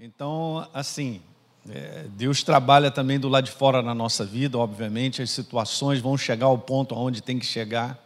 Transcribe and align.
Então, 0.00 0.64
assim, 0.72 1.20
é, 1.68 2.06
Deus 2.10 2.44
trabalha 2.44 2.88
também 2.88 3.18
do 3.18 3.28
lado 3.28 3.46
de 3.46 3.50
fora 3.50 3.82
na 3.82 3.92
nossa 3.92 4.24
vida, 4.24 4.56
obviamente, 4.56 5.20
as 5.20 5.30
situações 5.30 5.98
vão 6.00 6.16
chegar 6.16 6.46
ao 6.46 6.56
ponto 6.56 6.94
onde 6.94 7.20
tem 7.20 7.36
que 7.36 7.44
chegar, 7.44 7.98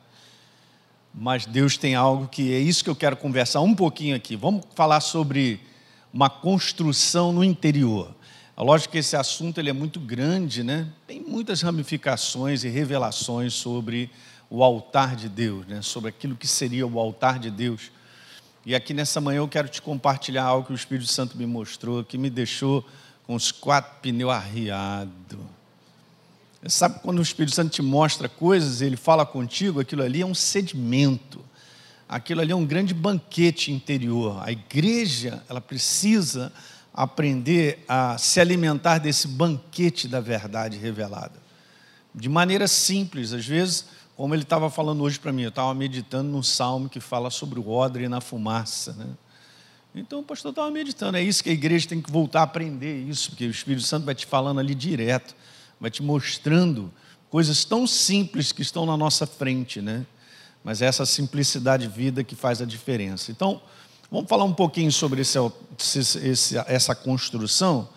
mas 1.13 1.45
Deus 1.45 1.77
tem 1.77 1.95
algo 1.95 2.29
que 2.29 2.51
é 2.55 2.59
isso 2.59 2.83
que 2.83 2.89
eu 2.89 2.97
quero 2.97 3.15
conversar 3.15 3.61
um 3.61 3.75
pouquinho 3.75 4.17
aqui. 4.17 4.37
Vamos 4.37 4.65
falar 4.75 5.01
sobre 5.03 5.61
uma 6.11 6.31
construção 6.31 7.31
no 7.31 7.45
interior. 7.45 8.15
É 8.57 8.63
lógico 8.63 8.93
que 8.93 8.99
esse 8.99 9.15
assunto 9.15 9.61
ele 9.61 9.69
é 9.69 9.75
muito 9.75 10.01
grande, 10.01 10.63
né? 10.63 10.89
Tem 11.07 11.21
muitas 11.21 11.61
ramificações 11.61 12.65
e 12.65 12.71
revelações 12.71 13.53
sobre 13.53 14.11
o 14.49 14.65
altar 14.65 15.15
de 15.15 15.29
Deus, 15.29 15.67
né? 15.67 15.83
sobre 15.83 16.09
aquilo 16.09 16.37
que 16.37 16.47
seria 16.47 16.87
o 16.87 16.99
altar 16.99 17.39
de 17.39 17.51
Deus. 17.51 17.91
E 18.65 18.75
aqui 18.77 18.95
nessa 18.95 19.21
manhã 19.21 19.39
eu 19.39 19.49
quero 19.49 19.69
te 19.69 19.83
compartilhar 19.83 20.45
algo 20.45 20.67
que 20.67 20.73
o 20.73 20.77
Espírito 20.77 21.11
Santo 21.11 21.37
me 21.37 21.47
mostrou, 21.47 22.05
que 22.05 22.17
me 22.17 22.31
deixou 22.31 22.87
com 23.27 23.35
os 23.35 23.51
quatro 23.51 24.01
pneus 24.01 24.31
arriados. 24.31 25.39
Sabe 26.69 27.01
quando 27.01 27.19
o 27.19 27.23
Espírito 27.23 27.57
Santo 27.57 27.73
te 27.73 27.83
mostra 27.83 28.29
coisas, 28.29 28.81
ele 28.81 28.97
fala 28.97 29.27
contigo, 29.27 29.81
aquilo 29.81 30.03
ali 30.03 30.21
é 30.21 30.27
um 30.27 30.35
sedimento. 30.35 31.45
Aquilo 32.09 32.41
ali 32.41 32.53
é 32.53 32.55
um 32.55 32.65
grande 32.65 32.95
banquete 32.95 33.73
interior. 33.73 34.41
A 34.45 34.53
igreja, 34.53 35.43
ela 35.49 35.61
precisa 35.61 36.53
aprender 36.95 37.85
a 37.89 38.17
se 38.17 38.39
alimentar 38.39 38.99
desse 38.99 39.27
banquete 39.27 40.07
da 40.07 40.21
verdade 40.21 40.77
revelada. 40.77 41.43
De 42.15 42.29
maneira 42.29 42.69
simples, 42.69 43.33
às 43.33 43.47
vezes 43.47 43.87
como 44.17 44.35
ele 44.35 44.43
estava 44.43 44.71
falando 44.71 45.03
hoje 45.03 45.19
para 45.19 45.33
mim, 45.33 45.43
eu 45.43 45.49
estava 45.49 45.73
meditando 45.75 46.31
num 46.31 46.43
salmo 46.43 46.89
que 46.89 47.01
fala 47.01 47.31
sobre 47.31 47.59
o 47.59 47.69
odre 47.69 48.09
na 48.09 48.21
fumaça. 48.21 48.93
Né? 48.93 49.07
Então 49.95 50.21
o 50.21 50.23
pastor 50.23 50.51
estava 50.51 50.71
meditando, 50.71 51.17
é 51.17 51.23
isso 51.23 51.43
que 51.43 51.51
a 51.51 51.53
igreja 51.53 51.89
tem 51.89 52.01
que 52.01 52.11
voltar 52.11 52.41
a 52.41 52.45
aprender, 52.45 53.05
isso, 53.09 53.31
porque 53.31 53.47
o 53.47 53.51
Espírito 53.51 53.87
Santo 53.87 54.05
vai 54.05 54.15
te 54.15 54.27
falando 54.27 54.61
ali 54.61 54.75
direto, 54.75 55.35
vai 55.81 55.91
te 55.91 56.03
mostrando 56.03 56.93
coisas 57.31 57.65
tão 57.65 57.87
simples 57.87 58.53
que 58.53 58.63
estão 58.63 58.87
na 58.87 58.97
nossa 58.97 59.27
frente, 59.27 59.81
né? 59.81 60.07
Mas 60.63 60.81
é 60.81 60.87
essa 60.87 61.05
simplicidade 61.05 61.87
de 61.87 61.93
vida 61.93 62.23
que 62.23 62.37
faz 62.37 62.63
a 62.63 62.65
diferença. 62.65 63.33
Então, 63.33 63.61
vamos 64.11 64.29
falar 64.29 64.45
um 64.45 64.53
pouquinho 64.53 64.93
sobre 64.93 65.23
esse, 65.23 65.39
esse, 65.99 66.57
essa 66.67 66.95
construção. 66.95 67.89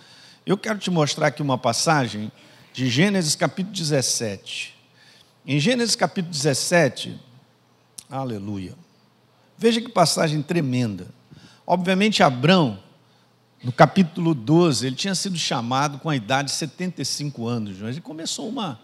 Eu 0.45 0.57
quero 0.57 0.79
te 0.79 0.89
mostrar 0.89 1.27
aqui 1.27 1.41
uma 1.41 1.57
passagem 1.57 2.31
de 2.73 2.89
Gênesis 2.89 3.35
capítulo 3.35 3.75
17. 3.75 4.74
Em 5.47 5.59
Gênesis 5.59 5.95
capítulo 5.95 6.33
17, 6.33 7.19
aleluia. 8.09 8.73
Veja 9.55 9.79
que 9.79 9.89
passagem 9.89 10.41
tremenda. 10.41 11.05
Obviamente, 11.67 12.23
Abrão, 12.23 12.79
no 13.63 13.71
capítulo 13.71 14.33
12, 14.33 14.87
ele 14.87 14.95
tinha 14.95 15.13
sido 15.13 15.37
chamado 15.37 15.99
com 15.99 16.09
a 16.09 16.15
idade 16.15 16.49
de 16.49 16.55
75 16.55 17.45
anos, 17.45 17.79
ele 17.79 18.01
começou 18.01 18.49
uma, 18.49 18.81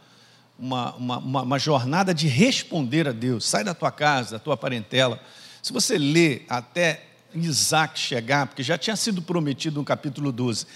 uma, 0.59 0.95
uma, 0.98 1.42
uma, 1.42 1.58
jornada 1.58 2.14
de 2.14 2.28
responder 2.28 3.08
a 3.08 3.12
Deus. 3.12 3.44
Sai 3.44 3.64
da 3.64 3.73
tua 3.73 3.92
casa, 3.92 4.34
da 4.34 4.40
tua 4.40 4.56
parentela. 4.56 5.20
Se 5.64 5.73
você 5.73 5.98
lê 5.98 6.44
até 6.48 7.08
Isaac 7.34 7.98
chegar, 7.98 8.46
porque 8.46 8.62
já 8.62 8.78
tinha 8.78 8.96
sido 8.96 9.20
prometido 9.20 9.80
no 9.80 9.84
capítulo 9.84 10.31
12, 10.31 10.68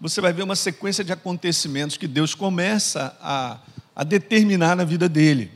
você 0.00 0.20
vai 0.20 0.32
ver 0.32 0.44
uma 0.44 0.54
sequência 0.54 1.02
de 1.02 1.12
acontecimentos 1.12 1.96
que 1.96 2.06
Deus 2.06 2.32
começa 2.32 3.16
a 3.20 3.58
a 3.94 4.04
determinar 4.04 4.76
na 4.76 4.84
vida 4.84 5.08
dele. 5.08 5.50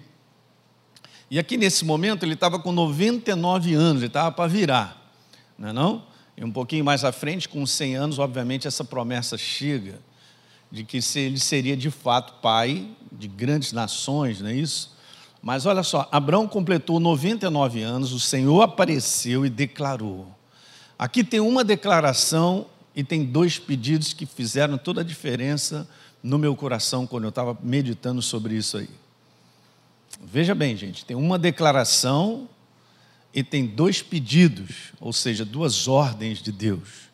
E 1.31 1.39
aqui 1.39 1.57
nesse 1.57 1.85
momento 1.85 2.25
ele 2.25 2.35
estava 2.35 2.59
com 2.59 2.71
99 2.71 3.75
anos, 3.75 4.03
ele 4.03 4.07
estava 4.07 4.31
para 4.31 4.49
virar, 4.49 5.13
não 5.59 5.69
é 5.69 5.73
não? 5.73 6.05
E 6.37 6.45
um 6.45 6.53
pouquinho 6.53 6.85
mais 6.85 7.03
à 7.03 7.11
frente, 7.11 7.49
com 7.49 7.65
100 7.67 7.97
anos, 7.97 8.19
obviamente 8.19 8.69
essa 8.69 8.85
promessa 8.85 9.39
chega 9.39 9.99
de 10.71 10.85
que 10.85 10.99
ele 11.17 11.39
seria 11.39 11.77
de 11.77 11.91
fato 11.91 12.41
pai 12.43 12.89
de 13.11 13.27
grandes 13.27 13.73
nações, 13.73 14.41
não 14.41 14.51
é 14.51 14.55
isso? 14.55 14.95
Mas 15.43 15.65
olha 15.65 15.83
só, 15.83 16.09
Abraão 16.13 16.47
completou 16.47 17.01
99 17.01 17.83
anos, 17.83 18.13
o 18.13 18.21
Senhor 18.21 18.63
apareceu 18.63 19.47
e 19.47 19.51
declarou. 19.51 20.29
Aqui 20.99 21.23
tem 21.23 21.41
uma 21.41 21.65
declaração 21.65 22.67
e 22.95 23.05
tem 23.05 23.25
dois 23.25 23.59
pedidos 23.59 24.13
que 24.13 24.27
fizeram 24.27 24.77
toda 24.77 25.03
a 25.03 25.05
diferença 25.05 25.89
no 26.23 26.39
meu 26.39 26.57
coração 26.57 27.07
quando 27.07 27.25
eu 27.25 27.31
estava 27.31 27.57
meditando 27.63 28.21
sobre 28.21 28.55
isso 28.55 28.77
aí. 28.77 28.89
Veja 30.25 30.55
bem, 30.55 30.77
gente, 30.77 31.05
tem 31.05 31.17
uma 31.17 31.39
declaração 31.39 32.49
e 33.35 33.43
tem 33.43 33.67
dois 33.67 34.01
pedidos, 34.03 34.93
ou 35.01 35.13
seja, 35.13 35.45
duas 35.45 35.87
ordens 35.87 36.43
de 36.43 36.51
Deus. 36.51 37.07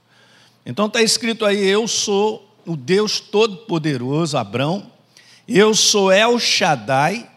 Então 0.65 0.87
está 0.87 1.03
escrito 1.03 1.45
aí: 1.45 1.67
Eu 1.67 1.89
sou 1.89 2.49
o 2.65 2.77
Deus 2.77 3.19
Todo-Poderoso, 3.19 4.37
Abrão, 4.37 4.91
eu 5.49 5.75
sou 5.75 6.13
El 6.13 6.39
Shaddai, 6.39 7.29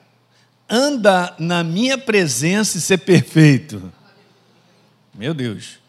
anda 0.70 1.36
na 1.40 1.64
minha 1.64 1.98
presença 1.98 2.78
e 2.78 2.82
ser 2.82 3.00
perfeito. 3.00 3.92
Meu 5.14 5.34
Deus. 5.34 5.80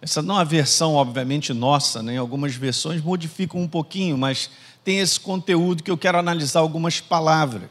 Essa 0.00 0.22
não 0.22 0.38
é 0.38 0.42
a 0.42 0.44
versão, 0.44 0.94
obviamente, 0.94 1.52
nossa, 1.52 2.02
né? 2.02 2.16
algumas 2.16 2.54
versões 2.54 3.02
modificam 3.02 3.60
um 3.60 3.66
pouquinho, 3.66 4.16
mas 4.16 4.50
tem 4.86 5.00
esse 5.00 5.18
conteúdo 5.18 5.82
que 5.82 5.90
eu 5.90 5.98
quero 5.98 6.16
analisar 6.16 6.60
algumas 6.60 7.00
palavras. 7.00 7.70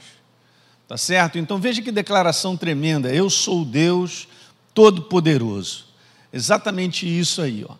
Tá 0.85 0.97
certo? 0.97 1.37
Então 1.37 1.57
veja 1.57 1.81
que 1.81 1.89
declaração 1.89 2.57
tremenda. 2.57 3.07
Eu 3.09 3.29
sou 3.29 3.63
Deus 3.63 4.27
Todo-Poderoso. 4.73 5.85
Exatamente 6.33 7.07
isso 7.07 7.41
aí, 7.41 7.65
ó. 7.65 7.75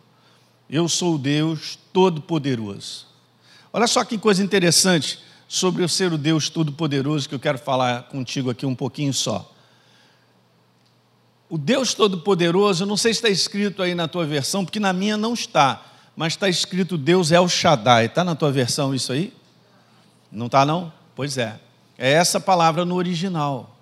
Eu 0.69 0.87
sou 0.87 1.17
Deus 1.17 1.77
Todo-Poderoso. 1.91 3.07
Olha 3.73 3.87
só 3.87 4.05
que 4.05 4.17
coisa 4.17 4.41
interessante 4.41 5.19
sobre 5.49 5.83
eu 5.83 5.89
ser 5.89 6.13
o 6.13 6.17
Deus 6.17 6.47
Todo-Poderoso 6.47 7.27
que 7.27 7.35
eu 7.35 7.39
quero 7.39 7.57
falar 7.57 8.03
contigo 8.03 8.49
aqui 8.49 8.65
um 8.65 8.73
pouquinho 8.73 9.13
só. 9.13 9.53
O 11.49 11.57
Deus 11.57 11.93
Todo-Poderoso, 11.93 12.85
não 12.85 12.95
sei 12.95 13.13
se 13.13 13.17
está 13.17 13.29
escrito 13.29 13.83
aí 13.83 13.93
na 13.93 14.07
tua 14.07 14.25
versão, 14.25 14.63
porque 14.63 14.79
na 14.79 14.93
minha 14.93 15.17
não 15.17 15.33
está 15.33 15.83
mas 16.15 16.33
está 16.33 16.47
escrito 16.47 16.97
Deus 16.97 17.31
é 17.31 17.39
o 17.39 17.47
Shaddai. 17.47 18.05
Está 18.05 18.23
na 18.23 18.35
tua 18.35 18.51
versão 18.51 18.95
isso 18.95 19.11
aí? 19.11 19.33
Não 20.31 20.45
está 20.45 20.65
não? 20.65 20.91
Pois 21.15 21.37
é. 21.37 21.59
É 21.97 22.11
essa 22.11 22.39
palavra 22.39 22.85
no 22.85 22.95
original. 22.95 23.75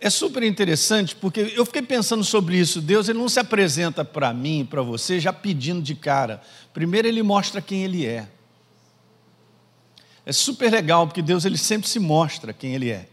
É 0.00 0.08
super 0.10 0.42
interessante 0.42 1.16
porque 1.16 1.52
eu 1.56 1.66
fiquei 1.66 1.82
pensando 1.82 2.22
sobre 2.22 2.56
isso. 2.56 2.80
Deus 2.80 3.08
ele 3.08 3.18
não 3.18 3.28
se 3.28 3.40
apresenta 3.40 4.04
para 4.04 4.32
mim, 4.32 4.66
para 4.68 4.82
você, 4.82 5.18
já 5.18 5.32
pedindo 5.32 5.82
de 5.82 5.94
cara. 5.94 6.42
Primeiro 6.72 7.08
ele 7.08 7.22
mostra 7.22 7.60
quem 7.60 7.84
ele 7.84 8.06
é. 8.06 8.28
É 10.24 10.32
super 10.32 10.70
legal 10.70 11.06
porque 11.06 11.22
Deus 11.22 11.44
ele 11.44 11.56
sempre 11.58 11.88
se 11.88 11.98
mostra 11.98 12.52
quem 12.52 12.74
ele 12.74 12.90
é. 12.90 13.08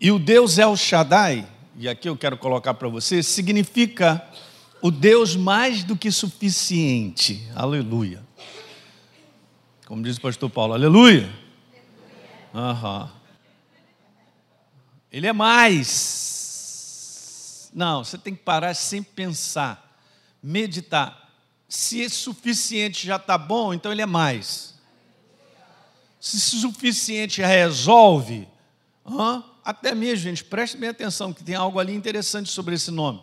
E 0.00 0.10
o 0.12 0.18
Deus 0.18 0.58
é 0.58 0.66
o 0.66 0.76
Shaddai, 0.76 1.46
e 1.78 1.88
aqui 1.88 2.08
eu 2.08 2.16
quero 2.16 2.36
colocar 2.36 2.74
para 2.74 2.88
você, 2.88 3.22
significa 3.22 4.22
o 4.82 4.90
Deus 4.90 5.36
mais 5.36 5.84
do 5.84 5.96
que 5.96 6.10
suficiente. 6.10 7.48
Aleluia. 7.54 8.20
Como 9.86 10.02
diz 10.02 10.16
o 10.16 10.20
pastor 10.20 10.50
Paulo, 10.50 10.74
aleluia. 10.74 11.32
Aham. 12.52 13.08
Ele 15.10 15.28
é 15.28 15.32
mais. 15.32 16.50
Não, 17.72 18.02
você 18.02 18.18
tem 18.18 18.34
que 18.34 18.42
parar 18.42 18.74
sempre 18.74 19.12
pensar, 19.14 19.96
meditar. 20.42 21.30
Se 21.68 22.00
esse 22.00 22.16
suficiente 22.16 23.06
já 23.06 23.14
está 23.16 23.38
bom, 23.38 23.72
então 23.72 23.92
ele 23.92 24.02
é 24.02 24.06
mais. 24.06 24.74
Se 26.20 26.40
suficiente 26.40 27.40
resolve, 27.40 28.48
até 29.64 29.94
mesmo, 29.94 30.24
gente, 30.24 30.42
preste 30.44 30.76
bem 30.76 30.88
atenção, 30.90 31.32
que 31.32 31.44
tem 31.44 31.54
algo 31.54 31.78
ali 31.78 31.94
interessante 31.94 32.50
sobre 32.50 32.74
esse 32.74 32.90
nome 32.90 33.22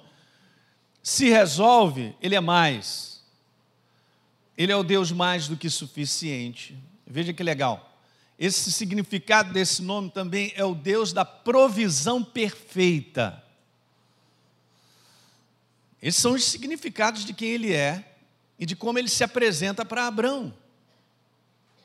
se 1.02 1.30
resolve, 1.30 2.16
Ele 2.22 2.36
é 2.36 2.40
mais. 2.40 3.22
Ele 4.58 4.72
é 4.72 4.76
o 4.76 4.84
Deus 4.84 5.12
mais 5.12 5.48
do 5.48 5.56
que 5.56 5.70
suficiente. 5.70 6.78
Veja 7.08 7.34
que 7.34 7.42
legal. 7.42 7.98
Esse 8.38 8.72
significado 8.72 9.52
desse 9.54 9.82
nome 9.82 10.10
também 10.12 10.54
é 10.56 10.64
o 10.64 10.76
Deus 10.76 11.12
da 11.12 11.26
provisão 11.26 12.24
perfeita. 12.24 13.44
Esses 16.02 16.22
são 16.22 16.34
os 16.34 16.44
significados 16.46 17.26
de 17.26 17.34
quem 17.34 17.50
ele 17.50 17.74
é 17.74 18.06
e 18.58 18.66
de 18.66 18.76
como 18.76 19.00
ele 19.00 19.10
se 19.10 19.24
apresenta 19.24 19.84
para 19.84 20.08
Abraão. 20.08 20.54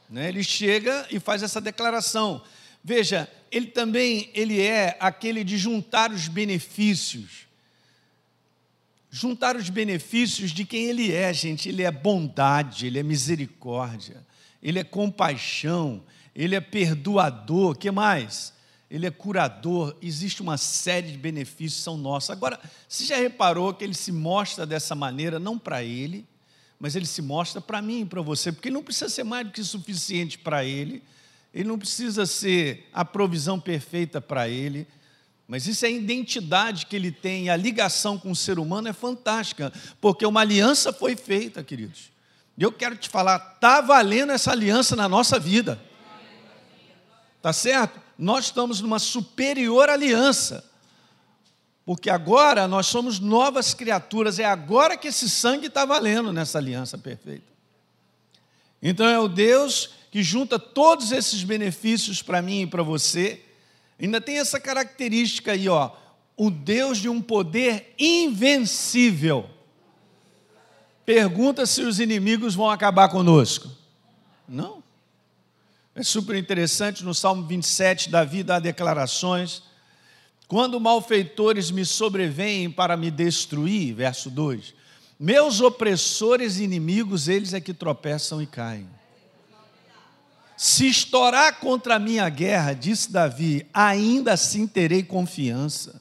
Né? 0.09 0.29
Ele 0.29 0.44
chega 0.44 1.06
e 1.11 1.19
faz 1.19 1.43
essa 1.43 1.61
declaração. 1.61 2.43
Veja, 2.83 3.29
ele 3.50 3.67
também 3.67 4.31
ele 4.35 4.61
é 4.61 4.97
aquele 5.00 5.43
de 5.43 5.56
juntar 5.56 6.12
os 6.12 6.29
benefícios 6.29 7.44
juntar 9.14 9.55
os 9.55 9.70
benefícios 9.70 10.50
de 10.50 10.64
quem 10.64 10.87
Ele 10.87 11.12
é, 11.12 11.32
gente. 11.32 11.69
Ele 11.69 11.84
é 11.84 11.90
bondade, 11.90 12.88
Ele 12.88 12.99
é 12.99 13.02
misericórdia, 13.05 14.26
Ele 14.61 14.81
é 14.81 14.84
compaixão, 14.84 16.02
Ele 16.34 16.56
é 16.56 16.61
perdoador. 16.61 17.76
que 17.78 17.88
mais? 17.93 18.52
Ele 18.90 19.06
é 19.06 19.12
curador. 19.12 19.96
Existe 20.02 20.43
uma 20.43 20.58
série 20.58 21.12
de 21.12 21.19
benefícios 21.19 21.78
que 21.78 21.84
são 21.84 21.96
nossos. 21.96 22.31
Agora, 22.31 22.58
você 22.88 23.05
já 23.05 23.16
reparou 23.16 23.72
que 23.72 23.84
Ele 23.84 23.94
se 23.94 24.11
mostra 24.11 24.66
dessa 24.66 24.96
maneira, 24.96 25.38
não 25.38 25.61
para 25.61 25.84
Ele, 25.84 26.26
mas 26.81 26.96
ele 26.96 27.06
se 27.06 27.22
mostra 27.22 27.61
para 27.61 27.81
mim 27.81 28.00
e 28.00 28.05
para 28.05 28.20
você, 28.20 28.50
porque 28.50 28.69
não 28.69 28.82
precisa 28.82 29.08
ser 29.08 29.22
mais 29.22 29.46
do 29.46 29.52
que 29.52 29.62
suficiente 29.62 30.37
para 30.37 30.64
ele, 30.64 31.02
ele 31.55 31.69
não 31.69 31.78
precisa 31.78 32.26
ser 32.26 32.88
a 32.93 33.05
provisão 33.05 33.61
perfeita 33.61 34.20
para 34.20 34.49
ele, 34.49 34.87
mas 35.46 35.67
isso 35.67 35.85
é 35.85 35.88
a 35.88 35.93
identidade 35.93 36.87
que 36.87 36.96
ele 36.96 37.12
tem, 37.12 37.50
a 37.50 37.56
ligação 37.56 38.19
com 38.19 38.31
o 38.31 38.37
ser 38.37 38.58
humano 38.58 38.88
é 38.88 38.93
fantástica, 38.93 39.73
porque 40.00 40.25
uma 40.25 40.41
aliança 40.41 40.93
foi 40.93 41.14
feita, 41.14 41.62
queridos. 41.62 42.11
E 42.56 42.62
eu 42.62 42.73
quero 42.73 42.96
te 42.96 43.08
falar, 43.08 43.55
está 43.55 43.81
valendo 43.81 44.32
essa 44.32 44.52
aliança 44.52 44.96
na 44.96 45.08
nossa 45.08 45.38
vida. 45.38 45.79
Tá 47.43 47.52
certo? 47.52 48.00
Nós 48.17 48.46
estamos 48.46 48.81
numa 48.81 48.99
superior 48.99 49.91
aliança. 49.91 50.64
Porque 51.85 52.08
agora 52.08 52.67
nós 52.67 52.87
somos 52.87 53.20
novas 53.20 53.75
criaturas, 53.75 54.38
é 54.38 54.44
agora 54.44 54.97
que 54.97 55.08
esse 55.08 55.29
sangue 55.29 55.67
está 55.67 55.85
valendo 55.85 56.32
nessa 56.32 56.56
aliança 56.56 56.97
perfeita. 56.97 57.52
Então 58.81 59.06
é 59.06 59.19
o 59.19 59.29
Deus 59.29 59.90
que 60.11 60.23
junta 60.23 60.58
todos 60.58 61.12
esses 61.12 61.43
benefícios 61.43 62.23
para 62.23 62.40
mim 62.40 62.62
e 62.62 62.67
para 62.67 62.82
você. 62.82 63.44
Ainda 64.00 64.20
tem 64.20 64.38
essa 64.38 64.58
característica 64.58 65.52
aí, 65.52 65.69
ó, 65.69 65.91
o 66.37 66.50
Deus 66.50 66.99
de 66.99 67.08
um 67.08 67.23
poder 67.23 67.94
invencível. 67.99 69.49
Pergunta 71.06 71.67
se 71.67 71.82
os 71.82 72.00
inimigos 72.00 72.55
vão 72.55 72.70
acabar 72.70 73.08
conosco. 73.08 73.70
Não. 74.49 74.82
É 75.94 76.02
super 76.02 76.35
interessante, 76.35 77.05
no 77.05 77.14
Salmo 77.14 77.46
27, 77.46 78.11
Davi 78.11 78.43
dá 78.43 78.58
declarações. 78.58 79.62
Quando 80.49 80.81
malfeitores 80.81 81.70
me 81.70 81.85
sobrevêm 81.85 82.70
para 82.70 82.97
me 82.97 83.11
destruir, 83.11 83.94
verso 83.94 84.29
2, 84.29 84.75
meus 85.19 85.61
opressores 85.61 86.58
e 86.58 86.64
inimigos, 86.64 87.29
eles 87.29 87.55
é 87.55 87.61
que 87.61 87.73
tropeçam 87.73 88.43
e 88.43 88.47
caem. 88.47 88.88
Se 90.56 90.87
estourar 90.87 91.59
contra 91.59 91.97
a 91.97 91.99
minha 91.99 92.29
guerra, 92.29 92.75
disse 92.75 93.11
Davi, 93.11 93.67
ainda 93.73 94.33
assim 94.33 94.67
terei 94.67 95.03
confiança. 95.03 96.01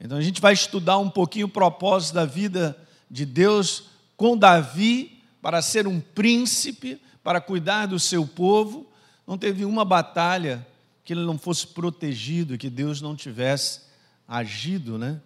Então 0.00 0.18
a 0.18 0.22
gente 0.22 0.40
vai 0.40 0.52
estudar 0.52 0.98
um 0.98 1.10
pouquinho 1.10 1.46
o 1.46 1.50
propósito 1.50 2.14
da 2.14 2.24
vida 2.24 2.76
de 3.10 3.26
Deus 3.26 3.84
com 4.16 4.36
Davi 4.36 5.22
para 5.42 5.62
ser 5.62 5.86
um 5.86 6.00
príncipe, 6.00 7.00
para 7.22 7.40
cuidar 7.40 7.86
do 7.86 7.98
seu 7.98 8.26
povo. 8.26 8.90
Não 9.26 9.36
teve 9.36 9.64
uma 9.64 9.84
batalha 9.84 10.66
que 11.04 11.12
ele 11.12 11.24
não 11.24 11.38
fosse 11.38 11.66
protegido, 11.66 12.56
que 12.56 12.70
Deus 12.70 13.00
não 13.00 13.14
tivesse 13.14 13.82
agido, 14.26 14.96
né? 14.96 15.20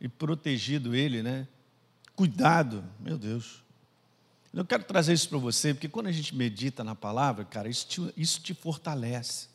E 0.00 0.08
protegido 0.08 0.94
ele, 0.94 1.22
né? 1.22 1.48
Cuidado, 2.14 2.84
meu 3.00 3.18
Deus. 3.18 3.63
Eu 4.54 4.64
quero 4.64 4.84
trazer 4.84 5.12
isso 5.12 5.28
para 5.28 5.38
você, 5.38 5.74
porque 5.74 5.88
quando 5.88 6.06
a 6.06 6.12
gente 6.12 6.34
medita 6.34 6.84
na 6.84 6.94
palavra, 6.94 7.44
cara, 7.44 7.68
isso 7.68 7.86
te, 7.88 8.14
isso 8.16 8.40
te 8.40 8.54
fortalece. 8.54 9.48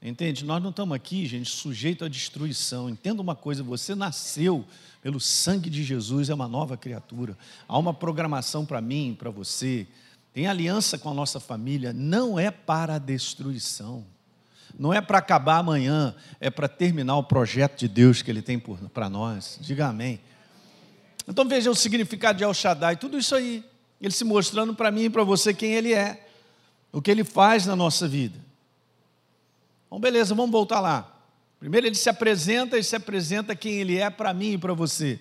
Entende? 0.00 0.42
Nós 0.42 0.62
não 0.62 0.70
estamos 0.70 0.96
aqui, 0.96 1.26
gente, 1.26 1.50
sujeito 1.50 2.02
à 2.02 2.08
destruição. 2.08 2.88
Entenda 2.88 3.20
uma 3.20 3.36
coisa: 3.36 3.62
você 3.62 3.94
nasceu 3.94 4.64
pelo 5.02 5.20
sangue 5.20 5.68
de 5.68 5.84
Jesus, 5.84 6.30
é 6.30 6.34
uma 6.34 6.48
nova 6.48 6.78
criatura. 6.78 7.36
Há 7.68 7.78
uma 7.78 7.92
programação 7.92 8.64
para 8.64 8.80
mim, 8.80 9.14
para 9.18 9.30
você. 9.30 9.86
Tem 10.32 10.46
aliança 10.46 10.96
com 10.96 11.10
a 11.10 11.14
nossa 11.14 11.38
família. 11.38 11.92
Não 11.92 12.38
é 12.38 12.50
para 12.50 12.94
a 12.94 12.98
destruição. 12.98 14.04
Não 14.78 14.92
é 14.92 15.00
para 15.00 15.18
acabar 15.18 15.58
amanhã, 15.58 16.14
é 16.40 16.50
para 16.50 16.68
terminar 16.68 17.16
o 17.16 17.22
projeto 17.22 17.78
de 17.78 17.86
Deus 17.86 18.22
que 18.22 18.30
Ele 18.30 18.42
tem 18.42 18.58
para 18.92 19.10
nós. 19.10 19.58
Diga 19.60 19.88
amém. 19.88 20.20
Então 21.28 21.46
veja 21.46 21.70
o 21.70 21.74
significado 21.74 22.38
de 22.38 22.44
El 22.44 22.52
Shaddai, 22.52 22.96
tudo 22.96 23.18
isso 23.18 23.34
aí. 23.34 23.64
Ele 24.04 24.14
se 24.14 24.24
mostrando 24.24 24.74
para 24.74 24.90
mim 24.90 25.04
e 25.04 25.10
para 25.10 25.24
você 25.24 25.54
quem 25.54 25.74
Ele 25.74 25.94
é, 25.94 26.26
o 26.92 27.00
que 27.00 27.10
Ele 27.10 27.24
faz 27.24 27.66
na 27.66 27.74
nossa 27.74 28.06
vida. 28.06 28.38
Bom, 29.90 30.00
beleza, 30.00 30.34
vamos 30.34 30.50
voltar 30.50 30.80
lá. 30.80 31.14
Primeiro 31.64 31.86
ele 31.86 31.94
se 31.94 32.10
apresenta 32.10 32.76
e 32.76 32.84
se 32.84 32.94
apresenta 32.94 33.56
quem 33.56 33.80
ele 33.80 33.96
é 33.96 34.10
para 34.10 34.34
mim 34.34 34.52
e 34.52 34.58
para 34.58 34.74
você. 34.74 35.18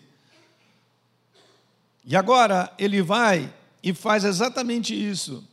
E 2.04 2.18
agora 2.18 2.70
ele 2.78 3.02
vai 3.02 3.54
e 3.82 3.94
faz 3.94 4.26
exatamente 4.26 4.94
isso. 4.94 5.48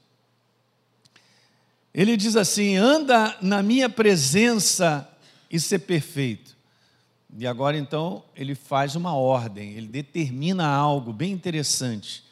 Ele 1.94 2.17
diz 2.17 2.35
assim: 2.35 2.77
anda 2.77 3.37
na 3.41 3.62
minha 3.62 3.88
presença 3.88 5.09
e 5.49 5.61
ser 5.61 5.81
perfeito. 5.81 6.56
E 7.38 7.47
agora 7.47 7.79
então 7.79 8.25
ele 8.35 8.56
faz 8.56 8.97
uma 8.97 9.15
ordem, 9.15 9.75
ele 9.75 9.87
determina 9.87 10.67
algo 10.67 11.12
bem 11.12 11.31
interessante. 11.31 12.25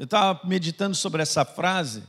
Eu 0.00 0.04
estava 0.04 0.40
meditando 0.48 0.96
sobre 0.96 1.20
essa 1.20 1.44
frase 1.44 2.02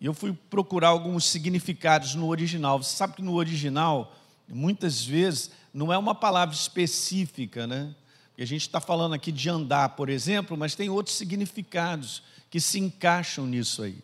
e 0.00 0.06
eu 0.06 0.14
fui 0.14 0.32
procurar 0.48 0.90
alguns 0.90 1.24
significados 1.24 2.14
no 2.14 2.28
original. 2.28 2.80
Você 2.80 2.94
sabe 2.94 3.14
que 3.14 3.22
no 3.22 3.34
original, 3.34 4.14
muitas 4.48 5.04
vezes, 5.04 5.50
não 5.74 5.92
é 5.92 5.98
uma 5.98 6.14
palavra 6.14 6.54
específica, 6.54 7.66
né? 7.66 7.92
A 8.38 8.44
gente 8.44 8.60
está 8.60 8.80
falando 8.80 9.16
aqui 9.16 9.32
de 9.32 9.50
andar, 9.50 9.88
por 9.96 10.08
exemplo, 10.08 10.56
mas 10.56 10.76
tem 10.76 10.88
outros 10.88 11.16
significados 11.16 12.22
que 12.48 12.60
se 12.60 12.78
encaixam 12.78 13.46
nisso 13.46 13.82
aí. 13.82 13.98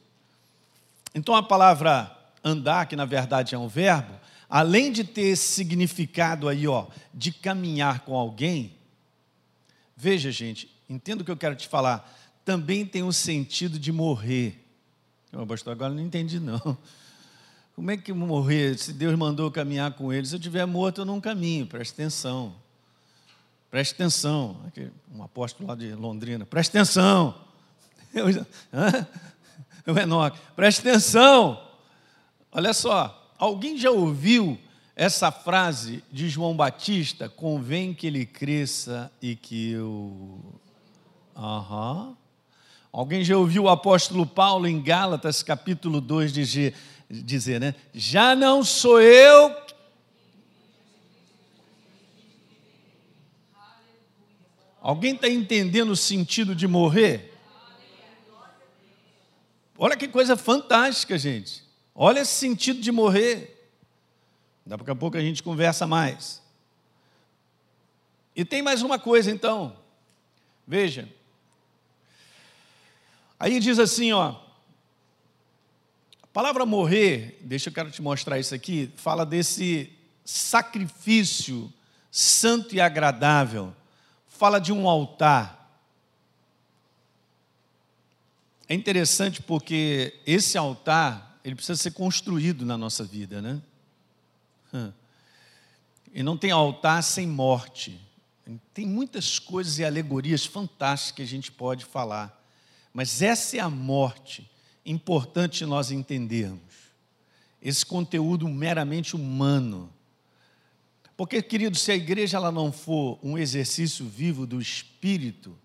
Então 1.15 1.37
a 1.37 1.43
palavra 1.45 2.11
andar, 2.43 2.87
que 2.87 2.97
na 2.97 3.05
verdade 3.05 3.55
é 3.55 3.59
um 3.59 3.69
verbo, 3.69 4.13
além 4.51 4.91
de 4.91 5.05
ter 5.05 5.29
esse 5.29 5.55
significado 5.55 6.49
aí, 6.49 6.67
ó, 6.67 6.89
de 7.15 7.31
caminhar 7.31 8.01
com 8.01 8.17
alguém, 8.17 8.75
veja, 9.97 10.33
gente, 10.33 10.69
entenda 10.91 11.23
o 11.23 11.25
que 11.25 11.31
eu 11.31 11.37
quero 11.37 11.55
te 11.55 11.69
falar, 11.69 12.13
também 12.45 12.85
tem 12.85 13.03
o 13.03 13.13
sentido 13.13 13.79
de 13.79 13.91
morrer. 13.91 14.61
Meu 15.33 15.47
pastor, 15.47 15.73
agora 15.73 15.93
não 15.93 16.03
entendi 16.03 16.39
não. 16.39 16.77
Como 17.75 17.91
é 17.91 17.97
que 17.97 18.13
morrer 18.13 18.79
se 18.79 18.93
Deus 18.93 19.19
mandou 19.19 19.51
caminhar 19.51 19.93
com 19.95 20.13
ele? 20.13 20.27
Se 20.27 20.35
eu 20.35 20.39
estiver 20.39 20.65
morto, 20.65 21.01
eu 21.01 21.05
não 21.05 21.21
caminho, 21.21 21.67
preste 21.67 21.93
atenção. 21.93 22.55
Preste 23.69 23.95
atenção. 23.95 24.61
Aqui, 24.69 24.89
um 25.13 25.23
apóstolo 25.23 25.69
lá 25.69 25.75
de 25.75 25.93
Londrina, 25.95 26.47
preste 26.47 26.71
atenção. 26.71 27.35
Eu, 28.15 29.93
o 29.93 29.99
Enoque, 29.99 30.39
preste 30.55 30.79
atenção. 30.89 31.61
Olha 32.51 32.73
só, 32.73 33.35
alguém 33.37 33.77
já 33.77 33.91
ouviu 33.91 34.57
essa 34.95 35.33
frase 35.33 36.03
de 36.11 36.29
João 36.29 36.57
Batista? 36.57 37.29
Convém 37.29 37.93
que 37.93 38.07
ele 38.07 38.25
cresça 38.25 39.11
e 39.21 39.35
que 39.35 39.73
eu. 39.73 40.41
Aham. 41.37 42.07
Uhum. 42.09 42.24
Alguém 42.95 43.25
já 43.25 43.37
ouviu 43.37 43.65
o 43.65 43.69
apóstolo 43.69 44.25
Paulo 44.25 44.69
em 44.69 44.81
Gálatas, 44.81 45.43
capítulo 45.43 46.01
2, 46.01 46.33
dizer, 46.33 46.75
dizer 47.11 47.59
né? 47.59 47.75
Já 47.93 48.37
não 48.37 48.63
sou 48.63 49.01
eu. 49.01 49.53
Alguém 54.81 55.17
está 55.17 55.29
entendendo 55.29 55.91
o 55.91 55.97
sentido 55.97 56.55
de 56.55 56.69
morrer? 56.69 57.37
Olha 59.77 59.97
que 59.97 60.07
coisa 60.07 60.37
fantástica, 60.37 61.19
gente. 61.19 61.65
Olha 61.97 62.21
esse 62.21 62.35
sentido 62.35 62.81
de 62.81 62.93
morrer. 62.93 63.69
Daqui 64.65 64.89
a 64.89 64.95
pouco 64.95 65.17
a 65.17 65.21
gente 65.21 65.43
conversa 65.43 65.85
mais. 65.85 66.41
E 68.37 68.45
tem 68.45 68.63
mais 68.63 68.83
uma 68.83 69.01
coisa 69.01 69.33
então. 69.33 69.77
Veja, 70.65 71.09
Aí 73.39 73.61
diz 73.61 73.79
assim, 73.79 74.13
ó. 74.13 74.37
A 76.23 76.27
palavra 76.33 76.67
morrer, 76.67 77.39
deixa 77.43 77.69
eu 77.69 77.73
quero 77.73 77.91
te 77.91 78.03
mostrar 78.03 78.39
isso 78.39 78.55
aqui, 78.55 78.93
fala 78.97 79.25
desse 79.25 79.93
sacrifício 80.25 81.73
santo 82.11 82.75
e 82.75 82.81
agradável. 82.81 83.75
Fala 84.27 84.59
de 84.59 84.73
um 84.73 84.89
altar. 84.89 85.61
É 88.69 88.75
interessante 88.75 89.43
porque 89.43 90.21
esse 90.27 90.57
altar, 90.57 91.39
ele 91.45 91.55
precisa 91.55 91.81
ser 91.81 91.93
construído 91.93 92.65
na 92.65 92.79
nossa 92.79 93.05
vida, 93.05 93.43
né? 93.43 93.63
E 96.13 96.23
não 96.23 96.37
tem 96.37 96.51
altar 96.51 97.03
sem 97.03 97.27
morte. 97.27 98.01
Tem 98.73 98.87
muitas 98.87 99.39
coisas 99.39 99.79
e 99.79 99.85
alegorias 99.85 100.45
fantásticas 100.45 101.17
que 101.17 101.23
a 101.23 101.27
gente 101.27 101.53
pode 101.53 101.85
falar. 101.85 102.44
Mas 102.95 103.21
essa 103.21 103.57
é 103.57 103.61
a 103.61 103.69
morte 103.69 104.49
importante 104.87 105.67
nós 105.67 105.91
entendermos. 105.91 106.63
Esse 107.61 107.85
conteúdo 107.85 108.49
meramente 108.49 109.17
humano. 109.17 109.93
Porque, 111.17 111.43
querido, 111.43 111.77
se 111.77 111.91
a 111.91 111.97
igreja 111.97 112.37
ela 112.37 112.53
não 112.53 112.71
for 112.71 113.19
um 113.21 113.37
exercício 113.37 114.07
vivo 114.07 114.47
do 114.47 114.61
Espírito, 114.61 115.59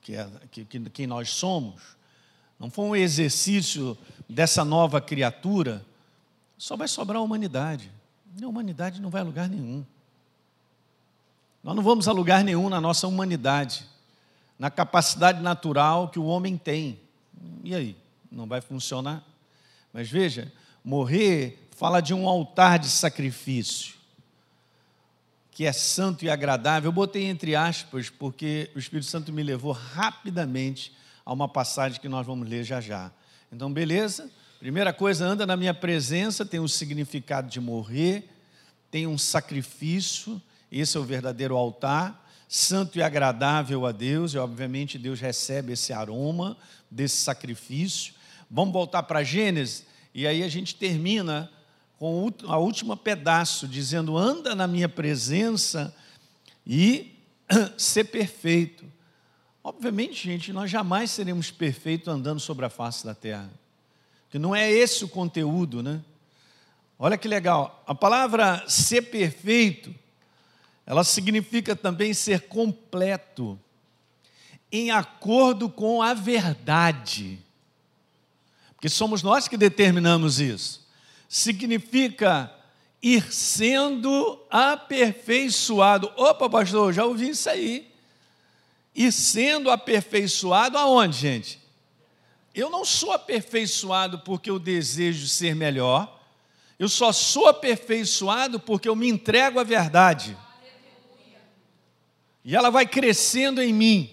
que 0.00 0.14
é 0.14 0.28
que, 0.50 0.64
que, 0.64 0.80
quem 0.90 1.06
nós 1.06 1.30
somos, 1.30 1.82
não 2.60 2.70
for 2.70 2.84
um 2.84 2.94
exercício 2.94 3.98
dessa 4.28 4.64
nova 4.64 5.00
criatura, 5.00 5.84
só 6.56 6.76
vai 6.76 6.86
sobrar 6.86 7.18
a 7.18 7.24
humanidade. 7.24 7.90
E 8.38 8.44
a 8.44 8.48
humanidade 8.48 9.00
não 9.00 9.10
vai 9.10 9.20
a 9.20 9.24
lugar 9.24 9.48
nenhum. 9.48 9.84
Nós 11.62 11.74
não 11.74 11.82
vamos 11.82 12.06
a 12.06 12.12
lugar 12.12 12.44
nenhum 12.44 12.68
na 12.68 12.80
nossa 12.80 13.08
humanidade 13.08 13.86
na 14.62 14.70
capacidade 14.70 15.42
natural 15.42 16.08
que 16.08 16.20
o 16.20 16.24
homem 16.24 16.56
tem. 16.56 17.00
E 17.64 17.74
aí? 17.74 17.96
Não 18.30 18.46
vai 18.46 18.60
funcionar? 18.60 19.24
Mas 19.92 20.08
veja, 20.08 20.52
morrer 20.84 21.68
fala 21.72 22.00
de 22.00 22.14
um 22.14 22.28
altar 22.28 22.78
de 22.78 22.88
sacrifício, 22.88 23.96
que 25.50 25.66
é 25.66 25.72
santo 25.72 26.24
e 26.24 26.30
agradável. 26.30 26.90
Eu 26.90 26.92
botei 26.92 27.24
entre 27.24 27.56
aspas, 27.56 28.08
porque 28.08 28.70
o 28.76 28.78
Espírito 28.78 29.06
Santo 29.06 29.32
me 29.32 29.42
levou 29.42 29.72
rapidamente 29.72 30.92
a 31.26 31.32
uma 31.32 31.48
passagem 31.48 32.00
que 32.00 32.08
nós 32.08 32.24
vamos 32.24 32.48
ler 32.48 32.62
já 32.62 32.80
já. 32.80 33.10
Então, 33.50 33.72
beleza? 33.72 34.30
Primeira 34.60 34.92
coisa, 34.92 35.26
anda 35.26 35.44
na 35.44 35.56
minha 35.56 35.74
presença, 35.74 36.46
tem 36.46 36.60
o 36.60 36.68
significado 36.68 37.50
de 37.50 37.60
morrer, 37.60 38.30
tem 38.92 39.08
um 39.08 39.18
sacrifício, 39.18 40.40
esse 40.70 40.96
é 40.96 41.00
o 41.00 41.04
verdadeiro 41.04 41.56
altar, 41.56 42.21
santo 42.54 42.98
e 42.98 43.02
agradável 43.02 43.86
a 43.86 43.92
Deus, 43.92 44.34
e 44.34 44.38
obviamente 44.38 44.98
Deus 44.98 45.18
recebe 45.18 45.72
esse 45.72 45.90
aroma 45.90 46.54
desse 46.90 47.16
sacrifício. 47.16 48.12
Vamos 48.50 48.74
voltar 48.74 49.04
para 49.04 49.24
Gênesis, 49.24 49.86
e 50.14 50.26
aí 50.26 50.42
a 50.42 50.48
gente 50.48 50.74
termina 50.74 51.50
com 51.98 52.30
a 52.46 52.58
última 52.58 52.94
pedaço, 52.94 53.66
dizendo: 53.66 54.18
anda 54.18 54.54
na 54.54 54.66
minha 54.66 54.86
presença 54.86 55.96
e 56.66 57.16
ser 57.78 58.04
perfeito. 58.04 58.84
Obviamente, 59.64 60.22
gente, 60.22 60.52
nós 60.52 60.70
jamais 60.70 61.10
seremos 61.10 61.50
perfeitos 61.50 62.08
andando 62.08 62.38
sobre 62.38 62.66
a 62.66 62.70
face 62.70 63.02
da 63.02 63.14
terra. 63.14 63.50
Que 64.28 64.38
não 64.38 64.54
é 64.54 64.70
esse 64.70 65.02
o 65.06 65.08
conteúdo, 65.08 65.82
né? 65.82 66.02
Olha 66.98 67.16
que 67.16 67.28
legal. 67.28 67.82
A 67.86 67.94
palavra 67.94 68.62
ser 68.68 69.02
perfeito, 69.02 70.01
ela 70.84 71.04
significa 71.04 71.76
também 71.76 72.12
ser 72.12 72.42
completo, 72.48 73.58
em 74.70 74.90
acordo 74.90 75.68
com 75.68 76.02
a 76.02 76.14
verdade. 76.14 77.38
Porque 78.74 78.88
somos 78.88 79.22
nós 79.22 79.46
que 79.46 79.56
determinamos 79.56 80.40
isso. 80.40 80.86
Significa 81.28 82.52
ir 83.02 83.32
sendo 83.32 84.44
aperfeiçoado. 84.50 86.10
Opa, 86.16 86.48
pastor, 86.48 86.92
já 86.92 87.04
ouvi 87.04 87.30
isso 87.30 87.48
aí. 87.48 87.92
Ir 88.94 89.12
sendo 89.12 89.70
aperfeiçoado 89.70 90.76
aonde, 90.76 91.16
gente? 91.16 91.60
Eu 92.54 92.68
não 92.70 92.84
sou 92.84 93.12
aperfeiçoado 93.12 94.18
porque 94.18 94.50
eu 94.50 94.58
desejo 94.58 95.26
ser 95.26 95.54
melhor. 95.54 96.20
Eu 96.78 96.88
só 96.88 97.12
sou 97.12 97.46
aperfeiçoado 97.46 98.60
porque 98.60 98.88
eu 98.88 98.96
me 98.96 99.08
entrego 99.08 99.60
à 99.60 99.64
verdade. 99.64 100.36
E 102.44 102.56
ela 102.56 102.70
vai 102.70 102.86
crescendo 102.86 103.62
em 103.62 103.72
mim. 103.72 104.10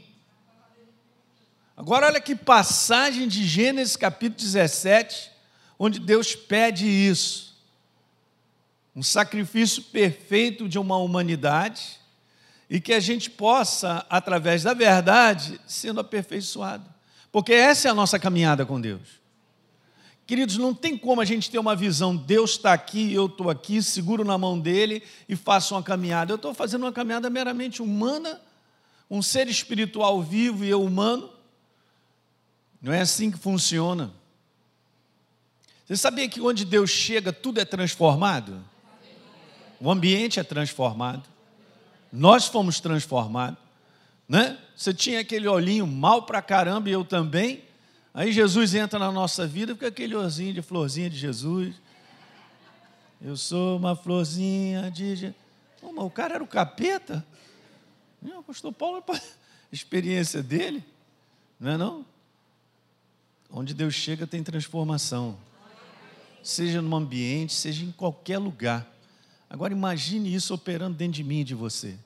Agora, 1.75 2.07
olha 2.07 2.19
que 2.19 2.35
passagem 2.35 3.27
de 3.27 3.47
Gênesis 3.47 3.95
capítulo 3.95 4.39
17, 4.39 5.31
onde 5.77 5.99
Deus 5.99 6.35
pede 6.35 6.85
isso. 6.85 7.57
Um 8.95 9.01
sacrifício 9.01 9.81
perfeito 9.83 10.67
de 10.67 10.77
uma 10.77 10.97
humanidade 10.97 11.99
e 12.69 12.79
que 12.79 12.93
a 12.93 12.99
gente 12.99 13.29
possa, 13.29 14.05
através 14.09 14.63
da 14.63 14.73
verdade, 14.73 15.59
sendo 15.65 16.01
aperfeiçoado. 16.01 16.85
Porque 17.31 17.53
essa 17.53 17.87
é 17.87 17.91
a 17.91 17.95
nossa 17.95 18.19
caminhada 18.19 18.65
com 18.65 18.79
Deus. 18.79 19.18
Queridos, 20.29 20.57
não 20.57 20.75
tem 20.75 20.95
como 20.95 21.21
a 21.21 21.25
gente 21.25 21.49
ter 21.49 21.57
uma 21.57 21.75
visão, 21.75 22.15
Deus 22.15 22.51
está 22.51 22.71
aqui, 22.71 23.11
eu 23.11 23.25
estou 23.25 23.49
aqui, 23.49 23.81
seguro 23.81 24.23
na 24.23 24.37
mão 24.37 24.59
dele 24.59 25.01
e 25.27 25.35
faço 25.35 25.73
uma 25.73 25.81
caminhada. 25.81 26.31
Eu 26.31 26.35
estou 26.35 26.53
fazendo 26.53 26.83
uma 26.83 26.91
caminhada 26.91 27.31
meramente 27.31 27.81
humana, 27.81 28.39
um 29.09 29.23
ser 29.23 29.47
espiritual 29.47 30.21
vivo 30.21 30.63
e 30.63 30.69
eu 30.69 30.83
humano. 30.83 31.31
Não 32.79 32.93
é 32.93 33.01
assim 33.01 33.31
que 33.31 33.39
funciona. 33.39 34.13
Você 35.87 35.97
sabia 35.97 36.29
que 36.29 36.39
onde 36.39 36.63
Deus 36.63 36.91
chega, 36.91 37.33
tudo 37.33 37.59
é 37.59 37.65
transformado? 37.65 38.63
O 39.79 39.89
ambiente 39.89 40.39
é 40.39 40.43
transformado. 40.43 41.27
Nós 42.13 42.45
fomos 42.45 42.79
transformados. 42.79 43.57
Né? 44.27 44.59
Você 44.75 44.93
tinha 44.93 45.21
aquele 45.21 45.47
olhinho 45.47 45.87
mal 45.87 46.21
pra 46.21 46.39
caramba 46.39 46.87
e 46.87 46.91
eu 46.91 47.03
também. 47.03 47.67
Aí 48.13 48.31
Jesus 48.31 48.73
entra 48.73 48.97
na 48.97 49.11
nossa 49.11 49.45
vida, 49.45 49.73
fica 49.73 49.87
aquele 49.87 50.15
olhinho 50.15 50.53
de 50.53 50.61
florzinha 50.61 51.09
de 51.09 51.17
Jesus. 51.17 51.75
Eu 53.21 53.37
sou 53.37 53.77
uma 53.77 53.95
florzinha 53.95 54.89
de 54.89 55.15
Jesus. 55.15 55.35
O 55.81 56.09
cara 56.09 56.35
era 56.35 56.43
o 56.43 56.47
capeta. 56.47 57.25
O 58.21 58.43
pastor 58.43 58.73
Paulo, 58.73 59.03
é 59.07 59.21
experiência 59.71 60.41
dele, 60.41 60.83
não 61.59 61.71
é 61.71 61.77
não? 61.77 62.05
Onde 63.49 63.73
Deus 63.73 63.93
chega 63.93 64.27
tem 64.27 64.43
transformação. 64.43 65.37
Seja 66.43 66.81
no 66.81 66.95
ambiente, 66.95 67.53
seja 67.53 67.83
em 67.83 67.91
qualquer 67.91 68.37
lugar. 68.37 68.87
Agora 69.49 69.73
imagine 69.73 70.33
isso 70.33 70.53
operando 70.53 70.97
dentro 70.97 71.13
de 71.13 71.23
mim 71.23 71.41
e 71.41 71.43
de 71.43 71.55
você. 71.55 71.97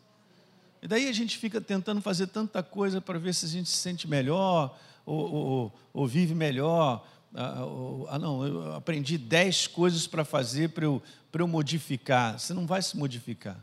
E 0.81 0.87
daí 0.87 1.07
a 1.07 1.13
gente 1.13 1.37
fica 1.37 1.61
tentando 1.61 2.01
fazer 2.01 2.27
tanta 2.27 2.61
coisa 2.61 2.99
para 2.99 3.17
ver 3.17 3.33
se 3.33 3.45
a 3.45 3.49
gente 3.49 3.69
se 3.69 3.77
sente 3.77 4.07
melhor, 4.07 4.77
ou, 5.05 5.33
ou, 5.33 5.73
ou 5.93 6.07
vive 6.07 6.33
melhor. 6.33 7.05
Ah, 7.33 7.65
ou, 7.65 8.07
ah, 8.09 8.19
não, 8.19 8.45
eu 8.45 8.75
aprendi 8.75 9.17
dez 9.17 9.67
coisas 9.67 10.07
para 10.07 10.23
fazer 10.23 10.69
para 10.69 10.85
eu, 10.85 11.01
eu 11.33 11.47
modificar. 11.47 12.39
Você 12.39 12.53
não 12.53 12.65
vai 12.65 12.81
se 12.81 12.97
modificar. 12.97 13.59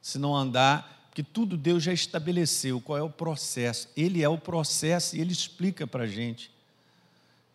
Se 0.00 0.18
não 0.18 0.36
andar, 0.36 1.06
porque 1.08 1.22
tudo 1.22 1.56
Deus 1.56 1.82
já 1.82 1.92
estabeleceu. 1.92 2.80
Qual 2.80 2.98
é 2.98 3.02
o 3.02 3.10
processo? 3.10 3.88
Ele 3.96 4.22
é 4.22 4.28
o 4.28 4.38
processo 4.38 5.16
e 5.16 5.20
ele 5.20 5.32
explica 5.32 5.86
para 5.86 6.04
a 6.04 6.06
gente. 6.06 6.50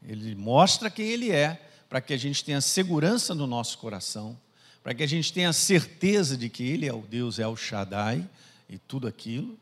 Ele 0.05 0.35
mostra 0.35 0.89
quem 0.89 1.07
ele 1.07 1.31
é, 1.31 1.69
para 1.87 2.01
que 2.01 2.13
a 2.13 2.17
gente 2.17 2.43
tenha 2.43 2.59
segurança 2.59 3.35
no 3.35 3.45
nosso 3.45 3.77
coração, 3.77 4.37
para 4.81 4.95
que 4.95 5.03
a 5.03 5.07
gente 5.07 5.31
tenha 5.31 5.53
certeza 5.53 6.35
de 6.35 6.49
que 6.49 6.63
ele 6.63 6.87
é 6.87 6.93
o 6.93 7.01
Deus, 7.01 7.37
é 7.37 7.47
o 7.47 7.55
Shaddai 7.55 8.27
e 8.67 8.79
tudo 8.79 9.07
aquilo. 9.07 9.57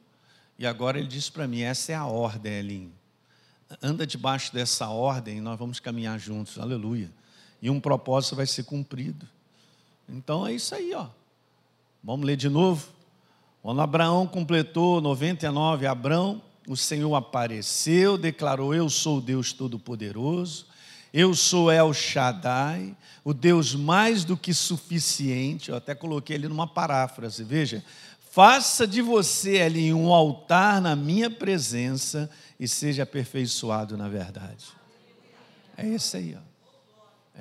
E 0.57 0.65
agora 0.65 0.97
ele 0.97 1.07
diz 1.07 1.29
para 1.29 1.45
mim: 1.47 1.61
essa 1.61 1.91
é 1.91 1.95
a 1.95 2.05
ordem, 2.05 2.53
Elinho 2.53 2.98
anda 3.81 4.05
debaixo 4.05 4.53
dessa 4.53 4.89
ordem 4.89 5.41
nós 5.41 5.57
vamos 5.57 5.79
caminhar 5.79 6.19
juntos, 6.19 6.57
aleluia. 6.57 7.11
E 7.61 7.69
um 7.69 7.79
propósito 7.79 8.35
vai 8.35 8.47
ser 8.47 8.63
cumprido. 8.63 9.27
Então 10.07 10.45
é 10.47 10.53
isso 10.53 10.73
aí, 10.73 10.93
ó. 10.93 11.07
Vamos 12.03 12.25
ler 12.25 12.37
de 12.37 12.49
novo. 12.49 12.87
Quando 13.61 13.81
Abraão 13.81 14.25
completou 14.25 15.01
99, 15.01 15.85
Abraão, 15.85 16.41
o 16.67 16.77
Senhor 16.77 17.13
apareceu, 17.13 18.17
declarou: 18.17 18.73
Eu 18.73 18.89
sou 18.89 19.17
o 19.17 19.21
Deus 19.21 19.51
Todo-Poderoso, 19.51 20.65
eu 21.13 21.35
sou 21.35 21.69
El 21.69 21.93
Shaddai, 21.93 22.95
o 23.23 23.33
Deus 23.33 23.75
mais 23.75 24.23
do 24.23 24.37
que 24.37 24.53
suficiente. 24.53 25.69
Eu 25.69 25.75
até 25.75 25.93
coloquei 25.93 26.35
ele 26.37 26.47
numa 26.47 26.67
paráfrase, 26.67 27.43
veja. 27.43 27.83
Faça 28.31 28.87
de 28.87 29.01
você 29.01 29.59
ali 29.59 29.91
um 29.91 30.13
altar 30.13 30.79
na 30.79 30.95
minha 30.95 31.29
presença 31.29 32.29
e 32.59 32.67
seja 32.67 33.03
aperfeiçoado 33.03 33.95
na 33.95 34.09
verdade. 34.09 34.65
É 35.77 35.87
isso 35.87 36.17
aí, 36.17 36.35
ó. 36.35 36.49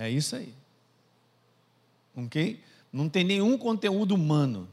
É 0.01 0.09
isso 0.09 0.37
aí. 0.37 0.55
Ok? 2.15 2.63
Não 2.93 3.09
tem 3.09 3.25
nenhum 3.25 3.59
conteúdo 3.59 4.15
humano. 4.15 4.69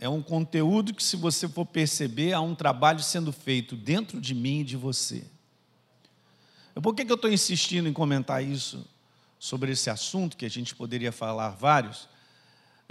É 0.00 0.08
um 0.08 0.22
conteúdo 0.22 0.94
que, 0.94 1.02
se 1.02 1.16
você 1.16 1.48
for 1.48 1.66
perceber, 1.66 2.32
há 2.32 2.40
um 2.40 2.54
trabalho 2.54 3.00
sendo 3.00 3.32
feito 3.32 3.76
dentro 3.76 4.20
de 4.20 4.34
mim 4.34 4.60
e 4.60 4.64
de 4.64 4.76
você. 4.76 5.24
Por 6.82 6.94
que, 6.94 7.04
que 7.04 7.12
eu 7.12 7.16
estou 7.16 7.30
insistindo 7.30 7.88
em 7.88 7.92
comentar 7.92 8.42
isso 8.42 8.86
sobre 9.38 9.72
esse 9.72 9.90
assunto, 9.90 10.36
que 10.36 10.46
a 10.46 10.50
gente 10.50 10.74
poderia 10.74 11.12
falar 11.12 11.50
vários? 11.50 12.08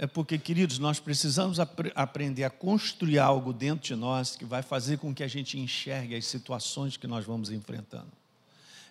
É 0.02 0.06
porque, 0.06 0.38
queridos, 0.38 0.78
nós 0.78 0.98
precisamos 0.98 1.60
ap 1.60 1.78
aprender 1.94 2.44
a 2.44 2.48
construir 2.48 3.18
algo 3.18 3.52
dentro 3.52 3.88
de 3.88 3.94
nós 3.94 4.34
que 4.34 4.46
vai 4.46 4.62
fazer 4.62 4.96
com 4.96 5.14
que 5.14 5.22
a 5.22 5.28
gente 5.28 5.58
enxergue 5.58 6.16
as 6.16 6.24
situações 6.24 6.96
que 6.96 7.06
nós 7.06 7.26
vamos 7.26 7.50
enfrentando. 7.50 8.10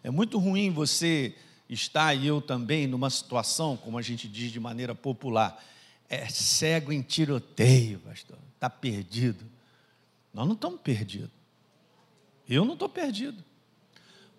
É 0.04 0.12
muito 0.12 0.38
ruim 0.38 0.70
você 0.70 1.36
estar, 1.68 2.14
e 2.14 2.28
eu 2.28 2.40
também, 2.40 2.86
numa 2.86 3.10
situação, 3.10 3.76
como 3.76 3.98
a 3.98 4.04
gente 4.04 4.28
diz 4.28 4.52
de 4.52 4.60
maneira 4.60 4.94
popular, 4.94 5.60
é 6.08 6.30
cego 6.30 6.94
em 6.94 7.02
tiroteio, 7.02 7.98
pastor, 8.02 8.38
está 8.54 8.70
perdido. 8.70 9.44
Nós 10.32 10.46
não 10.46 10.54
estamos 10.54 10.80
perdidos. 10.80 11.32
Eu 12.48 12.64
não 12.64 12.74
estou 12.74 12.88
perdido. 12.88 13.44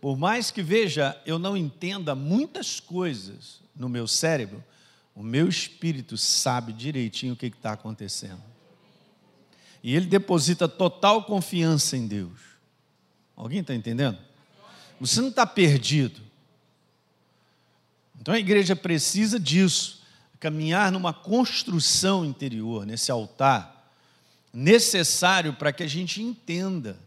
Por 0.00 0.16
mais 0.16 0.52
que 0.52 0.62
veja, 0.62 1.20
eu 1.26 1.36
não 1.36 1.56
entenda 1.56 2.14
muitas 2.14 2.78
coisas 2.78 3.60
no 3.74 3.88
meu 3.88 4.06
cérebro, 4.06 4.62
o 5.14 5.22
meu 5.22 5.48
espírito 5.48 6.16
sabe 6.16 6.72
direitinho 6.72 7.34
o 7.34 7.36
que 7.36 7.46
está 7.46 7.72
acontecendo. 7.72 8.42
E 9.82 9.94
ele 9.94 10.06
deposita 10.06 10.68
total 10.68 11.24
confiança 11.24 11.96
em 11.96 12.06
Deus. 12.06 12.38
Alguém 13.34 13.60
está 13.60 13.74
entendendo? 13.74 14.18
Você 15.00 15.20
não 15.20 15.28
está 15.28 15.46
perdido. 15.46 16.20
Então 18.20 18.34
a 18.34 18.38
igreja 18.38 18.76
precisa 18.76 19.40
disso, 19.40 20.02
caminhar 20.38 20.92
numa 20.92 21.12
construção 21.12 22.24
interior, 22.24 22.84
nesse 22.84 23.10
altar, 23.10 23.90
necessário 24.52 25.54
para 25.54 25.72
que 25.72 25.82
a 25.82 25.86
gente 25.86 26.22
entenda 26.22 26.98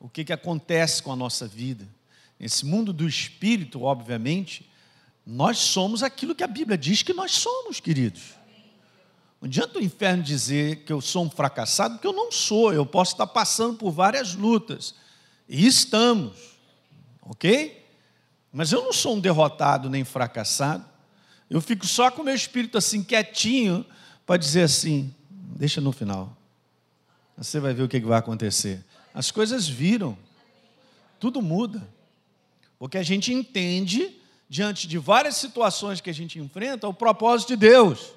o 0.00 0.08
que, 0.08 0.24
que 0.24 0.32
acontece 0.32 1.02
com 1.02 1.12
a 1.12 1.16
nossa 1.16 1.46
vida. 1.46 1.86
Nesse 2.38 2.64
mundo 2.64 2.92
do 2.92 3.06
espírito, 3.06 3.82
obviamente, 3.82 4.68
nós 5.26 5.58
somos 5.58 6.04
aquilo 6.04 6.34
que 6.34 6.44
a 6.44 6.46
Bíblia 6.46 6.78
diz 6.78 7.02
que 7.02 7.12
nós 7.12 7.32
somos, 7.32 7.80
queridos. 7.80 8.36
Não 9.40 9.48
adianta 9.48 9.78
o 9.78 9.82
inferno 9.82 10.22
dizer 10.22 10.84
que 10.84 10.92
eu 10.92 11.00
sou 11.00 11.24
um 11.24 11.30
fracassado, 11.30 11.94
porque 11.94 12.06
eu 12.06 12.12
não 12.12 12.30
sou, 12.30 12.72
eu 12.72 12.86
posso 12.86 13.12
estar 13.12 13.26
passando 13.26 13.76
por 13.76 13.90
várias 13.90 14.34
lutas. 14.34 14.94
E 15.48 15.66
estamos, 15.66 16.36
ok? 17.22 17.84
Mas 18.52 18.70
eu 18.70 18.82
não 18.82 18.92
sou 18.92 19.16
um 19.16 19.20
derrotado 19.20 19.90
nem 19.90 20.04
fracassado. 20.04 20.84
Eu 21.50 21.60
fico 21.60 21.86
só 21.86 22.10
com 22.10 22.22
o 22.22 22.24
meu 22.24 22.34
espírito 22.34 22.78
assim, 22.78 23.02
quietinho, 23.02 23.84
para 24.24 24.36
dizer 24.36 24.62
assim: 24.62 25.12
deixa 25.30 25.80
no 25.80 25.92
final. 25.92 26.36
Você 27.36 27.60
vai 27.60 27.74
ver 27.74 27.82
o 27.82 27.88
que 27.88 28.00
vai 28.00 28.18
acontecer. 28.18 28.84
As 29.12 29.30
coisas 29.30 29.68
viram, 29.68 30.16
tudo 31.20 31.42
muda. 31.42 31.86
Porque 32.78 32.96
a 32.98 33.02
gente 33.02 33.32
entende, 33.32 34.16
diante 34.48 34.86
de 34.86 34.98
várias 34.98 35.36
situações 35.36 36.00
que 36.00 36.10
a 36.10 36.14
gente 36.14 36.38
enfrenta, 36.38 36.88
o 36.88 36.94
propósito 36.94 37.48
de 37.48 37.56
Deus. 37.56 38.12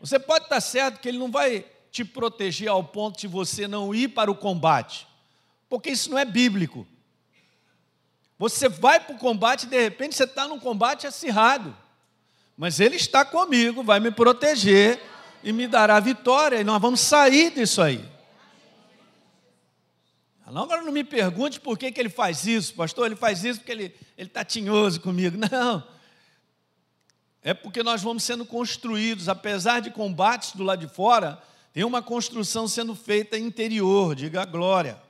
Você 0.00 0.18
pode 0.18 0.44
estar 0.44 0.60
certo 0.60 1.00
que 1.00 1.08
Ele 1.08 1.18
não 1.18 1.30
vai 1.30 1.64
te 1.90 2.04
proteger 2.04 2.68
ao 2.68 2.84
ponto 2.84 3.18
de 3.18 3.26
você 3.26 3.66
não 3.66 3.94
ir 3.94 4.08
para 4.08 4.30
o 4.30 4.36
combate, 4.36 5.06
porque 5.68 5.90
isso 5.90 6.10
não 6.10 6.18
é 6.18 6.24
bíblico. 6.24 6.86
Você 8.38 8.68
vai 8.68 9.00
para 9.00 9.16
o 9.16 9.18
combate 9.18 9.64
e 9.64 9.68
de 9.68 9.80
repente 9.80 10.14
você 10.14 10.24
está 10.24 10.46
num 10.46 10.60
combate 10.60 11.06
acirrado, 11.06 11.74
mas 12.56 12.80
Ele 12.80 12.96
está 12.96 13.24
comigo, 13.24 13.82
vai 13.82 13.98
me 13.98 14.10
proteger 14.10 15.00
e 15.42 15.52
me 15.52 15.66
dará 15.66 15.98
vitória, 16.00 16.60
e 16.60 16.64
nós 16.64 16.80
vamos 16.80 17.00
sair 17.00 17.50
disso 17.50 17.80
aí. 17.80 18.15
Agora 20.54 20.80
não 20.82 20.92
me 20.92 21.02
pergunte 21.02 21.58
por 21.58 21.76
que, 21.76 21.90
que 21.90 21.98
ele 21.98 22.08
faz 22.08 22.46
isso, 22.46 22.72
pastor. 22.74 23.06
Ele 23.06 23.16
faz 23.16 23.42
isso 23.42 23.58
porque 23.58 23.72
ele 23.72 23.94
está 24.16 24.44
tinhoso 24.44 25.00
comigo. 25.00 25.36
Não. 25.50 25.82
É 27.42 27.52
porque 27.52 27.82
nós 27.82 28.00
vamos 28.00 28.22
sendo 28.22 28.44
construídos, 28.44 29.28
apesar 29.28 29.80
de 29.80 29.90
combates 29.90 30.52
do 30.52 30.62
lado 30.62 30.86
de 30.86 30.92
fora, 30.92 31.42
tem 31.72 31.84
uma 31.84 32.00
construção 32.00 32.66
sendo 32.66 32.94
feita 32.94 33.36
interior, 33.36 34.14
diga 34.14 34.44
glória. 34.44 35.00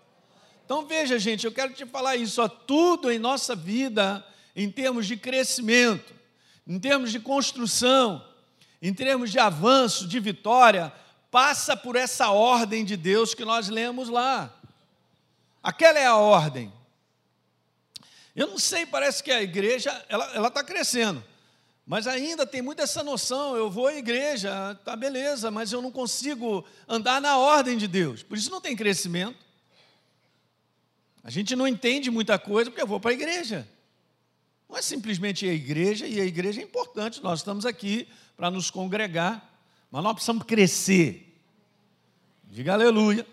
Então 0.64 0.86
veja, 0.86 1.18
gente, 1.18 1.44
eu 1.44 1.52
quero 1.52 1.72
te 1.72 1.86
falar 1.86 2.16
isso, 2.16 2.42
ó, 2.42 2.48
tudo 2.48 3.10
em 3.10 3.18
nossa 3.18 3.54
vida, 3.54 4.26
em 4.54 4.70
termos 4.70 5.06
de 5.06 5.16
crescimento, 5.16 6.14
em 6.66 6.78
termos 6.78 7.12
de 7.12 7.20
construção, 7.20 8.24
em 8.82 8.92
termos 8.92 9.30
de 9.30 9.38
avanço, 9.38 10.08
de 10.08 10.18
vitória, 10.18 10.92
passa 11.30 11.76
por 11.76 11.94
essa 11.94 12.30
ordem 12.30 12.84
de 12.84 12.96
Deus 12.96 13.34
que 13.34 13.44
nós 13.44 13.68
lemos 13.68 14.08
lá. 14.08 14.52
Aquela 15.66 15.99
é 15.99 16.06
a 16.06 16.14
ordem. 16.14 16.73
Eu 18.37 18.46
não 18.46 18.56
sei, 18.56 18.87
parece 18.87 19.20
que 19.20 19.32
a 19.32 19.42
igreja 19.42 19.90
ela 20.08 20.46
está 20.46 20.62
crescendo, 20.62 21.25
mas 21.85 22.06
ainda 22.06 22.46
tem 22.46 22.62
muito 22.62 22.80
essa 22.80 23.02
noção. 23.02 23.56
Eu 23.56 23.68
vou 23.68 23.88
à 23.88 23.94
igreja, 23.96 24.78
tá 24.85 24.94
beleza, 24.94 25.50
mas 25.50 25.73
eu 25.73 25.82
não 25.82 25.90
consigo 25.90 26.64
andar 26.87 27.20
na 27.20 27.37
ordem 27.37 27.76
de 27.76 27.88
Deus. 27.88 28.23
Por 28.23 28.38
isso 28.38 28.49
não 28.49 28.61
tem 28.61 28.76
crescimento. 28.76 29.37
A 31.25 31.30
gente 31.30 31.56
não 31.56 31.66
entende 31.66 32.12
muita 32.12 32.38
coisa 32.38 32.70
porque 32.70 32.82
eu 32.82 32.87
vou 32.87 33.00
para 33.00 33.11
a 33.11 33.14
igreja. 33.14 33.66
Não 34.68 34.76
é 34.76 34.82
simplesmente 34.82 35.49
a 35.49 35.52
igreja, 35.52 36.06
e 36.06 36.20
a 36.20 36.25
igreja 36.25 36.61
é 36.61 36.64
importante, 36.64 37.20
nós 37.25 37.40
estamos 37.40 37.66
aqui 37.66 38.06
para 38.37 38.52
nos 38.52 38.70
congregar, 38.70 39.52
mas 39.90 40.00
nós 40.04 40.12
precisamos 40.12 40.44
crescer. 40.44 41.42
Diga 42.44 42.75
aleluia. 42.75 43.26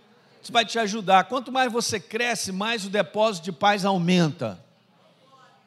Isso 0.44 0.52
vai 0.52 0.66
te 0.66 0.78
ajudar. 0.78 1.24
Quanto 1.24 1.54
mais 1.54 1.72
você 1.72 2.02
cresce, 2.02 2.52
mais 2.52 2.84
o 2.84 2.90
depósito 2.90 3.46
de 3.46 3.52
paz 3.54 3.86
aumenta. 3.86 4.62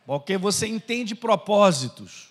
Porque 0.04 0.36
você 0.36 0.66
entende 0.66 1.14
propósitos. 1.14 2.28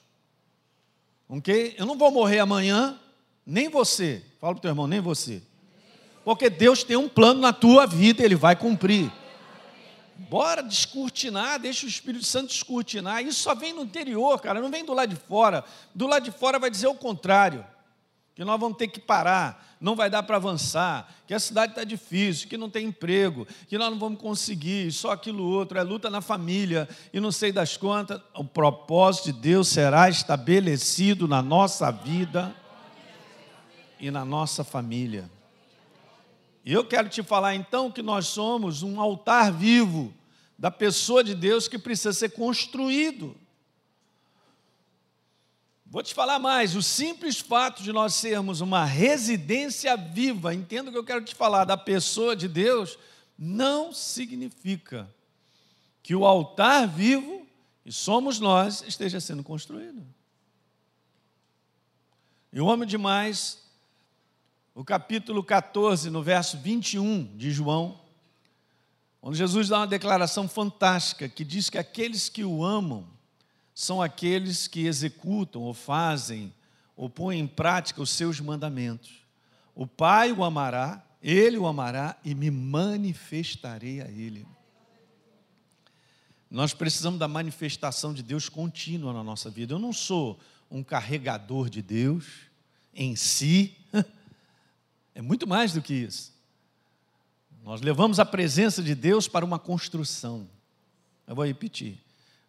Ok? 1.28 1.74
Eu 1.76 1.88
não 1.88 1.98
vou 1.98 2.12
morrer 2.12 2.38
amanhã, 2.38 3.00
nem 3.44 3.68
você. 3.68 4.24
Fala 4.40 4.54
para 4.54 4.60
o 4.60 4.62
teu 4.62 4.70
irmão, 4.70 4.86
nem 4.86 5.02
você. 5.02 5.42
Porque 6.24 6.48
Deus 6.48 6.84
tem 6.84 6.96
um 6.96 7.10
plano 7.10 7.42
na 7.42 7.52
tua 7.52 7.88
vida, 7.88 8.24
Ele 8.24 8.36
vai 8.36 8.56
cumprir. 8.56 9.12
Bora 10.16 10.62
descortinar, 10.62 11.60
deixa 11.60 11.88
o 11.88 11.90
Espírito 11.90 12.26
Santo 12.26 12.50
descortinar. 12.50 13.24
Isso 13.24 13.40
só 13.40 13.56
vem 13.56 13.74
no 13.74 13.82
interior, 13.82 14.40
cara, 14.40 14.62
não 14.62 14.70
vem 14.70 14.86
do 14.86 14.94
lado 14.94 15.10
de 15.10 15.16
fora. 15.16 15.66
Do 15.96 16.06
lado 16.06 16.24
de 16.24 16.32
fora 16.32 16.60
vai 16.60 16.70
dizer 16.70 16.88
o 16.88 16.96
contrário 16.96 17.66
que 18.36 18.44
nós 18.44 18.60
vamos 18.60 18.78
ter 18.78 18.90
que 18.90 19.00
parar, 19.00 19.76
não 19.80 19.96
vai 19.96 20.10
dar 20.10 20.22
para 20.24 20.36
avançar, 20.36 21.10
que 21.26 21.34
a 21.34 21.40
cidade 21.40 21.72
está 21.72 21.86
difícil, 21.86 22.50
que 22.50 22.58
não 22.58 22.70
tem 22.70 22.88
emprego, 22.88 23.48
que 23.70 23.78
nós 23.78 23.90
não 23.90 23.98
vamos 23.98 24.20
conseguir, 24.20 24.92
só 24.92 25.12
aquilo 25.12 25.44
outro, 25.44 25.78
é 25.78 25.84
luta 25.84 26.10
na 26.10 26.20
família 26.20 26.88
e 27.14 27.20
não 27.22 27.32
sei 27.32 27.54
das 27.54 27.78
contas. 27.78 28.22
O 28.34 28.44
propósito 28.44 29.32
de 29.32 29.40
Deus 29.40 29.70
será 29.70 30.10
estabelecido 30.10 31.30
na 31.30 31.42
nossa 31.42 31.90
vida 31.90 32.54
e 34.02 34.12
na 34.12 34.26
nossa 34.26 34.66
família. 34.66 35.32
E 36.66 36.74
eu 36.74 36.84
quero 36.84 37.08
te 37.08 37.24
falar 37.24 37.56
então 37.56 37.90
que 37.90 38.02
nós 38.02 38.28
somos 38.28 38.84
um 38.84 39.00
altar 39.00 39.50
vivo 39.50 40.14
da 40.60 40.70
pessoa 40.70 41.24
de 41.24 41.34
Deus 41.34 41.70
que 41.70 41.78
precisa 41.78 42.12
ser 42.12 42.30
construído. 42.30 43.38
Vou 45.96 46.04
te 46.04 46.14
falar 46.14 46.40
mais: 46.40 46.76
o 46.76 46.84
simples 46.84 47.40
fato 47.40 47.82
de 47.82 47.94
nós 47.94 48.16
sermos 48.16 48.60
uma 48.60 48.84
residência 48.84 49.96
viva, 49.96 50.54
entenda 50.54 50.90
o 50.90 50.92
que 50.92 51.00
eu 51.00 51.06
quero 51.06 51.24
te 51.24 51.34
falar, 51.34 51.64
da 51.64 51.78
pessoa 51.78 52.36
de 52.36 52.50
Deus, 52.50 53.00
não 53.40 53.94
significa 53.94 55.10
que 56.04 56.14
o 56.14 56.26
altar 56.26 56.86
vivo, 56.86 57.48
e 57.86 57.94
somos 57.94 58.42
nós, 58.42 58.84
esteja 58.86 59.22
sendo 59.22 59.42
construído. 59.42 60.06
E 62.52 62.60
o 62.60 62.66
homem 62.66 62.86
demais, 62.86 63.64
o 64.74 64.84
capítulo 64.84 65.42
14, 65.42 66.10
no 66.10 66.22
verso 66.22 66.58
21 66.58 67.38
de 67.38 67.52
João, 67.52 68.02
onde 69.22 69.38
Jesus 69.38 69.70
dá 69.70 69.78
uma 69.78 69.88
declaração 69.88 70.46
fantástica 70.50 71.30
que 71.30 71.46
diz 71.46 71.70
que 71.70 71.78
aqueles 71.78 72.28
que 72.28 72.44
o 72.44 72.66
amam 72.66 73.15
são 73.76 74.02
aqueles 74.02 74.70
que 74.70 74.86
executam 74.86 75.62
ou 75.62 75.74
fazem 75.74 76.54
ou 76.96 77.10
põem 77.10 77.42
em 77.42 77.48
prática 77.48 78.02
os 78.02 78.10
seus 78.10 78.40
mandamentos. 78.40 79.12
O 79.76 79.86
Pai 79.86 80.32
o 80.32 80.46
amará, 80.46 81.06
ele 81.22 81.58
o 81.58 81.68
amará 81.68 82.18
e 82.24 82.34
me 82.34 82.50
manifestarei 82.50 84.02
a 84.02 84.08
ele. 84.10 84.48
Nós 86.50 86.74
precisamos 86.74 87.20
da 87.20 87.28
manifestação 87.28 88.14
de 88.14 88.24
Deus 88.24 88.48
contínua 88.48 89.12
na 89.12 89.22
nossa 89.22 89.50
vida. 89.50 89.74
Eu 89.74 89.80
não 89.80 89.92
sou 89.92 90.40
um 90.72 90.82
carregador 90.82 91.70
de 91.70 91.82
Deus 91.82 92.26
em 92.94 93.14
si, 93.18 93.76
é 95.14 95.22
muito 95.22 95.46
mais 95.46 95.74
do 95.74 95.82
que 95.82 95.94
isso. 95.94 96.34
Nós 97.62 97.82
levamos 97.82 98.22
a 98.22 98.26
presença 98.26 98.82
de 98.82 98.96
Deus 98.96 99.28
para 99.28 99.44
uma 99.44 99.60
construção. 99.60 100.48
Eu 101.28 101.36
vou 101.36 101.46
repetir. 101.46 102.05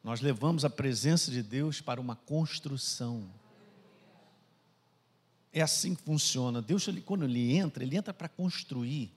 Nós 0.07 0.21
levamos 0.21 0.64
a 0.64 0.71
presença 0.71 1.33
de 1.33 1.42
Deus 1.42 1.81
para 1.81 2.01
uma 2.01 2.14
construção. 2.14 3.29
É 5.53 5.61
assim 5.61 5.97
que 5.97 6.03
funciona. 6.03 6.62
Deus, 6.62 6.87
ele, 6.87 7.01
quando 7.01 7.25
ele 7.25 7.57
entra, 7.57 7.83
ele 7.83 7.97
entra 7.97 8.14
para 8.14 8.29
construir. 8.29 9.12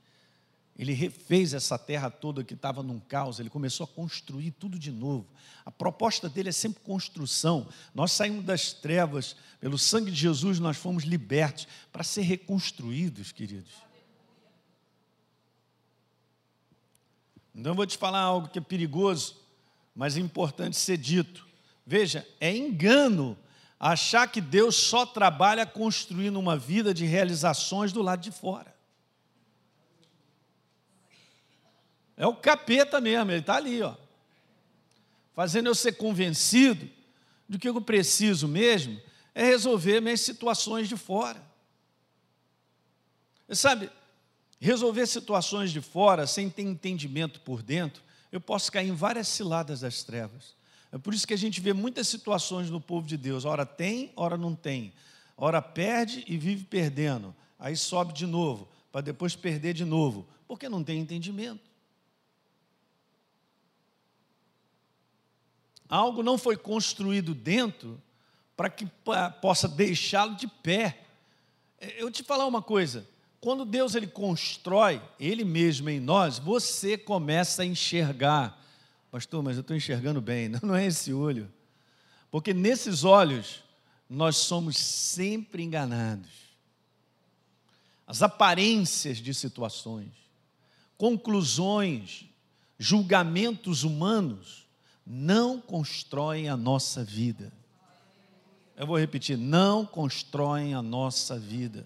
Ele 0.76 0.92
refez 0.92 1.54
essa 1.54 1.78
terra 1.78 2.10
toda 2.10 2.44
que 2.44 2.56
estava 2.56 2.82
num 2.82 3.00
caos, 3.00 3.40
ele 3.40 3.52
começou 3.52 3.84
a 3.84 3.88
construir 3.88 4.50
tudo 4.50 4.80
de 4.80 4.92
novo. 4.92 5.28
A 5.64 5.70
proposta 5.70 6.28
dele 6.28 6.50
é 6.50 6.52
sempre 6.52 6.82
construção. 6.82 7.68
Nós 7.94 8.12
saímos 8.12 8.44
das 8.44 8.74
trevas, 8.74 9.36
pelo 9.60 9.78
sangue 9.78 10.10
de 10.10 10.18
Jesus 10.18 10.58
nós 10.58 10.76
fomos 10.76 11.04
libertos 11.04 11.68
para 11.92 12.04
ser 12.04 12.22
reconstruídos, 12.22 13.32
queridos. 13.32 13.74
Então 17.54 17.74
eu 17.74 17.76
vou 17.76 17.86
te 17.86 17.96
falar 17.96 18.22
algo 18.22 18.48
que 18.48 18.58
é 18.58 18.62
perigoso 18.62 19.49
mas 19.96 20.18
é 20.18 20.20
importante 20.20 20.78
ser 20.78 20.98
dito. 20.98 21.48
Veja, 21.86 22.28
é 22.40 22.56
engano 22.56 23.38
achar 23.80 24.28
que 24.28 24.42
Deus 24.42 24.76
só 24.76 25.06
trabalha 25.06 25.66
construindo 25.66 26.38
uma 26.38 26.58
vida 26.58 26.94
de 26.94 27.06
realizações 27.06 27.94
do 27.94 28.02
lado 28.02 28.22
de 28.22 28.32
fora. 28.32 28.76
É 32.18 32.28
o 32.28 32.36
capeta 32.36 33.00
mesmo, 33.00 33.32
ele 33.32 33.40
está 33.40 33.56
ali, 33.56 33.82
ó, 33.82 33.96
fazendo 35.34 35.68
eu 35.68 35.76
ser 35.76 35.94
convencido 35.94 36.90
de 37.48 37.58
que 37.58 37.70
eu 37.70 37.82
preciso 37.82 38.48
mesmo 38.48 39.02
é 39.34 39.46
resolver 39.46 40.02
minhas 40.02 40.20
situações 40.20 40.90
de 40.90 40.98
fora. 40.98 41.42
Sabe, 43.52 43.90
resolver 44.60 45.08
situações 45.08 45.72
de 45.72 45.80
fora 45.80 46.28
sem 46.28 46.50
ter 46.50 46.64
entendimento 46.64 47.40
por 47.40 47.64
dentro 47.64 48.04
eu 48.32 48.40
posso 48.40 48.72
cair 48.72 48.90
em 48.90 48.96
várias 48.96 49.28
ciladas 49.28 49.82
das 49.82 50.04
trevas. 50.04 50.56
É 50.92 50.98
por 50.98 51.14
isso 51.14 51.28
que 51.28 51.34
a 51.34 51.38
gente 51.38 51.62
vê 51.62 51.74
muitas 51.74 52.08
situações 52.08 52.70
no 52.70 52.82
povo 52.82 53.08
de 53.08 53.18
Deus: 53.18 53.46
ora 53.46 53.66
tem, 53.66 54.12
ora 54.16 54.38
não 54.38 54.56
tem, 54.56 54.94
ora 55.38 55.62
perde 55.62 56.24
e 56.28 56.38
vive 56.38 56.64
perdendo, 56.66 57.36
aí 57.58 57.76
sobe 57.76 58.14
de 58.14 58.26
novo, 58.26 58.68
para 58.92 59.02
depois 59.02 59.36
perder 59.36 59.74
de 59.74 59.86
novo, 59.86 60.28
porque 60.48 60.68
não 60.68 60.84
tem 60.84 61.00
entendimento. 61.00 61.70
Algo 65.88 66.22
não 66.22 66.38
foi 66.38 66.56
construído 66.56 67.34
dentro 67.34 68.02
para 68.56 68.70
que 68.70 68.86
possa 69.42 69.68
deixá-lo 69.68 70.36
de 70.36 70.48
pé. 70.48 71.02
É, 71.80 72.02
eu 72.02 72.12
te 72.12 72.24
falar 72.24 72.46
uma 72.46 72.62
coisa: 72.62 73.08
quando 73.42 73.64
Deus 73.64 73.96
ele 73.96 74.08
constrói 74.08 75.02
ele 75.20 75.46
mesmo 75.46 75.90
em 75.90 76.00
nós, 76.00 76.40
você 76.40 76.98
começa 76.98 77.62
a 77.62 77.66
enxergar. 77.66 78.60
Pastor, 79.10 79.42
mas 79.42 79.56
eu 79.56 79.62
estou 79.62 79.76
enxergando 79.76 80.22
bem, 80.22 80.50
não 80.62 80.76
é 80.76 80.86
esse 80.86 81.14
olho. 81.14 81.52
Porque 82.30 82.54
nesses 82.54 83.04
olhos 83.04 83.64
nós 84.10 84.38
somos 84.38 84.78
sempre 84.78 85.64
enganados. 85.64 86.30
As 88.06 88.22
aparências 88.22 89.18
de 89.18 89.34
situações, 89.34 90.12
conclusões, 90.98 92.26
julgamentos 92.78 93.84
humanos 93.84 94.68
não 95.06 95.62
constroem 95.62 96.50
a 96.50 96.58
nossa 96.58 97.04
vida. 97.04 97.54
Eu 98.76 98.88
vou 98.88 98.98
repetir: 98.98 99.38
não 99.38 99.86
constroem 99.86 100.74
a 100.74 100.82
nossa 100.82 101.38
vida. 101.38 101.86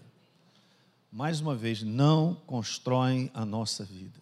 Mais 1.14 1.40
uma 1.40 1.54
vez, 1.54 1.80
não 1.80 2.34
constroem 2.44 3.30
a 3.32 3.44
nossa 3.44 3.84
vida. 3.84 4.20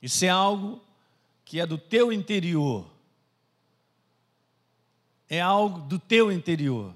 Isso 0.00 0.24
é 0.24 0.30
algo 0.30 0.82
que 1.44 1.60
é 1.60 1.66
do 1.66 1.76
teu 1.76 2.10
interior. 2.10 2.90
É 5.28 5.38
algo 5.38 5.80
do 5.80 5.98
teu 5.98 6.32
interior. 6.32 6.94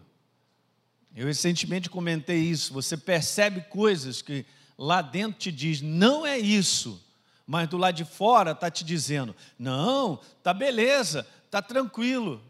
Eu 1.15 1.27
recentemente 1.27 1.91
comentei 1.91 2.39
isso. 2.39 2.73
Você 2.73 2.97
percebe 2.97 3.61
coisas 3.61 4.23
que 4.23 4.47
lá 4.79 5.03
dentro 5.03 5.39
te 5.39 5.53
diz, 5.53 5.83
não 5.83 6.25
é 6.25 6.39
isso, 6.39 7.05
mas 7.47 7.69
do 7.69 7.77
lado 7.77 7.97
de 7.97 8.05
fora 8.07 8.53
está 8.53 8.71
te 8.71 8.83
dizendo, 8.83 9.37
não, 9.59 10.19
tá 10.43 10.55
beleza, 10.55 11.29
tá 11.51 11.61
tranquilo. 11.61 12.43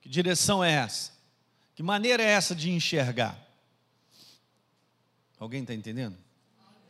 Que 0.00 0.08
direção 0.08 0.62
é 0.62 0.70
essa? 0.70 1.17
Que 1.78 1.82
maneira 1.84 2.20
é 2.20 2.26
essa 2.26 2.56
de 2.56 2.72
enxergar? 2.72 3.40
Alguém 5.38 5.60
está 5.60 5.72
entendendo? 5.72 6.18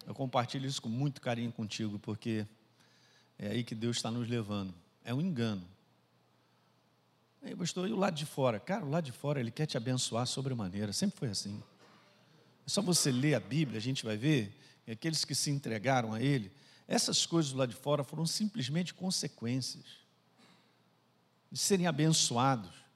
Eu 0.06 0.14
compartilho 0.14 0.66
isso 0.66 0.80
com 0.80 0.88
muito 0.88 1.20
carinho 1.20 1.52
contigo, 1.52 1.98
porque 1.98 2.46
é 3.38 3.48
aí 3.48 3.62
que 3.62 3.74
Deus 3.74 3.98
está 3.98 4.10
nos 4.10 4.26
levando. 4.26 4.74
É 5.04 5.12
um 5.12 5.20
engano. 5.20 5.62
Aí, 7.42 7.54
pastor, 7.54 7.86
e 7.86 7.92
o 7.92 7.98
lado 7.98 8.14
de 8.14 8.24
fora? 8.24 8.58
Cara, 8.58 8.82
o 8.82 8.88
lado 8.88 9.04
de 9.04 9.12
fora, 9.12 9.40
ele 9.40 9.50
quer 9.50 9.66
te 9.66 9.76
abençoar 9.76 10.26
sobremaneira. 10.26 10.90
Sempre 10.90 11.18
foi 11.18 11.28
assim. 11.28 11.62
É 12.66 12.70
só 12.70 12.80
você 12.80 13.12
ler 13.12 13.34
a 13.34 13.40
Bíblia, 13.40 13.76
a 13.76 13.82
gente 13.82 14.06
vai 14.06 14.16
ver 14.16 14.58
que 14.86 14.92
aqueles 14.92 15.22
que 15.22 15.34
se 15.34 15.50
entregaram 15.50 16.14
a 16.14 16.22
Ele, 16.22 16.50
essas 16.86 17.26
coisas 17.26 17.52
do 17.52 17.58
lado 17.58 17.74
de 17.74 17.76
fora 17.76 18.02
foram 18.02 18.24
simplesmente 18.24 18.94
consequências 18.94 19.84
de 21.52 21.58
serem 21.58 21.86
abençoados. 21.86 22.87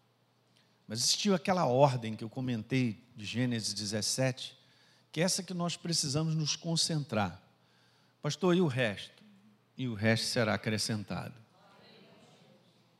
Mas 0.93 1.05
existiu 1.05 1.35
aquela 1.35 1.65
ordem 1.65 2.15
que 2.15 2.23
eu 2.23 2.29
comentei 2.29 3.03
de 3.17 3.25
Gênesis 3.25 3.73
17, 3.73 4.55
que 5.11 5.23
é 5.23 5.25
essa 5.25 5.43
que 5.43 5.55
nós 5.55 5.75
precisamos 5.75 6.35
nos 6.35 6.55
concentrar. 6.55 7.41
Pastor, 8.21 8.55
e 8.55 8.61
o 8.61 8.67
resto? 8.67 9.23
E 9.75 9.89
o 9.89 9.95
resto 9.95 10.27
será 10.27 10.53
acrescentado. 10.53 11.33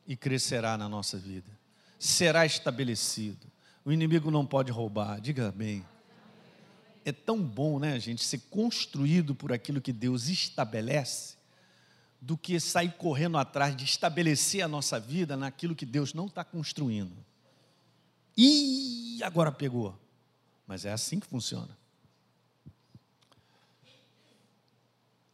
E 0.07 0.15
crescerá 0.15 0.75
na 0.75 0.89
nossa 0.89 1.19
vida. 1.19 1.51
Será 1.99 2.47
estabelecido. 2.47 3.45
O 3.85 3.91
inimigo 3.91 4.31
não 4.31 4.43
pode 4.43 4.71
roubar. 4.71 5.21
Diga 5.21 5.51
bem. 5.51 5.85
É 7.05 7.11
tão 7.11 7.39
bom, 7.43 7.77
né, 7.77 7.99
gente, 7.99 8.23
ser 8.23 8.39
construído 8.49 9.35
por 9.35 9.53
aquilo 9.53 9.79
que 9.79 9.93
Deus 9.93 10.29
estabelece, 10.29 11.35
do 12.19 12.35
que 12.35 12.59
sair 12.59 12.93
correndo 12.93 13.37
atrás 13.37 13.75
de 13.75 13.85
estabelecer 13.85 14.63
a 14.63 14.67
nossa 14.67 14.99
vida 14.99 15.37
naquilo 15.37 15.75
que 15.75 15.85
Deus 15.85 16.11
não 16.11 16.25
está 16.25 16.43
construindo. 16.43 17.23
E 18.37 19.19
agora 19.23 19.51
pegou. 19.51 19.99
Mas 20.65 20.85
é 20.85 20.91
assim 20.91 21.19
que 21.19 21.27
funciona. 21.27 21.77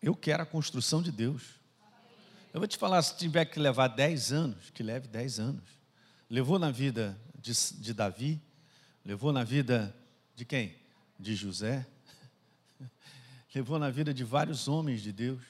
Eu 0.02 0.16
quero 0.16 0.44
a 0.44 0.46
construção 0.46 1.02
de 1.02 1.12
Deus. 1.12 1.60
Eu 2.54 2.60
vou 2.60 2.68
te 2.68 2.78
falar, 2.78 3.02
se 3.02 3.18
tiver 3.18 3.46
que 3.46 3.60
levar 3.60 3.90
10 3.90 4.32
anos, 4.32 4.70
que 4.72 4.82
leve 4.82 5.08
10 5.08 5.40
anos. 5.40 5.64
Levou 6.30 6.58
na 6.58 6.72
vida 6.72 7.20
de, 7.36 7.54
de 7.80 7.94
Davi, 7.94 8.42
levou 9.04 9.32
na 9.32 9.44
vida 9.44 9.96
de 10.36 10.46
quem? 10.46 10.76
De 11.20 11.36
José. 11.36 11.86
Levou 13.54 13.78
na 13.78 13.90
vida 13.90 14.14
de 14.14 14.24
vários 14.24 14.68
homens 14.68 15.02
de 15.02 15.12
Deus. 15.12 15.42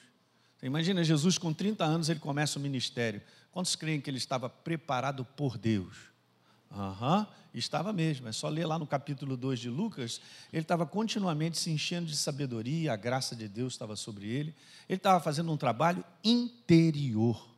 Você 0.56 0.66
imagina 0.66 1.04
Jesus 1.04 1.38
com 1.38 1.52
30 1.54 1.84
anos, 1.84 2.08
ele 2.08 2.18
começa 2.18 2.58
o 2.58 2.62
ministério. 2.62 3.22
Quantos 3.52 3.76
creem 3.76 4.00
que 4.00 4.10
ele 4.10 4.18
estava 4.18 4.48
preparado 4.48 5.24
por 5.24 5.56
Deus? 5.56 5.96
Aham, 6.70 7.20
uhum, 7.20 7.26
estava 7.58 7.92
mesmo. 7.92 8.28
É 8.28 8.32
só 8.32 8.48
ler 8.48 8.64
lá 8.64 8.78
no 8.78 8.86
capítulo 8.86 9.36
2 9.36 9.58
de 9.58 9.68
Lucas. 9.68 10.20
Ele 10.52 10.62
estava 10.62 10.86
continuamente 10.86 11.58
se 11.58 11.70
enchendo 11.70 12.06
de 12.06 12.16
sabedoria, 12.16 12.92
a 12.92 12.96
graça 12.96 13.34
de 13.34 13.48
Deus 13.48 13.72
estava 13.72 13.96
sobre 13.96 14.28
ele. 14.28 14.54
Ele 14.88 14.96
estava 14.96 15.20
fazendo 15.20 15.50
um 15.50 15.56
trabalho 15.56 16.04
interior. 16.22 17.48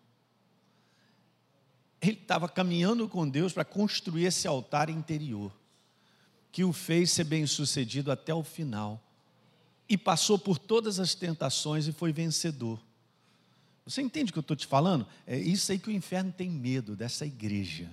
Ele 2.01 2.19
estava 2.21 2.49
caminhando 2.49 3.09
com 3.09 3.29
Deus 3.29 3.53
para 3.53 3.65
construir 3.65 4.25
esse 4.25 4.49
altar 4.49 4.89
interior, 4.89 5.53
que 6.51 6.65
o 6.65 6.73
fez 6.73 7.13
ser 7.13 7.25
bem 7.25 7.47
sucedido 7.47 8.11
até 8.11 8.35
o 8.35 8.43
final. 8.43 9.01
E 9.89 9.99
passou 9.99 10.39
por 10.39 10.59
todas 10.59 10.99
as 10.99 11.15
tentações 11.15 11.87
e 11.87 11.93
foi 11.93 12.13
vencedor. 12.13 12.81
Você 13.85 14.01
entende 14.01 14.31
o 14.31 14.33
que 14.33 14.39
eu 14.39 14.43
estou 14.43 14.57
te 14.57 14.67
falando? 14.67 15.07
É 15.27 15.37
isso 15.37 15.71
aí 15.71 15.79
que 15.79 15.89
o 15.89 15.93
inferno 15.93 16.33
tem 16.33 16.49
medo 16.49 16.97
dessa 16.97 17.27
igreja 17.27 17.91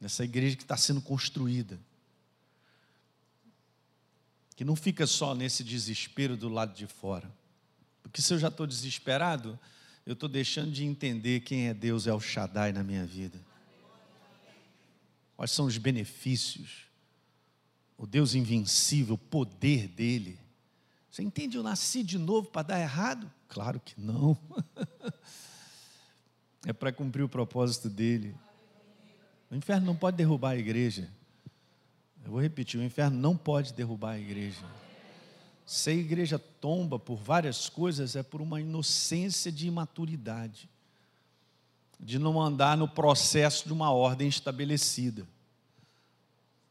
nessa 0.00 0.24
igreja 0.24 0.56
que 0.56 0.62
está 0.62 0.76
sendo 0.76 1.00
construída. 1.02 1.78
Que 4.56 4.64
não 4.64 4.74
fica 4.74 5.06
só 5.06 5.34
nesse 5.34 5.62
desespero 5.62 6.36
do 6.36 6.48
lado 6.48 6.74
de 6.74 6.86
fora. 6.86 7.30
Porque 8.02 8.22
se 8.22 8.32
eu 8.32 8.38
já 8.38 8.48
estou 8.48 8.66
desesperado, 8.66 9.58
eu 10.06 10.14
estou 10.14 10.28
deixando 10.28 10.72
de 10.72 10.84
entender 10.84 11.40
quem 11.40 11.68
é 11.68 11.74
Deus 11.74 12.06
é 12.06 12.12
o 12.12 12.20
Shaddai 12.20 12.72
na 12.72 12.82
minha 12.82 13.04
vida. 13.04 13.38
Quais 15.36 15.50
são 15.50 15.66
os 15.66 15.78
benefícios? 15.78 16.86
O 17.96 18.06
Deus 18.06 18.34
invencível, 18.34 19.14
o 19.14 19.18
poder 19.18 19.88
dele. 19.88 20.38
Você 21.10 21.22
entende? 21.22 21.56
Eu 21.56 21.62
nasci 21.62 22.02
de 22.02 22.18
novo 22.18 22.48
para 22.48 22.62
dar 22.62 22.80
errado? 22.80 23.30
Claro 23.48 23.80
que 23.80 23.98
não. 24.00 24.38
é 26.66 26.72
para 26.72 26.92
cumprir 26.92 27.22
o 27.22 27.28
propósito 27.28 27.88
dele. 27.88 28.34
O 29.50 29.54
inferno 29.54 29.84
não 29.86 29.96
pode 29.96 30.16
derrubar 30.16 30.50
a 30.50 30.56
igreja. 30.56 31.10
Eu 32.24 32.30
vou 32.30 32.40
repetir: 32.40 32.78
o 32.78 32.84
inferno 32.84 33.18
não 33.18 33.36
pode 33.36 33.72
derrubar 33.72 34.12
a 34.12 34.18
igreja. 34.18 34.64
Se 35.66 35.90
a 35.90 35.94
igreja 35.94 36.38
tomba 36.38 36.98
por 36.98 37.16
várias 37.16 37.68
coisas, 37.68 38.16
é 38.16 38.22
por 38.22 38.40
uma 38.40 38.60
inocência 38.60 39.50
de 39.50 39.66
imaturidade, 39.66 40.68
de 41.98 42.18
não 42.18 42.40
andar 42.40 42.76
no 42.76 42.88
processo 42.88 43.66
de 43.66 43.72
uma 43.72 43.92
ordem 43.92 44.28
estabelecida, 44.28 45.26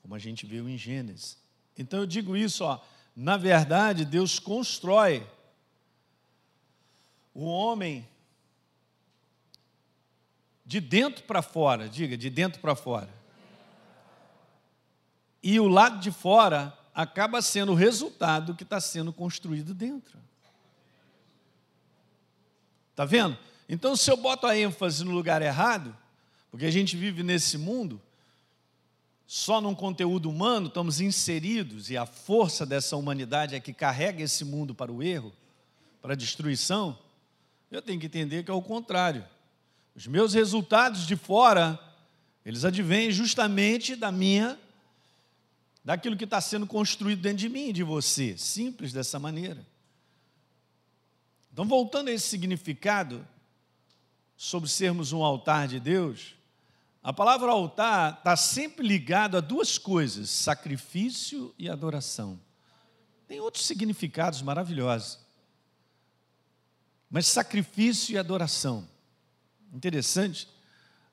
como 0.02 0.16
a 0.16 0.20
gente 0.20 0.46
viu 0.46 0.68
em 0.68 0.78
Gênesis. 0.78 1.38
Então 1.78 2.00
eu 2.00 2.06
digo 2.06 2.36
isso, 2.36 2.64
ó, 2.66 2.82
na 3.16 3.38
verdade, 3.38 4.04
Deus 4.04 4.38
constrói 4.38 5.26
o 7.34 7.46
homem 7.46 8.06
de 10.70 10.80
dentro 10.80 11.24
para 11.24 11.42
fora, 11.42 11.90
diga, 11.90 12.16
de 12.16 12.30
dentro 12.30 12.62
para 12.62 12.76
fora. 12.76 13.10
E 15.42 15.60
o 15.60 15.68
lado 15.68 16.00
de 16.00 16.12
fora 16.12 16.78
acaba 16.94 17.42
sendo 17.42 17.72
o 17.72 17.76
resultado 17.76 18.54
que 18.54 18.62
está 18.62 18.80
sendo 18.80 19.12
construído 19.12 19.74
dentro. 19.74 20.20
Está 22.92 23.04
vendo? 23.04 23.36
Então, 23.68 23.96
se 23.96 24.12
eu 24.12 24.16
boto 24.16 24.46
a 24.46 24.56
ênfase 24.56 25.04
no 25.04 25.10
lugar 25.10 25.42
errado, 25.42 25.98
porque 26.52 26.68
a 26.68 26.72
gente 26.72 26.96
vive 26.96 27.24
nesse 27.24 27.58
mundo, 27.58 28.00
só 29.26 29.60
num 29.60 29.74
conteúdo 29.74 30.30
humano, 30.30 30.68
estamos 30.68 31.02
inseridos, 31.02 31.90
e 31.90 31.98
a 31.98 32.06
força 32.06 32.64
dessa 32.64 32.96
humanidade 32.96 33.56
é 33.56 33.60
que 33.60 33.74
carrega 33.74 34.22
esse 34.22 34.46
mundo 34.46 34.76
para 34.76 34.92
o 34.92 35.02
erro, 35.02 35.34
para 36.00 36.14
a 36.14 36.16
destruição, 36.16 36.96
eu 37.72 37.82
tenho 37.82 38.00
que 38.00 38.06
entender 38.06 38.44
que 38.44 38.52
é 38.52 38.54
o 38.54 38.62
contrário. 38.62 39.26
Os 40.00 40.08
meus 40.08 40.34
resultados 40.34 41.06
de 41.06 41.18
fora, 41.18 41.78
eles 42.46 42.64
advêm 42.64 43.12
justamente 43.12 43.98
da 43.98 44.10
minha, 44.10 44.58
daquilo 45.84 46.16
que 46.16 46.24
está 46.24 46.40
sendo 46.40 46.66
construído 46.66 47.22
dentro 47.22 47.40
de 47.40 47.50
mim 47.50 47.68
e 47.68 47.74
de 47.74 47.84
você. 47.84 48.38
Simples 48.38 48.94
dessa 48.94 49.20
maneira. 49.20 49.68
Então, 51.52 51.66
voltando 51.66 52.08
a 52.08 52.14
esse 52.14 52.30
significado, 52.30 53.28
sobre 54.38 54.70
sermos 54.70 55.12
um 55.12 55.22
altar 55.22 55.68
de 55.68 55.82
Deus, 55.82 56.34
a 57.04 57.12
palavra 57.12 57.52
altar 57.52 58.20
está 58.20 58.38
sempre 58.38 58.88
ligado 58.88 59.36
a 59.36 59.42
duas 59.42 59.78
coisas: 59.78 60.30
sacrifício 60.30 61.54
e 61.60 61.70
adoração. 61.70 62.40
Tem 63.28 63.42
outros 63.42 63.66
significados 63.66 64.42
maravilhosos. 64.42 65.20
Mas 67.10 67.28
sacrifício 67.28 68.14
e 68.14 68.18
adoração. 68.18 68.88
Interessante, 69.74 70.48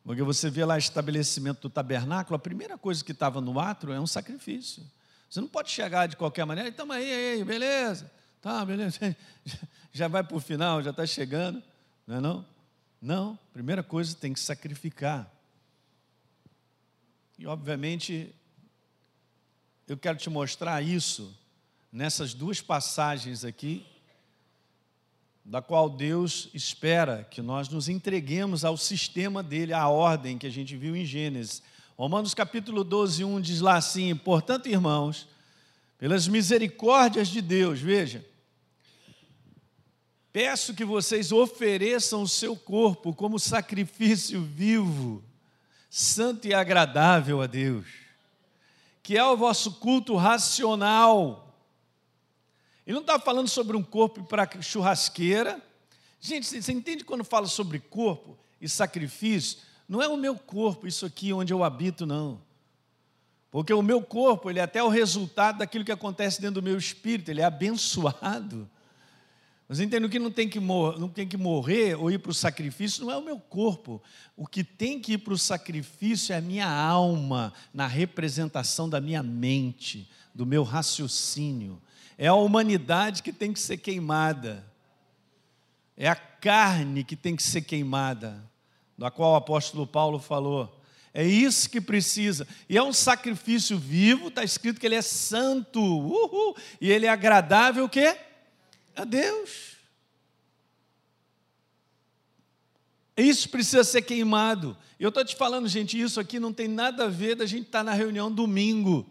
porque 0.05 0.23
você 0.23 0.49
vê 0.49 0.64
lá 0.64 0.75
o 0.75 0.79
estabelecimento 0.79 1.62
do 1.62 1.71
tabernáculo, 1.71 2.37
a 2.37 2.38
primeira 2.38 2.79
coisa 2.79 3.05
que 3.05 3.12
estava 3.12 3.40
no 3.40 3.59
atro 3.59 3.92
é 3.92 4.01
um 4.01 4.07
sacrifício. 4.07 4.83
Você 5.29 5.40
não 5.40 5.49
pode 5.49 5.71
chegar 5.71 6.07
de 6.07 6.16
qualquer 6.16 6.45
maneira, 6.45 6.69
então 6.69 6.90
aí, 6.92 7.12
aí, 7.12 7.45
beleza, 7.45 8.11
tá, 8.40 8.64
beleza, 8.64 9.16
já 9.92 10.09
vai 10.09 10.23
para 10.23 10.37
o 10.37 10.40
final, 10.40 10.83
já 10.83 10.90
está 10.90 11.05
chegando, 11.05 11.62
não 12.07 12.16
é 12.16 12.21
não? 12.21 12.47
Não, 13.01 13.38
primeira 13.53 13.83
coisa 13.83 14.14
tem 14.14 14.33
que 14.33 14.40
sacrificar. 14.40 15.31
E 17.38 17.47
obviamente, 17.47 18.35
eu 19.87 19.97
quero 19.97 20.16
te 20.16 20.31
mostrar 20.31 20.83
isso 20.83 21.37
nessas 21.92 22.33
duas 22.33 22.61
passagens 22.61 23.45
aqui, 23.45 23.87
da 25.47 25.63
qual 25.63 25.89
Deus 25.89 26.49
espera 26.53 27.25
que 27.31 27.41
nós 27.41 27.69
nos 27.69 27.89
entreguemos 27.89 28.65
ao 28.65 28.77
sistema 28.77 29.45
dele, 29.45 29.73
à 29.73 29.89
ordem 29.89 30.37
que 30.37 30.47
a 30.47 30.51
gente 30.51 30.77
viu 30.77 30.97
em 30.97 31.05
Gênesis. 31.05 31.63
Romanos 31.97 32.35
capítulo 32.35 32.83
12, 32.83 33.23
1 33.23 33.41
diz 33.41 33.61
lá 33.61 33.77
assim: 33.77 34.15
Portanto, 34.17 34.69
irmãos, 34.69 35.29
pelas 35.99 36.27
misericórdias 36.27 37.29
de 37.29 37.41
Deus, 37.41 37.79
veja, 37.79 38.27
peço 40.33 40.75
que 40.75 40.85
vocês 40.85 41.31
ofereçam 41.31 42.23
o 42.23 42.29
seu 42.29 42.57
corpo 42.57 43.15
como 43.15 43.39
sacrifício 43.39 44.43
vivo, 44.43 45.23
santo 45.89 46.49
e 46.49 46.55
agradável 46.55 47.41
a 47.41 47.47
Deus, 47.47 47.87
que 49.01 49.17
é 49.17 49.25
o 49.25 49.37
vosso 49.37 49.75
culto 49.75 50.17
racional. 50.17 51.46
Ele 52.87 52.94
não 52.94 53.01
está 53.01 53.18
falando 53.18 53.49
sobre 53.49 53.77
um 53.77 53.83
corpo 53.83 54.22
para 54.22 54.49
churrasqueira. 54.62 55.61
Gente, 56.20 56.46
você 56.46 56.72
entende 56.72 57.05
quando 57.05 57.25
fala 57.25 57.46
sobre 57.46 57.81
corpo 57.81 58.38
e 58.61 58.68
sacrifício? 58.68 59.59
Não 59.88 60.01
é 60.01 60.09
o 60.09 60.16
meu 60.16 60.37
corpo, 60.37 60.87
isso 60.87 61.05
aqui 61.05 61.33
onde 61.33 61.53
eu 61.53 61.64
habito, 61.64 62.07
não. 62.07 62.40
Porque 63.51 63.72
o 63.72 63.83
meu 63.83 64.03
corpo, 64.03 64.51
ele 64.51 64.59
é 64.59 64.62
até 64.62 64.83
o 64.83 64.88
resultado 64.88 65.59
daquilo 65.59 65.85
que 65.85 65.92
acontece 65.92 66.40
dentro 66.40 66.61
do 66.61 66.64
meu 66.64 66.77
espírito, 66.77 67.31
ele 67.31 67.40
é 67.40 67.44
abençoado. 67.44 68.68
Mas 69.68 69.81
entendo 69.81 70.09
que 70.09 70.18
não 70.18 70.31
tem 70.31 70.49
que, 70.49 70.61
não 70.61 71.09
tem 71.09 71.27
que 71.27 71.37
morrer 71.37 71.96
ou 71.96 72.11
ir 72.11 72.18
para 72.18 72.31
o 72.31 72.35
sacrifício, 72.35 73.05
não 73.05 73.11
é 73.11 73.16
o 73.16 73.25
meu 73.25 73.38
corpo. 73.38 74.01
O 74.37 74.46
que 74.46 74.62
tem 74.62 75.01
que 75.01 75.14
ir 75.14 75.18
para 75.18 75.33
o 75.33 75.38
sacrifício 75.38 76.33
é 76.33 76.37
a 76.37 76.40
minha 76.40 76.68
alma, 76.68 77.53
na 77.75 77.87
representação 77.87 78.88
da 78.88 79.01
minha 79.01 79.25
mente, 79.25 80.09
do 80.33 80.46
meu 80.46 80.62
raciocínio. 80.62 81.83
É 82.19 82.29
a 82.29 82.35
humanidade 82.35 83.23
que 83.23 83.33
tem 83.33 83.53
que 83.53 83.61
ser 83.61 83.77
queimada. 83.77 84.65
É 85.97 86.09
a 86.09 86.15
carne 86.15 87.05
que 87.05 87.17
tem 87.17 87.35
que 87.35 87.43
ser 87.43 87.63
queimada, 87.63 88.45
da 88.97 89.11
qual 89.11 89.33
o 89.33 89.37
apóstolo 89.37 89.87
Paulo 89.87 90.19
falou. 90.19 90.81
É 91.13 91.25
isso 91.25 91.71
que 91.71 91.81
precisa. 91.81 92.47
E 92.69 92.77
é 92.77 92.83
um 92.83 92.93
sacrifício 92.93 93.79
vivo, 93.79 94.29
está 94.29 94.45
escrito 94.45 94.79
que 94.79 94.87
ele 94.87 94.95
é 94.95 95.03
santo. 95.03 95.81
Uhul, 95.81 96.55
e 96.81 96.91
ele 96.91 97.07
é 97.07 97.09
agradável 97.09 97.87
o 97.87 97.89
quê? 97.89 98.19
A 98.95 99.05
Deus. 99.05 99.77
Isso 103.17 103.49
precisa 103.49 103.83
ser 103.83 104.03
queimado. 104.03 104.77
Eu 105.01 105.09
estou 105.09 105.25
te 105.25 105.35
falando, 105.35 105.67
gente, 105.69 105.99
isso 105.99 106.21
aqui 106.21 106.39
não 106.39 106.53
tem 106.53 106.69
nada 106.69 107.05
a 107.05 107.09
ver 107.09 107.35
da 107.35 107.47
gente 107.47 107.67
estar 107.67 107.79
tá 107.79 107.85
na 107.85 107.93
reunião 107.95 108.31
domingo. 108.31 109.07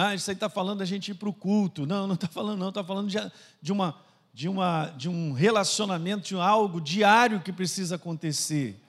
Ah, 0.00 0.14
isso 0.14 0.30
aí 0.30 0.34
está 0.36 0.48
falando 0.48 0.78
da 0.78 0.84
gente 0.84 1.10
ir 1.10 1.14
para 1.14 1.28
o 1.28 1.32
culto. 1.32 1.84
Não, 1.84 2.06
não 2.06 2.14
está 2.14 2.28
falando, 2.28 2.60
não. 2.60 2.68
Está 2.68 2.84
falando 2.84 3.08
de, 3.08 3.18
de, 3.60 3.72
uma, 3.72 4.00
de, 4.32 4.48
uma, 4.48 4.94
de 4.96 5.08
um 5.08 5.32
relacionamento, 5.32 6.28
de 6.28 6.36
algo 6.36 6.80
diário 6.80 7.40
que 7.40 7.52
precisa 7.52 7.96
acontecer. 7.96 8.80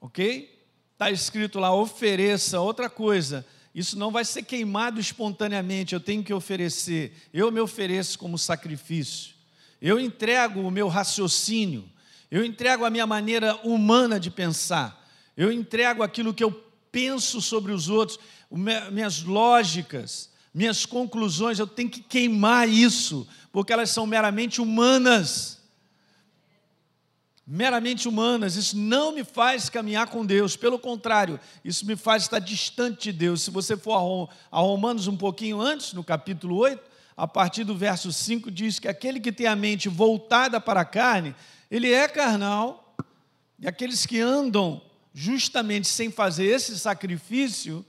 Ok? 0.00 0.66
Está 0.94 1.10
escrito 1.10 1.60
lá, 1.60 1.74
ofereça. 1.74 2.58
Outra 2.58 2.88
coisa, 2.88 3.44
isso 3.74 3.98
não 3.98 4.10
vai 4.10 4.24
ser 4.24 4.42
queimado 4.44 4.98
espontaneamente, 4.98 5.92
eu 5.92 6.00
tenho 6.00 6.24
que 6.24 6.32
oferecer. 6.32 7.12
Eu 7.34 7.52
me 7.52 7.60
ofereço 7.60 8.18
como 8.18 8.38
sacrifício. 8.38 9.34
Eu 9.78 10.00
entrego 10.00 10.62
o 10.62 10.70
meu 10.70 10.88
raciocínio. 10.88 11.84
Eu 12.30 12.42
entrego 12.42 12.86
a 12.86 12.88
minha 12.88 13.06
maneira 13.06 13.56
humana 13.56 14.18
de 14.18 14.30
pensar. 14.30 15.06
Eu 15.36 15.52
entrego 15.52 16.02
aquilo 16.02 16.32
que 16.32 16.42
eu 16.42 16.64
penso 16.90 17.42
sobre 17.42 17.72
os 17.72 17.88
outros 17.88 18.20
minhas 18.50 19.22
lógicas, 19.22 20.30
minhas 20.52 20.86
conclusões, 20.86 21.58
eu 21.58 21.66
tenho 21.66 21.90
que 21.90 22.00
queimar 22.00 22.68
isso, 22.68 23.26
porque 23.50 23.72
elas 23.72 23.90
são 23.90 24.06
meramente 24.06 24.60
humanas. 24.60 25.62
Meramente 27.46 28.08
humanas, 28.08 28.56
isso 28.56 28.76
não 28.76 29.12
me 29.12 29.22
faz 29.22 29.68
caminhar 29.68 30.06
com 30.06 30.24
Deus, 30.24 30.56
pelo 30.56 30.78
contrário, 30.78 31.38
isso 31.62 31.84
me 31.84 31.94
faz 31.94 32.22
estar 32.22 32.38
distante 32.38 33.12
de 33.12 33.18
Deus. 33.18 33.42
Se 33.42 33.50
você 33.50 33.76
for 33.76 34.30
a 34.50 34.60
Romanos 34.60 35.08
um 35.08 35.16
pouquinho 35.16 35.60
antes, 35.60 35.92
no 35.92 36.02
capítulo 36.02 36.56
8, 36.56 36.82
a 37.16 37.28
partir 37.28 37.64
do 37.64 37.76
verso 37.76 38.12
5, 38.12 38.50
diz 38.50 38.78
que 38.78 38.88
aquele 38.88 39.20
que 39.20 39.30
tem 39.30 39.46
a 39.46 39.54
mente 39.54 39.88
voltada 39.88 40.58
para 40.60 40.80
a 40.80 40.84
carne, 40.86 41.34
ele 41.70 41.92
é 41.92 42.08
carnal, 42.08 42.96
e 43.58 43.68
aqueles 43.68 44.06
que 44.06 44.20
andam 44.20 44.80
justamente 45.12 45.86
sem 45.86 46.10
fazer 46.10 46.46
esse 46.46 46.78
sacrifício, 46.78 47.84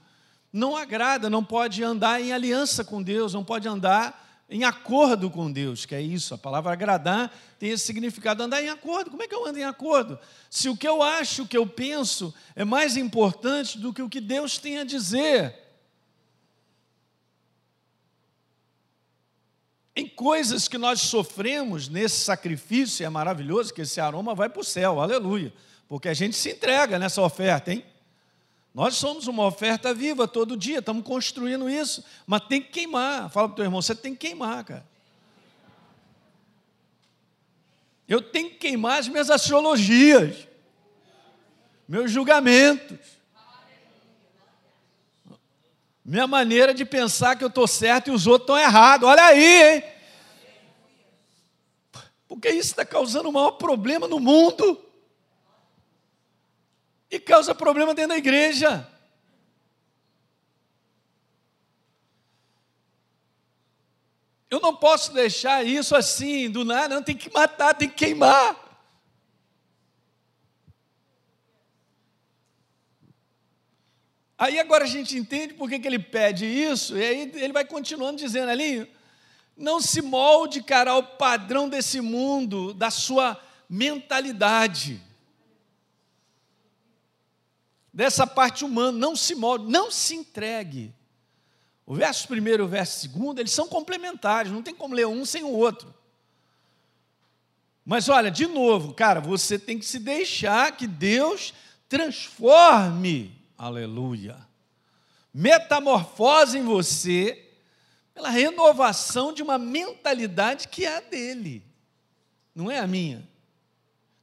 não 0.56 0.74
agrada, 0.74 1.28
não 1.28 1.44
pode 1.44 1.84
andar 1.84 2.20
em 2.20 2.32
aliança 2.32 2.82
com 2.82 3.02
Deus, 3.02 3.34
não 3.34 3.44
pode 3.44 3.68
andar 3.68 4.24
em 4.48 4.64
acordo 4.64 5.28
com 5.28 5.52
Deus, 5.52 5.84
que 5.84 5.94
é 5.94 6.00
isso, 6.00 6.32
a 6.32 6.38
palavra 6.38 6.72
agradar 6.72 7.30
tem 7.58 7.70
esse 7.70 7.84
significado, 7.84 8.42
andar 8.42 8.62
em 8.62 8.68
acordo. 8.68 9.10
Como 9.10 9.22
é 9.22 9.28
que 9.28 9.34
eu 9.34 9.44
ando 9.46 9.58
em 9.58 9.64
acordo? 9.64 10.18
Se 10.48 10.68
o 10.68 10.76
que 10.76 10.88
eu 10.88 11.02
acho, 11.02 11.42
o 11.42 11.48
que 11.48 11.58
eu 11.58 11.66
penso 11.66 12.34
é 12.54 12.64
mais 12.64 12.96
importante 12.96 13.78
do 13.78 13.92
que 13.92 14.00
o 14.00 14.08
que 14.08 14.20
Deus 14.20 14.56
tem 14.56 14.78
a 14.78 14.84
dizer. 14.84 15.54
Em 19.94 20.08
coisas 20.08 20.68
que 20.68 20.78
nós 20.78 21.02
sofremos 21.02 21.88
nesse 21.88 22.24
sacrifício, 22.24 23.04
é 23.04 23.08
maravilhoso 23.10 23.74
que 23.74 23.82
esse 23.82 24.00
aroma 24.00 24.34
vai 24.34 24.48
para 24.48 24.60
o 24.60 24.64
céu, 24.64 25.00
aleluia, 25.00 25.52
porque 25.88 26.08
a 26.08 26.14
gente 26.14 26.36
se 26.36 26.50
entrega 26.50 26.98
nessa 26.98 27.20
oferta, 27.20 27.72
hein? 27.72 27.84
Nós 28.76 28.96
somos 28.96 29.26
uma 29.26 29.46
oferta 29.46 29.94
viva 29.94 30.28
todo 30.28 30.54
dia, 30.54 30.80
estamos 30.80 31.02
construindo 31.02 31.66
isso, 31.66 32.04
mas 32.26 32.42
tem 32.46 32.60
que 32.60 32.68
queimar. 32.68 33.30
Fala 33.30 33.48
para 33.48 33.54
o 33.54 33.56
teu 33.56 33.64
irmão, 33.64 33.80
você 33.80 33.94
tem 33.94 34.14
que 34.14 34.26
queimar, 34.26 34.62
cara. 34.66 34.86
Eu 38.06 38.20
tenho 38.20 38.50
que 38.50 38.56
queimar 38.56 38.98
as 38.98 39.08
minhas 39.08 39.30
astrologias, 39.30 40.46
meus 41.88 42.10
julgamentos, 42.10 42.98
minha 46.04 46.26
maneira 46.26 46.74
de 46.74 46.84
pensar 46.84 47.34
que 47.34 47.44
eu 47.44 47.48
estou 47.48 47.66
certo 47.66 48.08
e 48.08 48.10
os 48.10 48.26
outros 48.26 48.42
estão 48.42 48.58
errados. 48.58 49.08
Olha 49.08 49.24
aí, 49.24 49.74
hein? 49.74 49.84
Porque 52.28 52.50
isso 52.50 52.72
está 52.72 52.84
causando 52.84 53.30
o 53.30 53.32
maior 53.32 53.52
problema 53.52 54.06
no 54.06 54.20
mundo 54.20 54.85
e 57.10 57.18
causa 57.18 57.54
problema 57.54 57.94
dentro 57.94 58.10
da 58.10 58.18
igreja. 58.18 58.90
Eu 64.48 64.60
não 64.60 64.74
posso 64.74 65.12
deixar 65.12 65.64
isso 65.64 65.94
assim, 65.94 66.50
do 66.50 66.64
nada, 66.64 66.94
não, 66.94 67.02
tem 67.02 67.16
que 67.16 67.32
matar, 67.32 67.74
tem 67.74 67.88
que 67.88 67.96
queimar. 67.96 68.64
Aí 74.38 74.60
agora 74.60 74.84
a 74.84 74.88
gente 74.88 75.16
entende 75.16 75.54
por 75.54 75.68
que, 75.68 75.78
que 75.78 75.88
ele 75.88 75.98
pede 75.98 76.44
isso, 76.44 76.96
e 76.96 77.02
aí 77.02 77.32
ele 77.34 77.52
vai 77.52 77.64
continuando 77.64 78.18
dizendo 78.18 78.50
ali: 78.50 78.88
não 79.56 79.80
se 79.80 80.02
molde, 80.02 80.62
cara, 80.62 80.92
ao 80.92 81.02
padrão 81.02 81.68
desse 81.68 82.00
mundo, 82.00 82.74
da 82.74 82.90
sua 82.90 83.40
mentalidade 83.68 85.05
dessa 87.96 88.26
parte 88.26 88.62
humana, 88.62 88.98
não 88.98 89.16
se 89.16 89.34
molde, 89.34 89.72
não 89.72 89.90
se 89.90 90.14
entregue. 90.14 90.94
O 91.86 91.94
verso 91.94 92.28
primeiro 92.28 92.62
e 92.62 92.66
o 92.66 92.68
verso 92.68 93.00
segundo, 93.00 93.40
eles 93.40 93.52
são 93.52 93.66
complementares, 93.66 94.52
não 94.52 94.62
tem 94.62 94.74
como 94.74 94.94
ler 94.94 95.06
um 95.06 95.24
sem 95.24 95.42
o 95.42 95.48
outro. 95.48 95.94
Mas 97.86 98.10
olha, 98.10 98.30
de 98.30 98.46
novo, 98.46 98.92
cara, 98.92 99.18
você 99.18 99.58
tem 99.58 99.78
que 99.78 99.86
se 99.86 99.98
deixar 99.98 100.76
que 100.76 100.86
Deus 100.86 101.54
transforme, 101.88 103.34
aleluia, 103.56 104.36
metamorfose 105.32 106.58
em 106.58 106.64
você, 106.64 107.48
pela 108.12 108.28
renovação 108.28 109.32
de 109.32 109.42
uma 109.42 109.56
mentalidade 109.56 110.68
que 110.68 110.84
é 110.84 110.98
a 110.98 111.00
dele, 111.00 111.64
não 112.54 112.70
é 112.70 112.78
a 112.78 112.86
minha. 112.86 113.26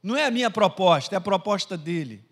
Não 0.00 0.14
é 0.14 0.26
a 0.26 0.30
minha 0.30 0.50
proposta, 0.50 1.16
é 1.16 1.18
a 1.18 1.20
proposta 1.20 1.76
dele. 1.76 2.24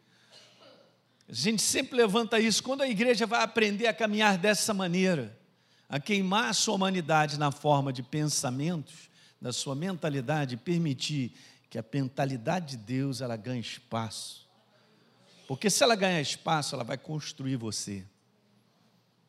A 1.32 1.34
gente 1.34 1.62
sempre 1.62 1.96
levanta 1.96 2.38
isso. 2.38 2.62
Quando 2.62 2.82
a 2.82 2.88
igreja 2.88 3.26
vai 3.26 3.42
aprender 3.42 3.86
a 3.86 3.94
caminhar 3.94 4.36
dessa 4.36 4.74
maneira, 4.74 5.34
a 5.88 5.98
queimar 5.98 6.50
a 6.50 6.52
sua 6.52 6.74
humanidade 6.74 7.38
na 7.38 7.50
forma 7.50 7.90
de 7.90 8.02
pensamentos, 8.02 9.08
da 9.40 9.50
sua 9.50 9.74
mentalidade 9.74 10.58
permitir 10.58 11.32
que 11.70 11.78
a 11.78 11.84
mentalidade 11.90 12.76
de 12.76 12.84
Deus 12.84 13.22
ela 13.22 13.34
ganhe 13.34 13.62
espaço. 13.62 14.46
Porque 15.48 15.70
se 15.70 15.82
ela 15.82 15.96
ganhar 15.96 16.20
espaço, 16.20 16.74
ela 16.74 16.84
vai 16.84 16.98
construir 16.98 17.56
você. 17.56 18.04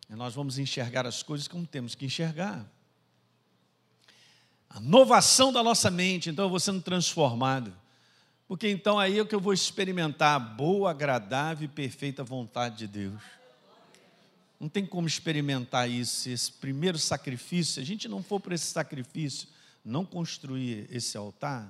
E 0.09 0.13
nós 0.13 0.33
vamos 0.33 0.59
enxergar 0.59 1.07
as 1.07 1.23
coisas 1.23 1.47
como 1.47 1.65
temos 1.65 1.95
que 1.95 2.05
enxergar. 2.05 2.69
A 4.69 4.81
inovação 4.81 5.53
da 5.53 5.63
nossa 5.63 5.89
mente, 5.89 6.29
então 6.29 6.43
eu 6.43 6.49
vou 6.49 6.59
sendo 6.59 6.81
transformado. 6.81 7.73
Porque 8.47 8.69
então 8.69 8.99
aí 8.99 9.19
é 9.19 9.25
que 9.25 9.33
eu 9.33 9.39
vou 9.39 9.53
experimentar 9.53 10.35
a 10.35 10.39
boa, 10.39 10.91
agradável 10.91 11.65
e 11.65 11.67
perfeita 11.67 12.23
vontade 12.23 12.77
de 12.77 12.87
Deus. 12.87 13.21
Não 14.59 14.69
tem 14.69 14.85
como 14.85 15.07
experimentar 15.07 15.89
isso, 15.89 16.29
esse 16.29 16.51
primeiro 16.51 16.97
sacrifício. 16.97 17.73
Se 17.73 17.79
a 17.79 17.85
gente 17.85 18.07
não 18.07 18.21
for 18.21 18.39
para 18.39 18.55
esse 18.55 18.67
sacrifício, 18.67 19.47
não 19.83 20.05
construir 20.05 20.87
esse 20.89 21.17
altar, 21.17 21.69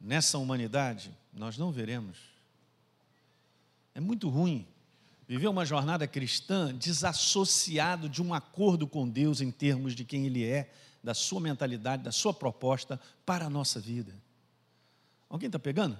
nessa 0.00 0.38
humanidade, 0.38 1.10
nós 1.32 1.58
não 1.58 1.70
veremos. 1.70 2.18
É 3.94 4.00
muito 4.00 4.28
ruim 4.28 4.66
viver 5.26 5.48
uma 5.48 5.66
jornada 5.66 6.06
cristã 6.06 6.74
desassociado 6.74 8.08
de 8.08 8.22
um 8.22 8.32
acordo 8.32 8.86
com 8.86 9.06
Deus 9.06 9.40
em 9.40 9.50
termos 9.50 9.94
de 9.94 10.04
quem 10.04 10.24
Ele 10.24 10.44
é, 10.44 10.72
da 11.02 11.12
sua 11.12 11.40
mentalidade, 11.40 12.02
da 12.02 12.12
sua 12.12 12.32
proposta 12.32 12.98
para 13.26 13.46
a 13.46 13.50
nossa 13.50 13.78
vida. 13.78 14.14
Alguém 15.28 15.48
está 15.48 15.58
pegando? 15.58 15.98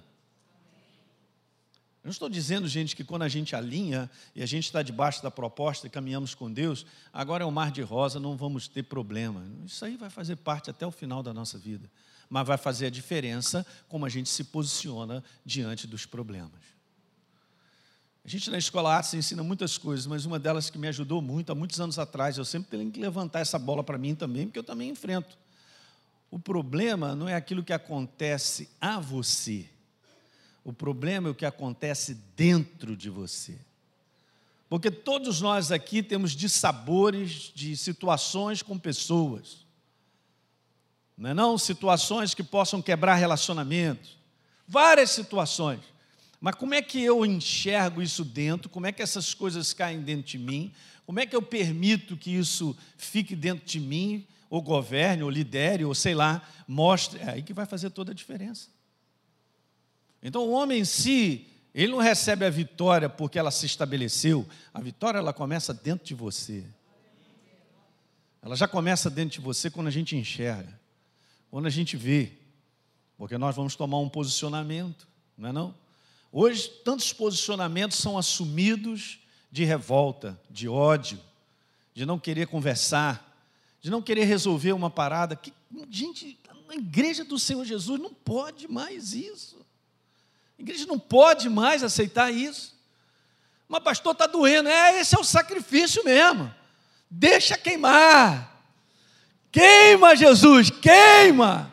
Eu 2.03 2.09
não 2.09 2.13
estou 2.13 2.29
dizendo, 2.29 2.67
gente, 2.69 2.97
que 2.97 3.05
quando 3.05 3.23
a 3.23 3.29
gente 3.29 3.55
alinha 3.55 4.11
e 4.35 4.43
a 4.43 4.47
gente 4.47 4.65
está 4.65 4.83
debaixo 4.83 5.23
da 5.23 5.31
proposta 5.31 5.87
e 5.87 5.91
caminhamos 5.91 6.35
com 6.35 6.51
Deus, 6.51 6.87
agora 7.13 7.45
é 7.45 7.47
um 7.47 7.51
mar 7.51 7.71
de 7.71 7.83
rosa, 7.83 8.19
não 8.19 8.37
vamos 8.37 8.69
ter 8.69 8.85
problema. 8.85 9.45
Isso 9.67 9.85
aí 9.85 9.97
vai 9.97 10.09
fazer 10.09 10.37
parte 10.37 10.71
até 10.71 10.87
o 10.87 10.91
final 10.91 11.23
da 11.23 11.35
nossa 11.35 11.59
vida. 11.59 11.91
Mas 12.31 12.47
vai 12.47 12.57
fazer 12.57 12.87
a 12.87 12.91
diferença 12.91 13.67
como 13.89 14.07
a 14.07 14.09
gente 14.09 14.29
se 14.29 14.45
posiciona 14.45 15.23
diante 15.45 15.87
dos 15.87 16.07
problemas. 16.07 16.79
A 18.25 18.29
gente 18.29 18.51
na 18.51 18.59
escola 18.59 18.95
Artes 18.95 19.15
ensina 19.15 19.43
muitas 19.43 19.79
coisas, 19.79 20.07
mas 20.07 20.25
uma 20.25 20.39
delas 20.39 20.71
que 20.71 20.79
me 20.79 20.87
ajudou 20.89 21.21
muito, 21.21 21.51
há 21.51 21.55
muitos 21.55 21.81
anos 21.81 21.99
atrás, 21.99 22.37
eu 22.37 22.45
sempre 22.45 22.77
tenho 22.77 22.91
que 22.91 23.01
levantar 23.01 23.41
essa 23.41 23.59
bola 23.59 23.83
para 23.83 23.99
mim 23.99 24.15
também, 24.15 24.47
porque 24.47 24.59
eu 24.59 24.65
também 24.65 24.91
enfrento. 24.91 25.37
O 26.31 26.39
problema 26.39 27.15
não 27.15 27.29
é 27.29 27.35
aquilo 27.35 27.65
que 27.65 27.73
acontece 27.73 28.69
a 28.81 29.01
você 29.01 29.69
o 30.69 30.73
problema 30.75 31.29
é 31.29 31.31
o 31.31 31.35
que 31.35 31.47
acontece 31.47 32.13
dentro 32.37 32.95
de 32.95 33.09
você. 33.09 33.59
Porque 34.69 34.91
todos 34.91 35.41
nós 35.41 35.73
aqui 35.73 36.03
temos 36.03 36.33
dissabores 36.33 37.51
de 37.55 37.75
situações 37.75 38.61
com 38.61 38.79
pessoas. 38.79 39.65
Não 41.17 41.31
é 41.31 41.33
não? 41.33 41.57
Situações 41.57 42.35
que 42.35 42.43
possam 42.43 42.83
quebrar 42.83 43.15
relacionamentos. 43.15 44.19
Várias 44.67 45.09
situações. 45.09 45.81
Mas 46.39 46.55
como 46.57 46.75
é 46.75 46.83
que 46.83 47.03
eu 47.03 47.25
enxergo 47.25 48.03
isso 48.03 48.23
dentro? 48.23 48.69
Como 48.69 48.87
é 48.87 48.93
que 48.93 49.01
essas 49.01 49.33
coisas 49.33 49.73
caem 49.73 50.03
dentro 50.03 50.27
de 50.27 50.37
mim? 50.37 50.71
Como 51.07 51.19
é 51.19 51.25
que 51.25 51.35
eu 51.35 51.41
permito 51.41 52.15
que 52.15 52.31
isso 52.31 52.77
fique 52.99 53.35
dentro 53.35 53.65
de 53.65 53.81
mim, 53.81 54.27
ou 54.51 54.63
governe, 54.63 55.23
ou 55.23 55.31
lidere, 55.31 55.85
ou 55.85 55.95
sei 55.95 56.15
lá, 56.15 56.43
mostre? 56.67 57.21
É 57.21 57.31
aí 57.31 57.43
que 57.43 57.53
vai 57.53 57.67
fazer 57.67 57.91
toda 57.91 58.13
a 58.13 58.15
diferença. 58.15 58.69
Então 60.23 60.47
o 60.47 60.53
homem 60.53 60.81
em 60.81 60.85
si, 60.85 61.47
ele 61.75 61.93
não 61.93 61.99
recebe 61.99 62.45
a 62.45 62.51
vitória 62.51 63.09
porque 63.09 63.39
ela 63.39 63.51
se 63.51 63.67
estabeleceu. 63.67 64.47
A 64.73 64.81
vitória 64.81 65.19
ela 65.19 65.33
começa 65.33 65.73
dentro 65.73 66.07
de 66.07 66.15
você. 66.15 66.65
Ela 68.43 68.57
já 68.57 68.67
começa 68.67 69.11
dentro 69.11 69.39
de 69.39 69.41
você 69.41 69.71
quando 69.71 69.89
a 69.89 69.91
gente 69.91 70.17
enxerga, 70.17 70.79
quando 71.51 71.67
a 71.67 71.71
gente 71.71 71.97
vê. 71.97 72.33
Porque 73.17 73.37
nós 73.37 73.55
vamos 73.55 73.75
tomar 73.75 73.99
um 73.99 74.09
posicionamento, 74.09 75.09
não 75.37 75.49
é 75.49 75.53
não? 75.53 75.75
Hoje 76.31 76.69
tantos 76.85 77.13
posicionamentos 77.13 77.99
são 77.99 78.17
assumidos 78.17 79.19
de 79.51 79.65
revolta, 79.65 80.39
de 80.49 80.69
ódio, 80.69 81.19
de 81.95 82.07
não 82.07 82.19
querer 82.19 82.47
conversar, 82.47 83.28
de 83.81 83.91
não 83.91 84.03
querer 84.03 84.25
resolver 84.25 84.73
uma 84.73 84.91
parada 84.91 85.37
que 85.37 85.53
gente, 85.91 86.39
na 86.67 86.75
igreja 86.75 87.25
do 87.25 87.39
Senhor 87.39 87.65
Jesus 87.65 88.01
não 88.01 88.13
pode 88.13 88.69
mais 88.69 89.13
isso. 89.15 89.57
A 90.59 90.63
igreja 90.63 90.87
não 90.87 90.99
pode 90.99 91.49
mais 91.49 91.85
aceitar 91.85 92.33
isso. 92.33 92.77
Mas, 93.69 93.83
pastor, 93.83 94.13
está 94.13 94.27
doendo. 94.27 94.69
É, 94.69 95.01
esse 95.01 95.15
é 95.15 95.19
o 95.19 95.25
sacrifício 95.25 96.05
mesmo. 96.05 96.53
Deixa 97.09 97.57
queimar. 97.57 98.57
Queima, 99.53 100.17
Jesus, 100.17 100.71
queima. 100.71 101.73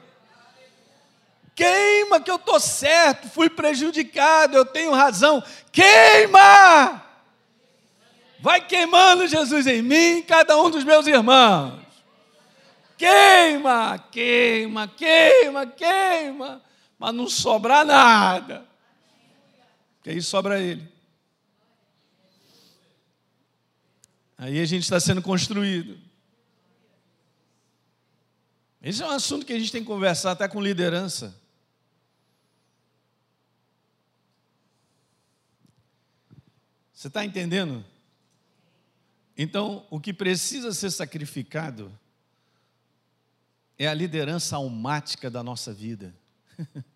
Queima 1.55 2.19
que 2.19 2.29
eu 2.29 2.35
estou 2.35 2.59
certo, 2.59 3.29
fui 3.29 3.49
prejudicado, 3.49 4.57
eu 4.57 4.65
tenho 4.65 4.91
razão. 4.91 5.41
Queima! 5.71 7.01
Vai 8.41 8.59
queimando, 8.59 9.25
Jesus, 9.25 9.65
em 9.65 9.81
mim, 9.81 10.21
cada 10.21 10.61
um 10.61 10.69
dos 10.69 10.83
meus 10.83 11.07
irmãos. 11.07 11.84
Queima, 12.97 13.99
queima, 14.11 14.87
queima, 14.87 15.65
queima, 15.67 16.61
mas 16.97 17.13
não 17.13 17.27
sobra 17.27 17.83
nada 17.83 18.75
que 20.05 20.11
aí 20.11 20.21
sobra 20.21 20.61
ele. 20.61 20.87
Aí 24.37 24.59
a 24.59 24.65
gente 24.65 24.83
está 24.83 24.99
sendo 24.99 25.19
construído. 25.19 25.99
Esse 28.79 29.01
é 29.01 29.05
um 29.07 29.09
assunto 29.09 29.43
que 29.43 29.51
a 29.51 29.57
gente 29.57 29.71
tem 29.71 29.81
que 29.81 29.87
conversar 29.87 30.29
até 30.29 30.47
com 30.47 30.61
liderança. 30.61 31.35
Você 36.93 37.07
está 37.07 37.25
entendendo? 37.25 37.83
Então, 39.35 39.87
o 39.89 39.99
que 39.99 40.13
precisa 40.13 40.71
ser 40.71 40.91
sacrificado 40.91 41.91
é 43.77 43.87
a 43.87 43.93
liderança 43.93 44.55
almática 44.55 45.29
da 45.29 45.43
nossa 45.43 45.73
vida. 45.73 46.13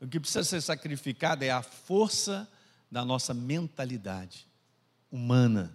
O 0.00 0.08
que 0.08 0.18
precisa 0.18 0.42
ser 0.42 0.60
sacrificado 0.60 1.44
é 1.44 1.50
a 1.50 1.62
força 1.62 2.50
da 2.90 3.04
nossa 3.04 3.32
mentalidade 3.32 4.48
humana, 5.12 5.72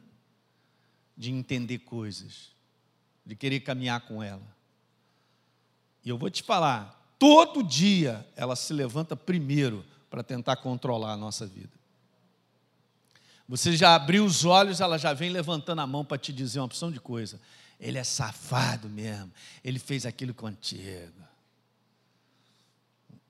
de 1.16 1.32
entender 1.32 1.78
coisas, 1.80 2.52
de 3.26 3.38
querer 3.38 3.62
caminhar 3.62 4.02
com 4.02 4.22
ela. 4.22 4.46
E 6.04 6.10
eu 6.10 6.18
vou 6.18 6.30
te 6.30 6.44
falar, 6.44 7.16
todo 7.18 7.64
dia 7.64 8.28
ela 8.36 8.58
se 8.58 8.74
levanta 8.74 9.16
primeiro 9.16 9.86
para 10.10 10.22
tentar 10.22 10.58
controlar 10.58 11.14
a 11.14 11.18
nossa 11.18 11.48
vida. 11.48 11.72
Você 13.48 13.78
já 13.78 13.96
abriu 13.96 14.26
os 14.26 14.44
olhos, 14.44 14.82
ela 14.82 14.98
já 14.98 15.14
vem 15.14 15.30
levantando 15.30 15.80
a 15.80 15.88
mão 15.88 16.04
para 16.04 16.18
te 16.18 16.34
dizer 16.34 16.60
uma 16.60 16.66
opção 16.66 16.92
de 16.92 17.00
coisa. 17.00 17.40
Ele 17.80 17.98
é 17.98 18.04
safado 18.04 18.90
mesmo, 18.90 19.32
ele 19.64 19.78
fez 19.80 20.06
aquilo 20.06 20.34
contigo. 20.34 21.22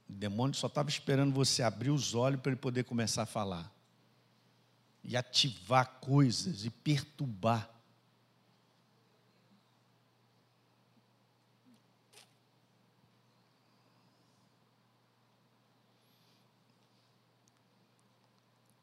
O 0.10 0.14
demônio 0.14 0.56
só 0.56 0.68
estava 0.68 0.90
esperando 0.90 1.34
você 1.34 1.62
abrir 1.62 1.90
os 1.90 2.16
olhos 2.16 2.40
para 2.40 2.52
ele 2.52 2.62
poder 2.62 2.86
começar 2.86 3.24
a 3.24 3.26
falar. 3.26 3.72
E 5.04 5.18
ativar 5.18 6.00
coisas 6.00 6.66
e 6.66 6.70
perturbar. 6.70 7.70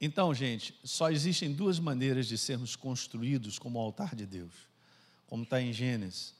Então, 0.04 0.34
gente, 0.34 0.78
só 0.84 1.10
existem 1.10 1.50
duas 1.50 1.78
maneiras 1.78 2.26
de 2.26 2.36
sermos 2.36 2.76
construídos 2.76 3.58
como 3.58 3.78
altar 3.78 4.14
de 4.14 4.26
Deus, 4.26 4.52
como 5.34 5.42
está 5.42 5.60
em 5.60 5.72
Gênesis. 5.72 6.32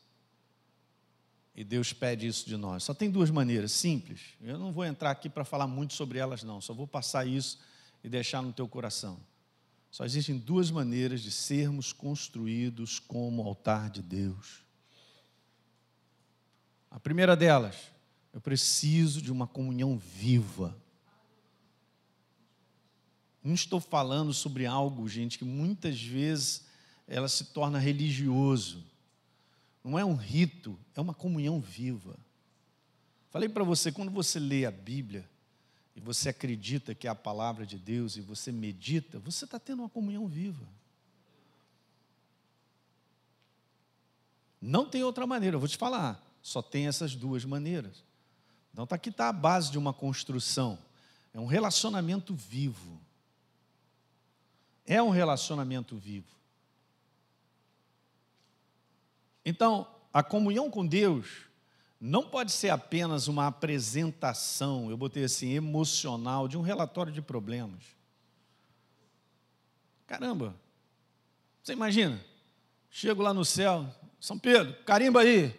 E 1.53 1.65
Deus 1.65 1.93
pede 1.93 2.29
isso 2.29 2.47
de 2.47 2.57
nós. 2.57 2.85
Só 2.85 2.95
tem 2.95 3.11
duas 3.11 3.29
maneiras 3.29 3.73
simples. 3.73 4.21
Eu 4.41 4.57
não 4.57 4.71
vou 4.71 4.85
entrar 4.85 5.11
aqui 5.11 5.29
para 5.29 5.45
falar 5.45 5.67
muito 5.67 5.95
sobre 5.95 6.21
elas, 6.21 6.45
não. 6.45 6.61
Só 6.61 6.73
vou 6.73 6.87
passar 6.87 7.27
isso 7.27 7.59
e 8.05 8.09
deixar 8.09 8.41
no 8.41 8.53
teu 8.53 8.69
coração. 8.69 9.19
Só 9.91 10.05
existem 10.05 10.39
duas 10.39 10.71
maneiras 10.71 11.23
de 11.23 11.33
sermos 11.33 11.93
construídos 11.93 13.01
como 13.01 13.43
altar 13.43 13.91
de 13.91 14.01
Deus. 14.01 14.63
A 16.89 17.01
primeira 17.01 17.35
delas, 17.35 17.91
eu 18.33 18.41
preciso 18.41 19.21
de 19.21 19.33
uma 19.33 19.49
comunhão 19.49 19.99
viva. 19.99 20.79
Não 23.43 23.55
estou 23.55 23.81
falando 23.81 24.33
sobre 24.33 24.67
algo, 24.67 25.09
gente, 25.09 25.37
que 25.37 25.45
muitas 25.45 26.01
vezes 26.01 26.73
ela 27.07 27.29
se 27.29 27.45
torna 27.47 27.79
religioso 27.79 28.85
não 29.85 29.99
é 29.99 30.05
um 30.05 30.15
rito, 30.15 30.79
é 30.95 31.01
uma 31.01 31.13
comunhão 31.13 31.61
viva. 31.61 32.17
Falei 33.31 33.51
para 33.51 33.63
você, 33.63 33.93
quando 33.93 34.11
você 34.11 34.39
lê 34.39 34.65
a 34.65 34.71
Bíblia 34.71 35.29
e 35.95 36.01
você 36.01 36.31
acredita 36.31 36.95
que 36.95 37.07
é 37.07 37.11
a 37.11 37.15
palavra 37.15 37.67
de 37.67 37.77
Deus 37.77 38.17
e 38.17 38.23
você 38.23 38.51
medita, 38.51 39.19
você 39.19 39.45
está 39.45 39.59
tendo 39.59 39.81
uma 39.81 39.91
comunhão 39.91 40.27
viva. 40.27 40.67
Não 44.59 44.89
tem 44.89 45.05
outra 45.05 45.27
maneira, 45.27 45.57
eu 45.57 45.61
vou 45.61 45.69
te 45.69 45.77
falar. 45.77 46.23
Só 46.41 46.63
tem 46.63 46.87
essas 46.87 47.15
duas 47.15 47.45
maneiras. 47.45 48.03
Então, 48.73 48.87
tá 48.87 48.97
aqui 48.97 49.11
está 49.11 49.29
a 49.29 49.33
base 49.33 49.71
de 49.71 49.77
uma 49.77 49.93
construção. 49.93 50.79
É 51.35 51.39
um 51.39 51.47
relacionamento 51.47 52.35
vivo. 52.35 52.99
É 54.87 55.03
um 55.03 55.11
relacionamento 55.11 55.97
vivo. 55.97 56.35
Então, 59.45 59.87
a 60.13 60.23
comunhão 60.23 60.71
com 60.71 60.87
Deus 60.87 61.45
não 62.01 62.23
pode 62.23 62.53
ser 62.53 62.71
apenas 62.71 63.29
uma 63.29 63.47
apresentação, 63.47 64.91
eu 64.91 64.97
botei 64.97 65.25
assim, 65.25 65.53
emocional, 65.53 66.47
de 66.47 66.59
um 66.59 66.63
relatório 66.63 67.13
de 67.13 67.23
problemas. 67.23 67.83
Caramba, 70.07 70.55
você 71.63 71.73
imagina? 71.73 72.23
Chego 72.91 73.23
lá 73.23 73.33
no 73.33 73.45
céu, 73.45 73.87
São 74.21 74.39
Pedro, 74.39 74.75
carimba 74.85 75.21
aí, 75.21 75.55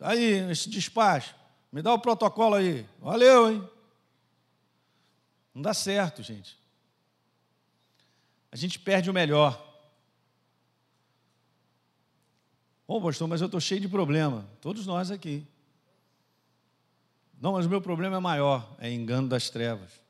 aí, 0.00 0.50
esse 0.50 0.70
despacho, 0.70 1.34
me 1.70 1.82
dá 1.82 1.92
o 1.92 1.98
protocolo 1.98 2.54
aí, 2.54 2.86
valeu, 2.98 3.50
hein? 3.50 3.70
Não 5.54 5.62
dá 5.62 5.74
certo, 5.74 6.22
gente. 6.22 6.58
A 8.50 8.56
gente 8.56 8.78
perde 8.78 9.10
o 9.10 9.12
melhor. 9.12 9.67
Bom, 12.88 13.02
pastor, 13.02 13.28
mas 13.28 13.42
eu 13.42 13.44
estou 13.44 13.60
cheio 13.60 13.82
de 13.82 13.88
problema. 13.88 14.48
Todos 14.62 14.86
nós 14.86 15.10
aqui. 15.10 15.46
Não, 17.38 17.52
mas 17.52 17.66
o 17.66 17.68
meu 17.68 17.82
problema 17.82 18.16
é 18.16 18.20
maior, 18.20 18.74
é 18.78 18.90
engano 18.90 19.28
das 19.28 19.50
trevas. 19.50 20.00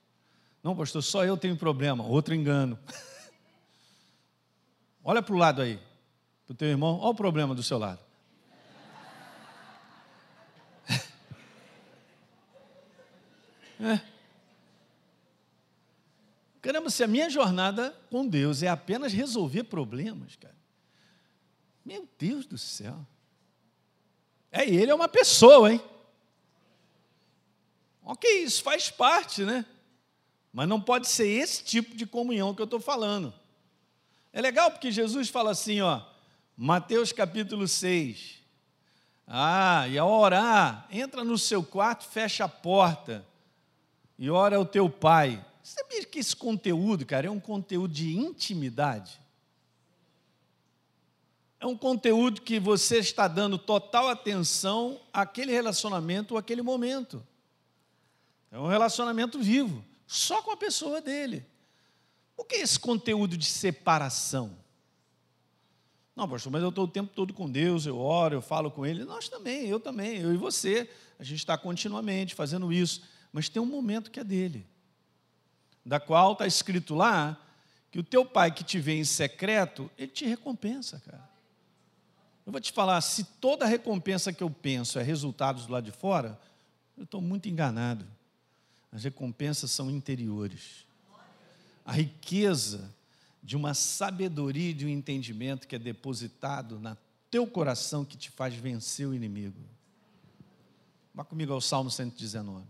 Não, 0.62 0.76
pastor, 0.76 1.02
só 1.02 1.24
eu 1.24 1.36
tenho 1.36 1.56
problema, 1.56 2.04
outro 2.04 2.32
engano. 2.32 2.78
Olha 5.02 5.20
para 5.20 5.34
o 5.34 5.38
lado 5.38 5.60
aí, 5.60 5.80
para 6.46 6.52
o 6.52 6.56
teu 6.56 6.68
irmão, 6.68 6.98
olha 6.98 7.10
o 7.10 7.14
problema 7.14 7.54
do 7.54 7.62
seu 7.62 7.78
lado. 7.78 8.00
É. 13.80 14.00
Caramba, 16.60 16.90
se 16.90 17.04
a 17.04 17.06
minha 17.06 17.30
jornada 17.30 17.96
com 18.10 18.26
Deus 18.26 18.62
é 18.62 18.68
apenas 18.68 19.12
resolver 19.12 19.62
problemas, 19.62 20.34
cara. 20.34 20.56
Meu 21.88 22.06
Deus 22.18 22.44
do 22.44 22.58
céu. 22.58 22.94
É, 24.52 24.68
ele 24.68 24.90
é 24.90 24.94
uma 24.94 25.08
pessoa, 25.08 25.72
hein? 25.72 25.80
Ok, 28.04 28.30
isso 28.42 28.62
faz 28.62 28.90
parte, 28.90 29.42
né? 29.42 29.64
Mas 30.52 30.68
não 30.68 30.78
pode 30.78 31.08
ser 31.08 31.26
esse 31.26 31.64
tipo 31.64 31.96
de 31.96 32.04
comunhão 32.04 32.54
que 32.54 32.60
eu 32.60 32.66
estou 32.66 32.78
falando. 32.78 33.32
É 34.34 34.42
legal 34.42 34.70
porque 34.70 34.92
Jesus 34.92 35.30
fala 35.30 35.52
assim, 35.52 35.80
ó, 35.80 36.02
Mateus 36.54 37.10
capítulo 37.10 37.66
6. 37.66 38.34
Ah, 39.26 39.88
e 39.88 39.96
ao 39.96 40.10
orar, 40.10 40.86
entra 40.90 41.24
no 41.24 41.38
seu 41.38 41.64
quarto, 41.64 42.04
fecha 42.04 42.44
a 42.44 42.48
porta 42.50 43.26
e 44.18 44.28
ora 44.28 44.56
ao 44.56 44.66
teu 44.66 44.90
pai. 44.90 45.42
Você 45.62 45.80
sabia 45.80 46.04
que 46.04 46.18
esse 46.18 46.36
conteúdo, 46.36 47.06
cara, 47.06 47.28
é 47.28 47.30
um 47.30 47.40
conteúdo 47.40 47.94
de 47.94 48.14
intimidade? 48.14 49.18
É 51.60 51.66
um 51.66 51.76
conteúdo 51.76 52.40
que 52.40 52.60
você 52.60 52.98
está 52.98 53.26
dando 53.26 53.58
total 53.58 54.08
atenção 54.08 55.00
àquele 55.12 55.52
relacionamento 55.52 56.34
ou 56.34 56.38
àquele 56.38 56.62
momento. 56.62 57.26
É 58.50 58.58
um 58.58 58.68
relacionamento 58.68 59.38
vivo, 59.40 59.84
só 60.06 60.40
com 60.42 60.52
a 60.52 60.56
pessoa 60.56 61.00
dele. 61.00 61.44
O 62.36 62.44
que 62.44 62.56
é 62.56 62.60
esse 62.60 62.78
conteúdo 62.78 63.36
de 63.36 63.44
separação? 63.44 64.56
Não, 66.14 66.28
pastor, 66.28 66.52
mas 66.52 66.62
eu 66.62 66.68
estou 66.68 66.84
o 66.84 66.88
tempo 66.88 67.12
todo 67.14 67.34
com 67.34 67.50
Deus, 67.50 67.86
eu 67.86 67.98
oro, 67.98 68.36
eu 68.36 68.42
falo 68.42 68.70
com 68.70 68.86
Ele. 68.86 69.04
Nós 69.04 69.28
também, 69.28 69.66
eu 69.66 69.78
também, 69.78 70.18
eu 70.18 70.32
e 70.32 70.36
você. 70.36 70.88
A 71.18 71.24
gente 71.24 71.38
está 71.38 71.58
continuamente 71.58 72.34
fazendo 72.34 72.72
isso. 72.72 73.02
Mas 73.32 73.48
tem 73.48 73.60
um 73.60 73.66
momento 73.66 74.10
que 74.10 74.18
é 74.18 74.24
dele, 74.24 74.66
da 75.84 76.00
qual 76.00 76.32
está 76.32 76.46
escrito 76.46 76.94
lá 76.94 77.36
que 77.90 77.98
o 77.98 78.02
teu 78.02 78.24
pai 78.24 78.50
que 78.50 78.64
te 78.64 78.78
vê 78.78 78.94
em 78.94 79.04
secreto, 79.04 79.90
ele 79.96 80.10
te 80.10 80.24
recompensa, 80.24 81.00
cara. 81.04 81.37
Eu 82.48 82.52
vou 82.52 82.62
te 82.62 82.72
falar, 82.72 82.98
se 83.02 83.24
toda 83.24 83.66
recompensa 83.66 84.32
que 84.32 84.42
eu 84.42 84.48
penso 84.48 84.98
é 84.98 85.02
resultado 85.02 85.60
do 85.60 85.70
lado 85.70 85.84
de 85.84 85.92
fora, 85.92 86.40
eu 86.96 87.04
estou 87.04 87.20
muito 87.20 87.46
enganado. 87.46 88.06
As 88.90 89.04
recompensas 89.04 89.70
são 89.70 89.90
interiores. 89.90 90.86
A 91.84 91.92
riqueza 91.92 92.90
de 93.42 93.54
uma 93.54 93.74
sabedoria 93.74 94.70
e 94.70 94.72
de 94.72 94.86
um 94.86 94.88
entendimento 94.88 95.68
que 95.68 95.76
é 95.76 95.78
depositado 95.78 96.78
no 96.78 96.96
teu 97.30 97.46
coração 97.46 98.02
que 98.02 98.16
te 98.16 98.30
faz 98.30 98.54
vencer 98.54 99.06
o 99.06 99.12
inimigo. 99.12 99.60
Vá 101.12 101.26
comigo 101.26 101.52
ao 101.52 101.60
Salmo 101.60 101.90
119. 101.90 102.64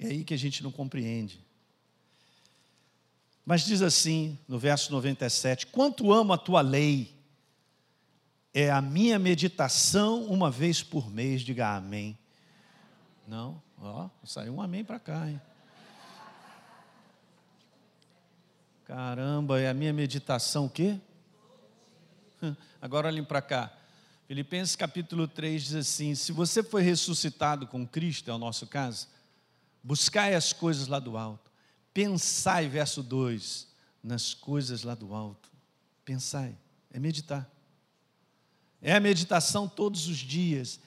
É 0.00 0.08
aí 0.08 0.24
que 0.24 0.34
a 0.34 0.36
gente 0.36 0.64
não 0.64 0.72
compreende. 0.72 1.45
Mas 3.46 3.64
diz 3.64 3.80
assim, 3.80 4.36
no 4.48 4.58
verso 4.58 4.90
97, 4.90 5.68
quanto 5.68 6.12
amo 6.12 6.32
a 6.32 6.38
tua 6.38 6.60
lei, 6.62 7.14
é 8.52 8.72
a 8.72 8.82
minha 8.82 9.20
meditação 9.20 10.24
uma 10.24 10.50
vez 10.50 10.82
por 10.82 11.08
mês, 11.08 11.42
diga 11.42 11.76
amém. 11.76 12.18
Não, 13.24 13.62
ó, 13.80 14.08
saiu 14.24 14.54
um 14.54 14.60
amém 14.60 14.84
para 14.84 14.98
cá, 14.98 15.30
hein? 15.30 15.40
Caramba, 18.84 19.60
é 19.60 19.68
a 19.68 19.74
minha 19.74 19.92
meditação 19.92 20.66
o 20.66 20.70
quê? 20.70 20.98
Agora 22.82 23.06
olhem 23.06 23.24
para 23.24 23.40
cá. 23.40 23.72
Filipenses 24.26 24.74
capítulo 24.74 25.28
3 25.28 25.62
diz 25.62 25.74
assim: 25.74 26.16
Se 26.16 26.32
você 26.32 26.64
foi 26.64 26.82
ressuscitado 26.82 27.66
com 27.66 27.86
Cristo, 27.86 28.28
é 28.28 28.34
o 28.34 28.38
nosso 28.38 28.66
caso, 28.66 29.06
buscai 29.84 30.34
as 30.34 30.52
coisas 30.52 30.88
lá 30.88 30.98
do 30.98 31.16
alto 31.16 31.45
Pensai, 31.96 32.68
verso 32.68 33.02
2, 33.02 33.68
nas 34.04 34.34
coisas 34.34 34.82
lá 34.82 34.94
do 34.94 35.14
alto. 35.14 35.48
Pensai, 36.04 36.54
é 36.92 37.00
meditar. 37.00 37.50
É 38.82 38.94
a 38.94 39.00
meditação 39.00 39.66
todos 39.66 40.06
os 40.06 40.18
dias. 40.18 40.78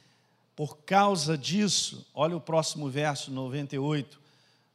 Por 0.56 0.78
causa 0.84 1.36
disso, 1.36 2.08
olha 2.14 2.38
o 2.38 2.40
próximo 2.40 2.92
verso 2.92 3.32
98. 3.32 4.22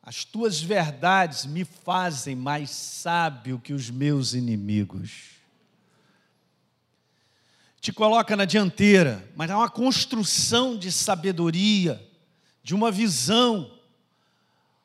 As 0.02 0.24
tuas 0.24 0.60
verdades 0.60 1.46
me 1.46 1.64
fazem 1.64 2.34
mais 2.34 2.70
sábio 2.70 3.60
que 3.60 3.72
os 3.72 3.88
meus 3.88 4.34
inimigos. 4.34 5.36
Te 7.80 7.92
coloca 7.92 8.34
na 8.34 8.44
dianteira, 8.44 9.24
mas 9.36 9.48
há 9.52 9.56
uma 9.56 9.70
construção 9.70 10.76
de 10.76 10.90
sabedoria, 10.90 12.04
de 12.60 12.74
uma 12.74 12.90
visão 12.90 13.73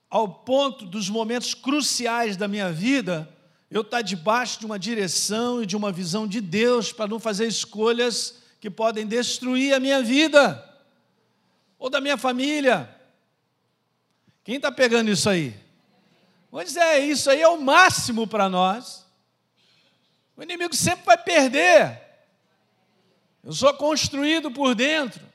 ao 0.10 0.28
ponto 0.28 0.86
dos 0.86 1.10
momentos 1.10 1.53
cruciais 1.53 2.36
da 2.36 2.47
minha 2.47 2.72
vida, 2.72 3.30
eu 3.70 3.82
estar 3.82 4.01
debaixo 4.01 4.60
de 4.60 4.66
uma 4.66 4.80
direção 4.80 5.62
e 5.62 5.66
de 5.66 5.78
uma 5.78 5.91
visão 5.91 6.28
de 6.28 6.41
Deus 6.41 6.91
para 6.91 7.07
não 7.07 7.20
fazer 7.20 7.47
escolhas 7.47 8.41
que 8.60 8.70
podem 8.70 9.05
destruir 9.05 9.74
a 9.74 9.80
minha 9.80 10.01
vida 10.01 10.66
ou 11.78 11.89
da 11.89 12.01
minha 12.01 12.18
família. 12.18 12.93
Quem 14.43 14.55
está 14.55 14.72
pegando 14.72 15.12
isso 15.12 15.30
aí? 15.30 15.55
Pois 16.49 16.76
é, 16.76 16.99
isso 16.99 17.30
aí 17.30 17.41
é 17.41 17.47
o 17.47 17.62
máximo 17.62 18.26
para 18.26 18.49
nós. 18.49 19.05
O 20.36 20.41
inimigo 20.41 20.76
sempre 20.76 21.05
vai 21.05 21.18
perder. 21.18 22.01
Eu 23.43 23.53
sou 23.53 23.72
construído 23.76 24.49
por 24.49 24.74
dentro. 24.74 25.28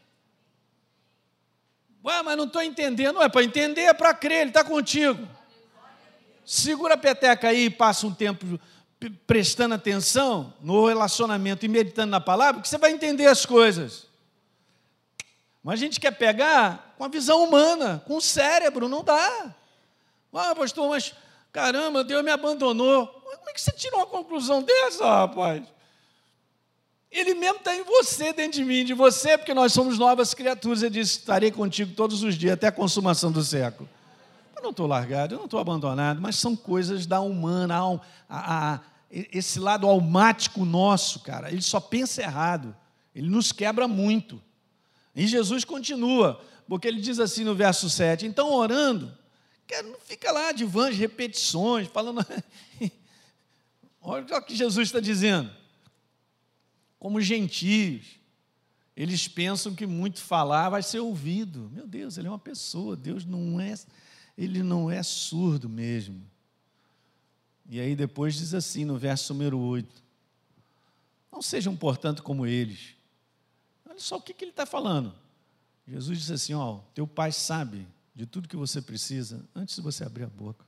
Ué, 2.05 2.23
mas 2.23 2.37
não 2.37 2.45
estou 2.45 2.63
entendendo. 2.63 3.15
Não 3.15 3.23
é 3.23 3.29
para 3.29 3.43
entender, 3.43 3.83
é 3.83 3.95
para 3.95 4.13
crer, 4.13 4.43
Ele 4.43 4.51
está 4.51 4.63
contigo. 4.63 5.27
Segura 6.45 6.95
a 6.95 6.99
peteca 6.99 7.49
aí 7.49 7.65
e 7.65 7.71
passa 7.71 8.07
um 8.07 8.13
tempo 8.13 8.61
prestando 9.27 9.75
atenção 9.75 10.53
no 10.61 10.87
relacionamento 10.87 11.65
e 11.65 11.69
meditando 11.69 12.11
na 12.11 12.21
palavra, 12.21 12.61
que 12.61 12.69
você 12.69 12.79
vai 12.79 12.91
entender 12.91 13.27
as 13.27 13.45
coisas. 13.45 14.07
Mas 15.63 15.75
a 15.75 15.77
gente 15.77 15.99
quer 15.99 16.11
pegar 16.11 16.95
com 16.99 17.05
a 17.05 17.09
visão 17.09 17.43
humana, 17.43 18.03
com 18.07 18.17
o 18.17 18.21
cérebro, 18.21 18.89
não 18.89 19.03
dá. 19.03 19.55
Ah, 20.33 20.55
pastor, 20.55 20.91
mas 20.91 21.15
caramba, 21.53 22.05
Deus 22.05 22.23
me 22.23 22.31
abandonou. 22.31 23.07
Como 23.07 23.51
é 23.51 23.53
que 23.53 23.61
você 23.61 23.73
tirou 23.73 24.01
uma 24.01 24.07
conclusão 24.07 24.63
dessa, 24.63 25.05
rapaz? 25.07 25.63
Ele 27.15 27.33
mesmo 27.33 27.59
está 27.59 27.77
em 27.77 27.85
você, 27.85 28.33
dentro 28.33 28.59
de 28.59 28.65
mim, 28.65 28.85
de 28.85 28.93
você, 28.93 29.39
porque 29.39 29.55
nós 29.55 29.73
somos 29.73 29.97
novas 29.97 30.35
criaturas. 30.35 30.83
Ele 30.83 31.01
disse: 31.01 31.21
Estarei 31.21 31.53
contigo 31.53 31.95
todos 31.95 32.25
os 32.25 32.35
dias, 32.35 32.55
até 32.55 32.67
a 32.67 32.73
consumação 32.73 33.31
do 33.31 33.41
século. 33.41 33.89
Eu 34.57 34.61
não 34.61 34.71
estou 34.71 34.89
largado, 34.89 35.33
eu 35.33 35.39
não 35.39 35.45
estou 35.45 35.61
abandonado, 35.61 36.21
mas 36.21 36.35
são 36.35 36.57
coisas 36.57 37.07
da 37.07 37.21
humana, 37.21 37.77
a, 38.29 38.75
a, 38.75 38.81
esse 39.09 39.61
lado 39.61 39.87
almático 39.87 40.65
nosso, 40.65 41.21
cara. 41.21 41.53
Ele 41.53 41.63
só 41.63 41.79
pensa 41.79 42.21
errado, 42.21 42.75
ele 43.15 43.29
nos 43.29 43.53
quebra 43.53 43.87
muito. 43.87 44.43
E 45.15 45.25
Jesus 45.25 45.65
continua, 45.65 46.41
porque 46.69 46.89
ele 46.89 47.01
diz 47.01 47.21
assim 47.21 47.45
no 47.45 47.55
verso 47.55 47.89
7: 47.89 48.27
Então, 48.27 48.53
orando, 48.53 49.17
não 49.85 50.01
fica 50.05 50.33
lá 50.33 50.51
de 50.51 50.65
vãs 50.65 50.97
repetições, 50.97 51.87
falando. 51.87 52.27
Olha 54.03 54.37
o 54.37 54.43
que 54.43 54.57
Jesus 54.57 54.89
está 54.89 54.99
dizendo. 54.99 55.63
Como 57.05 57.21
gentios, 57.21 58.19
eles 58.97 59.29
pensam 59.29 59.75
que 59.75 59.87
muito 59.87 60.23
falar 60.23 60.71
vai 60.71 60.83
ser 60.83 61.01
ouvido. 61.01 61.71
Meu 61.71 61.87
Deus, 61.87 62.17
ele 62.17 62.29
é 62.29 62.31
uma 62.31 62.39
pessoa. 62.39 62.97
Deus 62.97 63.27
não 63.27 63.61
é, 63.61 63.75
ele 64.39 64.63
não 64.63 64.91
é 64.91 65.03
surdo 65.03 65.69
mesmo. 65.69 66.19
E 67.69 67.79
aí 67.79 67.95
depois 67.95 68.37
diz 68.37 68.55
assim 68.55 68.87
no 68.87 68.97
verso 68.97 69.35
número 69.35 69.59
8: 69.59 70.03
Não 71.31 71.43
sejam, 71.43 71.77
portanto, 71.77 72.23
como 72.23 72.47
eles. 72.47 72.95
Olha 73.87 74.01
só 74.01 74.17
o 74.17 74.23
que, 74.23 74.33
que 74.33 74.43
ele 74.43 74.53
está 74.53 74.65
falando. 74.65 75.15
Jesus 75.87 76.19
disse 76.21 76.33
assim: 76.33 76.55
Ó, 76.55 76.79
teu 76.95 77.07
pai 77.07 77.33
sabe 77.33 77.87
de 78.15 78.25
tudo 78.25 78.49
que 78.49 78.57
você 78.57 78.81
precisa 78.81 79.47
antes 79.55 79.77
de 79.77 79.83
você 79.83 80.05
abrir 80.05 80.25
a 80.25 80.29
boca. 80.29 80.65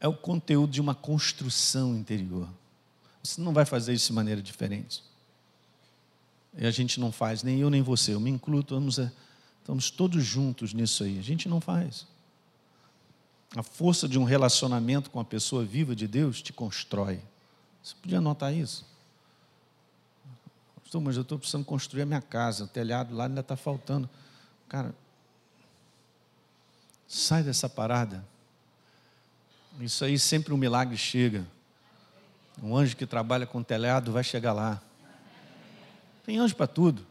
É 0.00 0.08
o 0.08 0.14
conteúdo 0.14 0.72
de 0.72 0.80
uma 0.80 0.94
construção 0.94 1.94
interior. 1.94 2.48
Você 3.22 3.40
não 3.40 3.52
vai 3.52 3.66
fazer 3.66 3.92
isso 3.92 4.08
de 4.08 4.12
maneira 4.14 4.40
diferente. 4.40 5.02
E 6.56 6.66
a 6.66 6.70
gente 6.70 6.98
não 6.98 7.12
faz, 7.12 7.42
nem 7.42 7.60
eu 7.60 7.70
nem 7.70 7.82
você. 7.82 8.14
Eu 8.14 8.20
me 8.20 8.30
incluo, 8.30 8.60
estamos, 8.60 8.98
estamos 9.60 9.90
todos 9.90 10.24
juntos 10.24 10.72
nisso 10.72 11.04
aí. 11.04 11.18
A 11.18 11.22
gente 11.22 11.48
não 11.48 11.60
faz. 11.60 12.06
A 13.54 13.62
força 13.62 14.08
de 14.08 14.18
um 14.18 14.24
relacionamento 14.24 15.10
com 15.10 15.20
a 15.20 15.24
pessoa 15.24 15.64
viva 15.64 15.94
de 15.94 16.08
Deus 16.08 16.40
te 16.40 16.52
constrói. 16.52 17.20
Você 17.82 17.94
podia 18.00 18.20
notar 18.20 18.54
isso? 18.54 18.86
Pastor, 20.82 21.00
mas 21.00 21.16
eu 21.16 21.22
estou 21.22 21.38
precisando 21.38 21.64
construir 21.64 22.02
a 22.02 22.06
minha 22.06 22.22
casa, 22.22 22.64
o 22.64 22.68
telhado 22.68 23.14
lá 23.14 23.26
ainda 23.26 23.40
está 23.40 23.56
faltando. 23.56 24.08
Cara, 24.68 24.94
sai 27.06 27.42
dessa 27.42 27.68
parada. 27.68 28.24
Isso 29.80 30.04
aí 30.04 30.18
sempre 30.18 30.52
um 30.52 30.58
milagre 30.58 30.96
chega. 30.96 31.46
Um 32.62 32.76
anjo 32.76 32.96
que 32.96 33.06
trabalha 33.06 33.46
com 33.46 33.62
telhado 33.62 34.12
vai 34.12 34.22
chegar 34.22 34.52
lá. 34.52 34.80
Tem 36.24 36.38
anjo 36.38 36.54
para 36.54 36.66
tudo. 36.66 37.06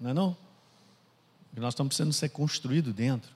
Não 0.00 0.10
é 0.10 0.14
não? 0.14 0.36
E 1.54 1.60
nós 1.60 1.74
estamos 1.74 1.90
precisando 1.90 2.12
ser 2.12 2.30
construídos 2.30 2.94
dentro. 2.94 3.30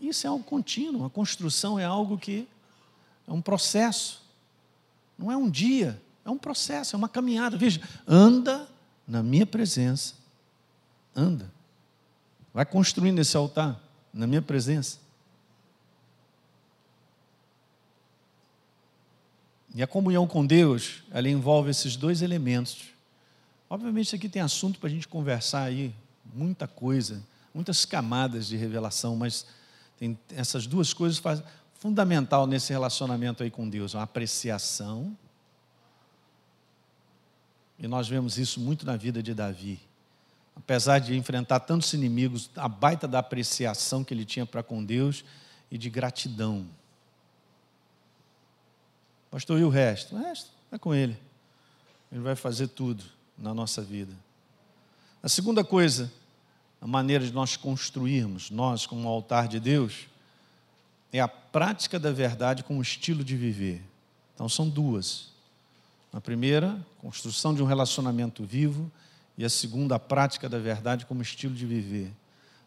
Isso 0.00 0.26
é 0.26 0.30
algo 0.30 0.42
contínuo. 0.42 1.04
A 1.04 1.10
construção 1.10 1.78
é 1.78 1.84
algo 1.84 2.18
que 2.18 2.48
é 3.28 3.32
um 3.32 3.40
processo. 3.40 4.22
Não 5.16 5.30
é 5.30 5.36
um 5.36 5.48
dia, 5.48 6.00
é 6.24 6.30
um 6.30 6.38
processo, 6.38 6.96
é 6.96 6.98
uma 6.98 7.08
caminhada. 7.08 7.56
Veja, 7.56 7.80
anda 8.06 8.68
na 9.06 9.22
minha 9.22 9.46
presença. 9.46 10.14
Anda. 11.14 11.48
Vai 12.52 12.66
construindo 12.66 13.20
esse 13.20 13.36
altar 13.36 13.80
na 14.12 14.26
minha 14.26 14.42
presença. 14.42 15.03
E 19.74 19.82
a 19.82 19.86
comunhão 19.88 20.24
com 20.24 20.46
Deus, 20.46 21.02
ela 21.10 21.28
envolve 21.28 21.68
esses 21.68 21.96
dois 21.96 22.22
elementos. 22.22 22.84
Obviamente, 23.68 24.06
isso 24.06 24.14
aqui 24.14 24.28
tem 24.28 24.40
assunto 24.40 24.78
para 24.78 24.88
a 24.88 24.92
gente 24.92 25.08
conversar 25.08 25.64
aí, 25.64 25.92
muita 26.32 26.68
coisa, 26.68 27.20
muitas 27.52 27.84
camadas 27.84 28.46
de 28.46 28.56
revelação, 28.56 29.16
mas 29.16 29.46
tem 29.98 30.16
essas 30.30 30.66
duas 30.66 30.92
coisas 30.92 31.18
faz, 31.18 31.42
fundamental 31.74 32.46
nesse 32.46 32.72
relacionamento 32.72 33.42
aí 33.42 33.50
com 33.50 33.68
Deus, 33.68 33.94
uma 33.94 34.04
apreciação. 34.04 35.16
E 37.76 37.88
nós 37.88 38.08
vemos 38.08 38.38
isso 38.38 38.60
muito 38.60 38.86
na 38.86 38.96
vida 38.96 39.20
de 39.20 39.34
Davi. 39.34 39.80
Apesar 40.54 41.00
de 41.00 41.16
enfrentar 41.16 41.60
tantos 41.60 41.92
inimigos, 41.92 42.48
a 42.54 42.68
baita 42.68 43.08
da 43.08 43.18
apreciação 43.18 44.04
que 44.04 44.14
ele 44.14 44.24
tinha 44.24 44.46
para 44.46 44.62
com 44.62 44.84
Deus 44.84 45.24
e 45.68 45.76
de 45.76 45.90
gratidão. 45.90 46.64
Pastor, 49.34 49.58
e 49.58 49.64
o 49.64 49.68
resto? 49.68 50.14
O 50.14 50.18
resto 50.20 50.48
é 50.70 50.78
com 50.78 50.94
Ele. 50.94 51.16
Ele 52.12 52.20
vai 52.20 52.36
fazer 52.36 52.68
tudo 52.68 53.02
na 53.36 53.52
nossa 53.52 53.82
vida. 53.82 54.14
A 55.20 55.28
segunda 55.28 55.64
coisa, 55.64 56.08
a 56.80 56.86
maneira 56.86 57.26
de 57.26 57.32
nós 57.32 57.56
construirmos, 57.56 58.48
nós 58.52 58.86
como 58.86 59.08
altar 59.08 59.48
de 59.48 59.58
Deus, 59.58 60.06
é 61.12 61.18
a 61.18 61.26
prática 61.26 61.98
da 61.98 62.12
verdade 62.12 62.62
como 62.62 62.80
estilo 62.80 63.24
de 63.24 63.36
viver. 63.36 63.82
Então 64.36 64.48
são 64.48 64.68
duas. 64.68 65.30
A 66.12 66.20
primeira, 66.20 66.80
construção 66.98 67.52
de 67.52 67.60
um 67.60 67.66
relacionamento 67.66 68.44
vivo, 68.44 68.88
e 69.36 69.44
a 69.44 69.50
segunda, 69.50 69.96
a 69.96 69.98
prática 69.98 70.48
da 70.48 70.60
verdade 70.60 71.06
como 71.06 71.22
estilo 71.22 71.56
de 71.56 71.66
viver. 71.66 72.12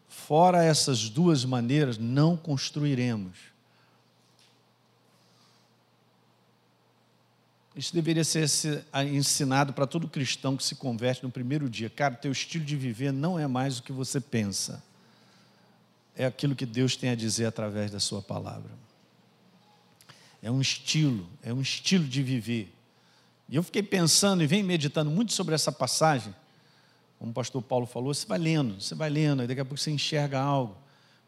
Fora 0.06 0.62
essas 0.62 1.08
duas 1.08 1.46
maneiras, 1.46 1.96
não 1.96 2.36
construiremos. 2.36 3.38
Isso 7.78 7.94
deveria 7.94 8.24
ser 8.24 8.50
ensinado 9.08 9.72
para 9.72 9.86
todo 9.86 10.08
cristão 10.08 10.56
que 10.56 10.64
se 10.64 10.74
converte 10.74 11.22
no 11.22 11.30
primeiro 11.30 11.70
dia. 11.70 11.88
Cara, 11.88 12.16
teu 12.16 12.32
estilo 12.32 12.64
de 12.64 12.74
viver 12.74 13.12
não 13.12 13.38
é 13.38 13.46
mais 13.46 13.78
o 13.78 13.84
que 13.84 13.92
você 13.92 14.20
pensa. 14.20 14.82
É 16.16 16.26
aquilo 16.26 16.56
que 16.56 16.66
Deus 16.66 16.96
tem 16.96 17.10
a 17.10 17.14
dizer 17.14 17.44
através 17.44 17.92
da 17.92 18.00
sua 18.00 18.20
palavra. 18.20 18.72
É 20.42 20.50
um 20.50 20.60
estilo, 20.60 21.28
é 21.40 21.54
um 21.54 21.60
estilo 21.60 22.02
de 22.04 22.20
viver. 22.20 22.74
E 23.48 23.54
eu 23.54 23.62
fiquei 23.62 23.84
pensando 23.84 24.42
e 24.42 24.46
venho 24.48 24.66
meditando 24.66 25.08
muito 25.08 25.32
sobre 25.32 25.54
essa 25.54 25.70
passagem. 25.70 26.34
Como 27.16 27.30
o 27.30 27.34
pastor 27.34 27.62
Paulo 27.62 27.86
falou, 27.86 28.12
você 28.12 28.26
vai 28.26 28.40
lendo, 28.40 28.80
você 28.80 28.96
vai 28.96 29.08
lendo, 29.08 29.44
e 29.44 29.46
daqui 29.46 29.60
a 29.60 29.64
pouco 29.64 29.80
você 29.80 29.92
enxerga 29.92 30.40
algo. 30.40 30.76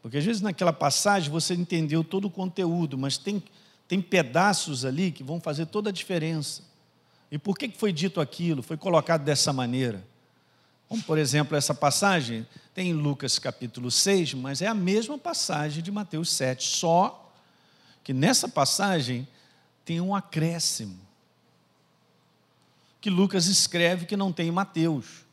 Porque 0.03 0.18
às 0.18 0.24
vezes 0.24 0.42
naquela 0.42 0.72
passagem 0.72 1.30
você 1.30 1.55
entendeu 1.55 2.03
todo 2.03 2.24
o 2.24 2.30
conteúdo, 2.30 2.98
mas 2.98 3.16
tem 3.16 3.40
tem 3.91 4.01
pedaços 4.01 4.84
ali 4.84 5.11
que 5.11 5.24
vão 5.24 5.41
fazer 5.41 5.66
toda 5.66 5.91
a 5.91 5.93
diferença. 5.93 6.62
E 7.28 7.36
por 7.36 7.59
que 7.59 7.68
foi 7.76 7.93
dito 7.93 8.20
aquilo? 8.20 8.62
Foi 8.62 8.76
colocado 8.76 9.24
dessa 9.24 9.53
maneira? 9.53 10.07
Como, 10.88 11.03
por 11.03 11.18
exemplo, 11.18 11.57
essa 11.57 11.74
passagem 11.74 12.47
tem 12.72 12.91
em 12.91 12.93
Lucas 12.93 13.36
capítulo 13.41 13.91
6, 13.91 14.34
mas 14.34 14.62
é 14.62 14.68
a 14.68 14.74
mesma 14.74 15.18
passagem 15.18 15.82
de 15.82 15.91
Mateus 15.91 16.30
7, 16.30 16.68
só 16.68 17.32
que 18.05 18.12
nessa 18.12 18.49
passagem 18.49 19.26
tem 19.84 20.01
um 20.01 20.14
acréscimo 20.14 20.97
que 23.01 23.11
Lucas 23.11 23.47
escreve 23.47 24.07
que 24.07 24.16
não 24.16 24.32
tem 24.32 24.51
em 24.51 24.53
Mateus. 24.53 25.24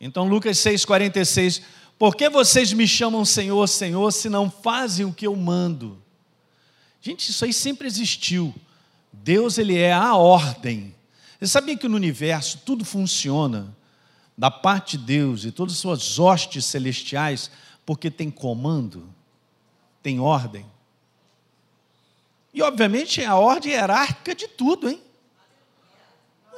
Então, 0.00 0.28
Lucas 0.28 0.56
6,46, 0.58 1.62
por 1.98 2.14
que 2.14 2.28
vocês 2.28 2.72
me 2.72 2.86
chamam 2.86 3.24
Senhor, 3.24 3.66
Senhor, 3.66 4.12
se 4.12 4.28
não 4.28 4.48
fazem 4.48 5.04
o 5.04 5.12
que 5.12 5.26
eu 5.26 5.34
mando? 5.34 6.03
Gente, 7.04 7.28
isso 7.28 7.44
aí 7.44 7.52
sempre 7.52 7.86
existiu. 7.86 8.54
Deus, 9.12 9.58
ele 9.58 9.76
é 9.76 9.92
a 9.92 10.16
ordem. 10.16 10.94
Você 11.38 11.46
sabia 11.48 11.76
que 11.76 11.86
no 11.86 11.96
universo 11.96 12.62
tudo 12.64 12.82
funciona 12.82 13.76
da 14.38 14.50
parte 14.50 14.96
de 14.96 15.04
Deus 15.04 15.44
e 15.44 15.52
todas 15.52 15.74
as 15.74 15.80
suas 15.80 16.18
hostes 16.18 16.64
celestiais 16.64 17.50
porque 17.84 18.10
tem 18.10 18.30
comando, 18.30 19.06
tem 20.02 20.18
ordem. 20.18 20.64
E 22.54 22.62
obviamente 22.62 23.22
a 23.22 23.36
ordem 23.36 23.72
hierárquica 23.72 24.34
de 24.34 24.48
tudo, 24.48 24.88
hein? 24.88 24.98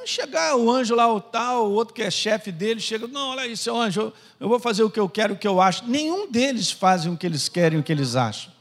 chegar 0.05 0.55
o 0.55 0.71
anjo 0.71 0.95
lá, 0.95 1.13
o 1.13 1.19
tal, 1.19 1.67
o 1.67 1.73
outro 1.73 1.93
que 1.93 2.01
é 2.01 2.09
chefe 2.09 2.49
dele, 2.49 2.79
chega, 2.79 3.05
não, 3.07 3.31
olha 3.31 3.41
aí, 3.41 3.57
seu 3.57 3.75
anjo, 3.75 4.13
eu 4.39 4.47
vou 4.47 4.57
fazer 4.57 4.81
o 4.81 4.89
que 4.89 5.01
eu 5.01 5.09
quero, 5.09 5.33
o 5.33 5.37
que 5.37 5.45
eu 5.45 5.59
acho. 5.59 5.85
Nenhum 5.85 6.31
deles 6.31 6.71
fazem 6.71 7.11
o 7.11 7.17
que 7.17 7.25
eles 7.25 7.49
querem, 7.49 7.77
o 7.77 7.83
que 7.83 7.91
eles 7.91 8.15
acham 8.15 8.56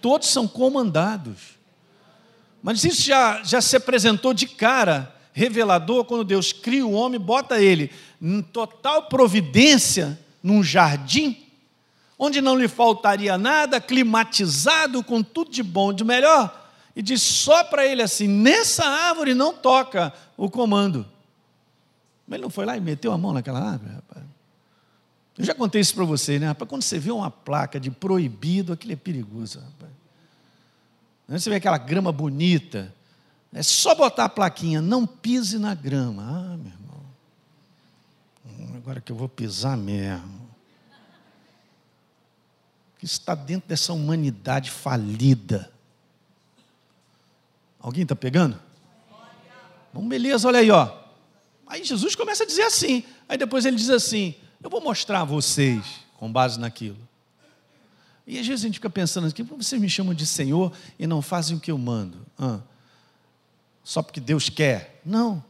todos 0.00 0.28
são 0.28 0.46
comandados. 0.46 1.58
Mas 2.62 2.84
isso 2.84 3.02
já, 3.02 3.42
já 3.42 3.60
se 3.60 3.76
apresentou 3.76 4.34
de 4.34 4.46
cara, 4.46 5.14
revelador, 5.32 6.04
quando 6.04 6.24
Deus 6.24 6.52
cria 6.52 6.84
o 6.84 6.92
homem, 6.92 7.20
bota 7.20 7.60
ele 7.60 7.90
em 8.20 8.42
total 8.42 9.04
providência, 9.04 10.18
num 10.42 10.62
jardim, 10.62 11.46
onde 12.18 12.40
não 12.40 12.56
lhe 12.56 12.66
faltaria 12.66 13.38
nada, 13.38 13.80
climatizado, 13.80 15.04
com 15.04 15.22
tudo 15.22 15.50
de 15.50 15.62
bom, 15.62 15.92
de 15.92 16.04
melhor, 16.04 16.68
e 16.96 17.02
diz 17.02 17.22
só 17.22 17.62
para 17.62 17.86
ele 17.86 18.02
assim: 18.02 18.26
nessa 18.26 18.84
árvore 18.84 19.34
não 19.34 19.54
toca 19.54 20.12
o 20.36 20.50
comando. 20.50 21.06
Mas 22.26 22.36
ele 22.36 22.42
não 22.42 22.50
foi 22.50 22.66
lá 22.66 22.76
e 22.76 22.80
meteu 22.80 23.12
a 23.12 23.18
mão 23.18 23.32
naquela 23.32 23.60
árvore. 23.60 23.92
Eu 25.38 25.44
já 25.44 25.54
contei 25.54 25.80
isso 25.80 25.94
para 25.94 26.04
você, 26.04 26.38
né? 26.38 26.48
Rapaz, 26.48 26.68
quando 26.68 26.82
você 26.82 26.98
vê 26.98 27.12
uma 27.12 27.30
placa 27.30 27.78
de 27.78 27.92
proibido, 27.92 28.72
aquilo 28.72 28.92
é 28.92 28.96
perigoso, 28.96 29.60
rapaz. 29.60 29.92
Você 31.28 31.48
vê 31.48 31.56
aquela 31.56 31.78
grama 31.78 32.10
bonita, 32.10 32.92
é 33.52 33.62
só 33.62 33.94
botar 33.94 34.24
a 34.24 34.28
plaquinha, 34.28 34.82
não 34.82 35.06
pise 35.06 35.58
na 35.58 35.74
grama. 35.74 36.22
Ah, 36.22 36.56
meu 36.56 36.72
irmão, 36.72 37.02
hum, 38.46 38.76
agora 38.76 39.00
que 39.00 39.12
eu 39.12 39.16
vou 39.16 39.28
pisar 39.28 39.76
mesmo. 39.76 40.48
Isso 43.00 43.20
está 43.20 43.34
dentro 43.34 43.68
dessa 43.68 43.92
humanidade 43.92 44.72
falida. 44.72 45.70
Alguém 47.78 48.02
está 48.02 48.16
pegando? 48.16 48.58
Bom, 49.92 50.08
beleza, 50.08 50.48
olha 50.48 50.58
aí, 50.58 50.70
ó. 50.70 50.98
Aí 51.64 51.84
Jesus 51.84 52.16
começa 52.16 52.42
a 52.42 52.46
dizer 52.46 52.62
assim. 52.62 53.04
Aí 53.28 53.38
depois 53.38 53.64
ele 53.64 53.76
diz 53.76 53.90
assim: 53.90 54.34
eu 54.62 54.68
vou 54.68 54.80
mostrar 54.80 55.20
a 55.20 55.24
vocês, 55.24 55.84
com 56.16 56.30
base 56.30 56.58
naquilo. 56.58 56.98
E 58.26 58.38
às 58.38 58.46
vezes 58.46 58.64
a 58.64 58.68
gente 58.68 58.74
fica 58.74 58.90
pensando 58.90 59.26
aqui, 59.26 59.42
por 59.42 59.56
que 59.56 59.64
vocês 59.64 59.80
me 59.80 59.88
chamam 59.88 60.12
de 60.12 60.26
Senhor 60.26 60.72
e 60.98 61.06
não 61.06 61.22
fazem 61.22 61.56
o 61.56 61.60
que 61.60 61.70
eu 61.70 61.78
mando? 61.78 62.26
Ah, 62.38 62.60
só 63.82 64.02
porque 64.02 64.20
Deus 64.20 64.48
quer? 64.48 65.00
Não. 65.04 65.42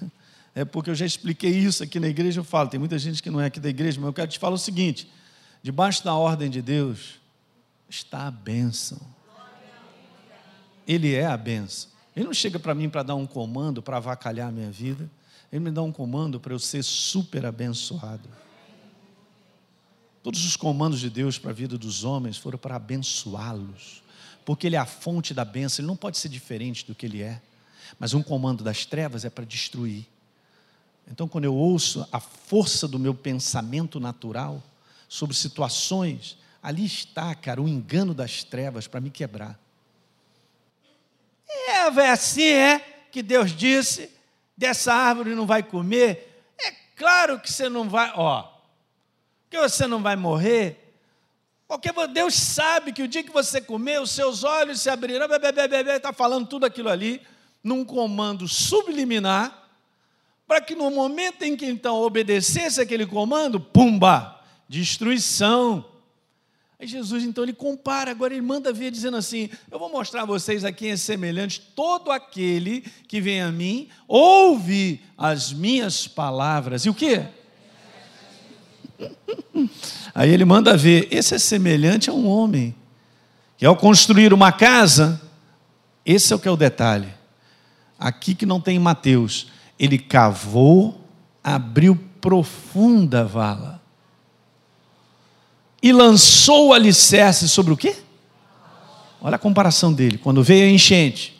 É 0.56 0.64
porque 0.64 0.88
eu 0.88 0.94
já 0.94 1.04
expliquei 1.04 1.50
isso 1.50 1.82
aqui 1.82 1.98
na 1.98 2.06
igreja, 2.06 2.38
eu 2.38 2.44
falo, 2.44 2.68
tem 2.68 2.78
muita 2.78 2.96
gente 2.96 3.20
que 3.20 3.28
não 3.28 3.40
é 3.40 3.46
aqui 3.46 3.58
da 3.58 3.68
igreja, 3.68 4.00
mas 4.00 4.06
eu 4.06 4.12
quero 4.12 4.30
te 4.30 4.38
falar 4.38 4.54
o 4.54 4.58
seguinte: 4.58 5.10
debaixo 5.64 6.04
da 6.04 6.14
ordem 6.14 6.48
de 6.48 6.62
Deus 6.62 7.18
está 7.88 8.28
a 8.28 8.30
bênção. 8.30 9.00
Ele 10.86 11.12
é 11.12 11.26
a 11.26 11.36
bênção. 11.36 11.90
Ele 12.14 12.26
não 12.26 12.32
chega 12.32 12.60
para 12.60 12.72
mim 12.72 12.88
para 12.88 13.02
dar 13.02 13.16
um 13.16 13.26
comando 13.26 13.82
para 13.82 13.96
avacalhar 13.96 14.48
a 14.48 14.52
minha 14.52 14.70
vida. 14.70 15.10
Ele 15.50 15.64
me 15.64 15.72
dá 15.72 15.82
um 15.82 15.90
comando 15.90 16.38
para 16.38 16.52
eu 16.52 16.58
ser 16.60 16.84
super 16.84 17.44
abençoado. 17.44 18.28
Todos 20.24 20.42
os 20.42 20.56
comandos 20.56 21.00
de 21.00 21.10
Deus 21.10 21.38
para 21.38 21.50
a 21.50 21.54
vida 21.54 21.76
dos 21.76 22.02
homens 22.02 22.38
foram 22.38 22.58
para 22.58 22.76
abençoá-los, 22.76 24.02
porque 24.42 24.66
Ele 24.66 24.74
é 24.74 24.78
a 24.78 24.86
fonte 24.86 25.34
da 25.34 25.44
bênção, 25.44 25.82
Ele 25.82 25.86
não 25.86 25.96
pode 25.96 26.16
ser 26.16 26.30
diferente 26.30 26.86
do 26.86 26.94
que 26.94 27.04
Ele 27.04 27.22
é. 27.22 27.42
Mas 27.98 28.14
um 28.14 28.22
comando 28.22 28.64
das 28.64 28.86
trevas 28.86 29.26
é 29.26 29.28
para 29.30 29.44
destruir. 29.44 30.06
Então, 31.06 31.28
quando 31.28 31.44
eu 31.44 31.54
ouço 31.54 32.08
a 32.10 32.18
força 32.18 32.88
do 32.88 32.98
meu 32.98 33.14
pensamento 33.14 34.00
natural 34.00 34.62
sobre 35.10 35.36
situações, 35.36 36.38
ali 36.62 36.86
está, 36.86 37.34
cara, 37.34 37.60
o 37.60 37.68
engano 37.68 38.14
das 38.14 38.42
trevas 38.42 38.86
para 38.86 39.02
me 39.02 39.10
quebrar. 39.10 39.60
É, 41.68 42.08
assim 42.08 42.44
é 42.44 42.78
que 43.12 43.22
Deus 43.22 43.54
disse: 43.54 44.10
dessa 44.56 44.94
árvore 44.94 45.34
não 45.34 45.46
vai 45.46 45.62
comer. 45.62 46.46
É 46.58 46.70
claro 46.96 47.38
que 47.38 47.52
você 47.52 47.68
não 47.68 47.90
vai, 47.90 48.10
ó, 48.16 48.53
que 49.54 49.68
você 49.68 49.86
não 49.86 50.02
vai 50.02 50.16
morrer. 50.16 50.94
Porque 51.68 51.90
Deus 52.12 52.34
sabe 52.34 52.92
que 52.92 53.02
o 53.02 53.08
dia 53.08 53.22
que 53.22 53.32
você 53.32 53.60
comer, 53.60 54.00
os 54.00 54.10
seus 54.10 54.42
olhos 54.42 54.80
se 54.80 54.90
abrirão, 54.90 55.26
está 55.96 56.12
falando 56.12 56.46
tudo 56.46 56.66
aquilo 56.66 56.88
ali, 56.88 57.22
num 57.62 57.84
comando 57.84 58.46
subliminar, 58.46 59.62
para 60.46 60.60
que 60.60 60.74
no 60.74 60.90
momento 60.90 61.42
em 61.42 61.56
que 61.56 61.64
então 61.64 61.96
obedecesse 61.96 62.80
aquele 62.80 63.06
comando, 63.06 63.58
pumba, 63.58 64.40
destruição. 64.68 65.84
Aí 66.78 66.86
Jesus 66.86 67.24
então 67.24 67.44
ele 67.44 67.54
compara, 67.54 68.10
agora 68.10 68.34
ele 68.34 68.42
manda 68.42 68.72
ver 68.72 68.90
dizendo 68.90 69.16
assim: 69.16 69.48
Eu 69.70 69.78
vou 69.78 69.88
mostrar 69.88 70.22
a 70.22 70.26
vocês 70.26 70.64
a 70.64 70.72
quem 70.72 70.90
é 70.90 70.96
semelhante 70.96 71.60
todo 71.74 72.10
aquele 72.10 72.82
que 73.08 73.20
vem 73.20 73.40
a 73.40 73.50
mim, 73.50 73.88
ouve 74.06 75.00
as 75.16 75.52
minhas 75.52 76.06
palavras. 76.06 76.84
E 76.84 76.90
o 76.90 76.94
que? 76.94 77.24
Aí 80.14 80.30
ele 80.30 80.44
manda 80.44 80.76
ver, 80.76 81.08
esse 81.10 81.34
é 81.34 81.38
semelhante 81.38 82.08
a 82.08 82.12
um 82.12 82.28
homem, 82.28 82.74
que 83.56 83.66
ao 83.66 83.76
construir 83.76 84.32
uma 84.32 84.52
casa, 84.52 85.20
esse 86.04 86.32
é 86.32 86.36
o 86.36 86.38
que 86.38 86.48
é 86.48 86.50
o 86.50 86.56
detalhe. 86.56 87.08
Aqui 87.98 88.34
que 88.34 88.46
não 88.46 88.60
tem 88.60 88.78
Mateus, 88.78 89.48
ele 89.78 89.98
cavou, 89.98 91.00
abriu 91.42 91.98
profunda 92.20 93.24
vala 93.24 93.82
e 95.84 95.92
lançou 95.92 96.68
o 96.68 96.72
alicerce 96.72 97.46
sobre 97.46 97.74
o 97.74 97.76
quê? 97.76 97.94
Olha 99.20 99.36
a 99.36 99.38
comparação 99.38 99.92
dele. 99.92 100.16
Quando 100.16 100.42
veio 100.42 100.66
a 100.66 100.70
enchente, 100.70 101.38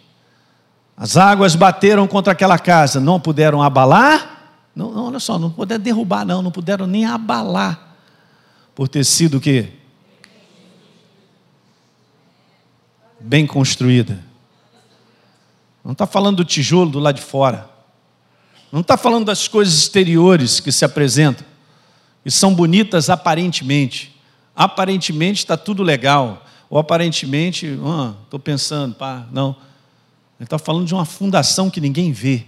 as 0.95 1.17
águas 1.17 1.57
bateram 1.57 2.07
contra 2.07 2.35
aquela 2.35 2.59
casa, 2.59 3.01
não 3.01 3.19
puderam 3.19 3.63
abalar. 3.63 4.34
Não, 4.75 4.91
não 4.93 5.07
olha 5.07 5.21
só, 5.21 5.39
não 5.39 5.51
puderam 5.51 5.83
derrubar, 5.83 6.25
não, 6.25 6.43
não 6.43 6.51
puderam 6.51 6.87
nem 6.87 7.05
abalar. 7.05 7.97
Por 8.75 8.89
ter 8.89 9.05
sido 9.05 9.39
o 9.39 9.41
quê? 9.41 9.69
Bem 13.21 13.47
construída. 13.47 14.23
Não 15.85 15.93
está 15.93 16.07
falando 16.07 16.39
do 16.39 16.45
tijolo 16.45 16.91
do 16.91 16.99
lado 16.99 17.17
de 17.17 17.23
fora. 17.23 17.71
Não 18.73 18.81
está 18.81 18.97
falando 18.97 19.27
das 19.27 19.47
coisas 19.47 19.75
exteriores 19.75 20.59
que 20.59 20.73
se 20.73 20.85
apresentam, 20.85 21.47
e 22.25 22.31
são 22.31 22.55
bonitas 22.55 23.09
aparentemente 23.09 24.15
aparentemente 24.55 25.41
está 25.41 25.57
tudo 25.57 25.83
legal, 25.83 26.47
ou 26.71 26.79
aparentemente, 26.79 27.67
estou 27.67 28.39
ah, 28.39 28.43
pensando, 28.43 28.95
pá, 28.95 29.27
não. 29.31 29.57
Ele 30.39 30.47
está 30.47 30.59
falando 30.59 30.87
de 30.87 30.95
uma 30.95 31.05
fundação 31.05 31.71
que 31.71 31.81
ninguém 31.81 32.13
vê. 32.13 32.45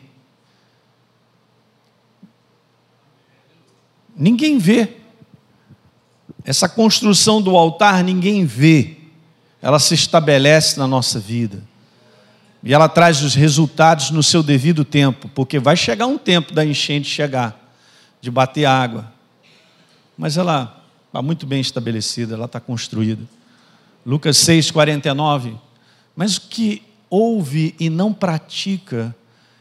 Ninguém 4.16 4.58
vê. 4.58 4.96
Essa 6.44 6.68
construção 6.68 7.42
do 7.42 7.56
altar 7.56 8.02
ninguém 8.02 8.44
vê. 8.44 8.96
Ela 9.60 9.78
se 9.78 9.94
estabelece 9.94 10.78
na 10.78 10.86
nossa 10.86 11.18
vida. 11.18 11.62
E 12.62 12.72
ela 12.72 12.88
traz 12.88 13.22
os 13.22 13.34
resultados 13.34 14.10
no 14.10 14.22
seu 14.22 14.42
devido 14.42 14.84
tempo, 14.84 15.28
porque 15.28 15.58
vai 15.58 15.76
chegar 15.76 16.06
um 16.06 16.18
tempo 16.18 16.52
da 16.52 16.64
enchente 16.64 17.08
chegar, 17.08 17.56
de 18.20 18.30
bater 18.30 18.64
água. 18.64 19.12
Mas 20.16 20.36
ela 20.36 20.82
está 21.06 21.22
muito 21.22 21.46
bem 21.46 21.60
estabelecida, 21.60 22.34
ela 22.34 22.46
está 22.46 22.58
construída. 22.58 23.22
Lucas 24.04 24.36
6, 24.38 24.70
49. 24.70 25.56
Mas 26.14 26.36
o 26.36 26.42
que 26.42 26.82
ouve 27.10 27.74
e 27.78 27.90
não 27.90 28.12
pratica 28.12 29.14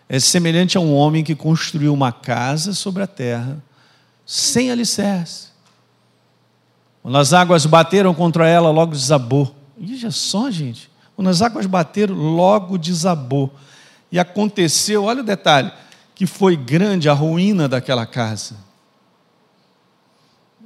é 0.08 0.20
semelhante 0.20 0.78
a 0.78 0.82
um 0.82 0.94
homem 0.94 1.24
que 1.24 1.36
construiu 1.36 1.94
uma 1.94 2.12
casa 2.12 2.74
sobre 2.74 3.04
a 3.04 3.08
terra, 3.08 3.62
sem 4.26 4.72
alicerce. 4.72 5.50
Quando 7.02 7.18
as 7.18 7.34
águas 7.34 7.66
bateram 7.66 8.14
contra 8.14 8.48
ela, 8.48 8.72
logo 8.72 8.94
desabou. 8.94 9.56
Veja 9.78 10.10
só, 10.10 10.50
gente. 10.50 10.90
Quando 11.16 11.30
as 11.30 11.42
águas 11.42 11.66
bateram, 11.66 12.16
logo 12.16 12.78
desabou. 12.78 13.54
E 14.12 14.18
aconteceu, 14.18 15.04
olha 15.04 15.22
o 15.22 15.26
detalhe, 15.26 15.72
que 16.16 16.26
foi 16.26 16.56
grande 16.56 17.08
a 17.08 17.14
ruína 17.14 17.68
daquela 17.68 18.06
casa. 18.06 18.58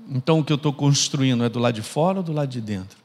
Então 0.10 0.40
o 0.40 0.44
que 0.44 0.52
eu 0.52 0.56
estou 0.56 0.74
construindo 0.74 1.44
é 1.44 1.50
do 1.50 1.60
lado 1.60 1.76
de 1.76 1.82
fora 1.82 2.20
ou 2.20 2.24
do 2.24 2.32
lado 2.32 2.50
de 2.50 2.62
dentro? 2.62 2.98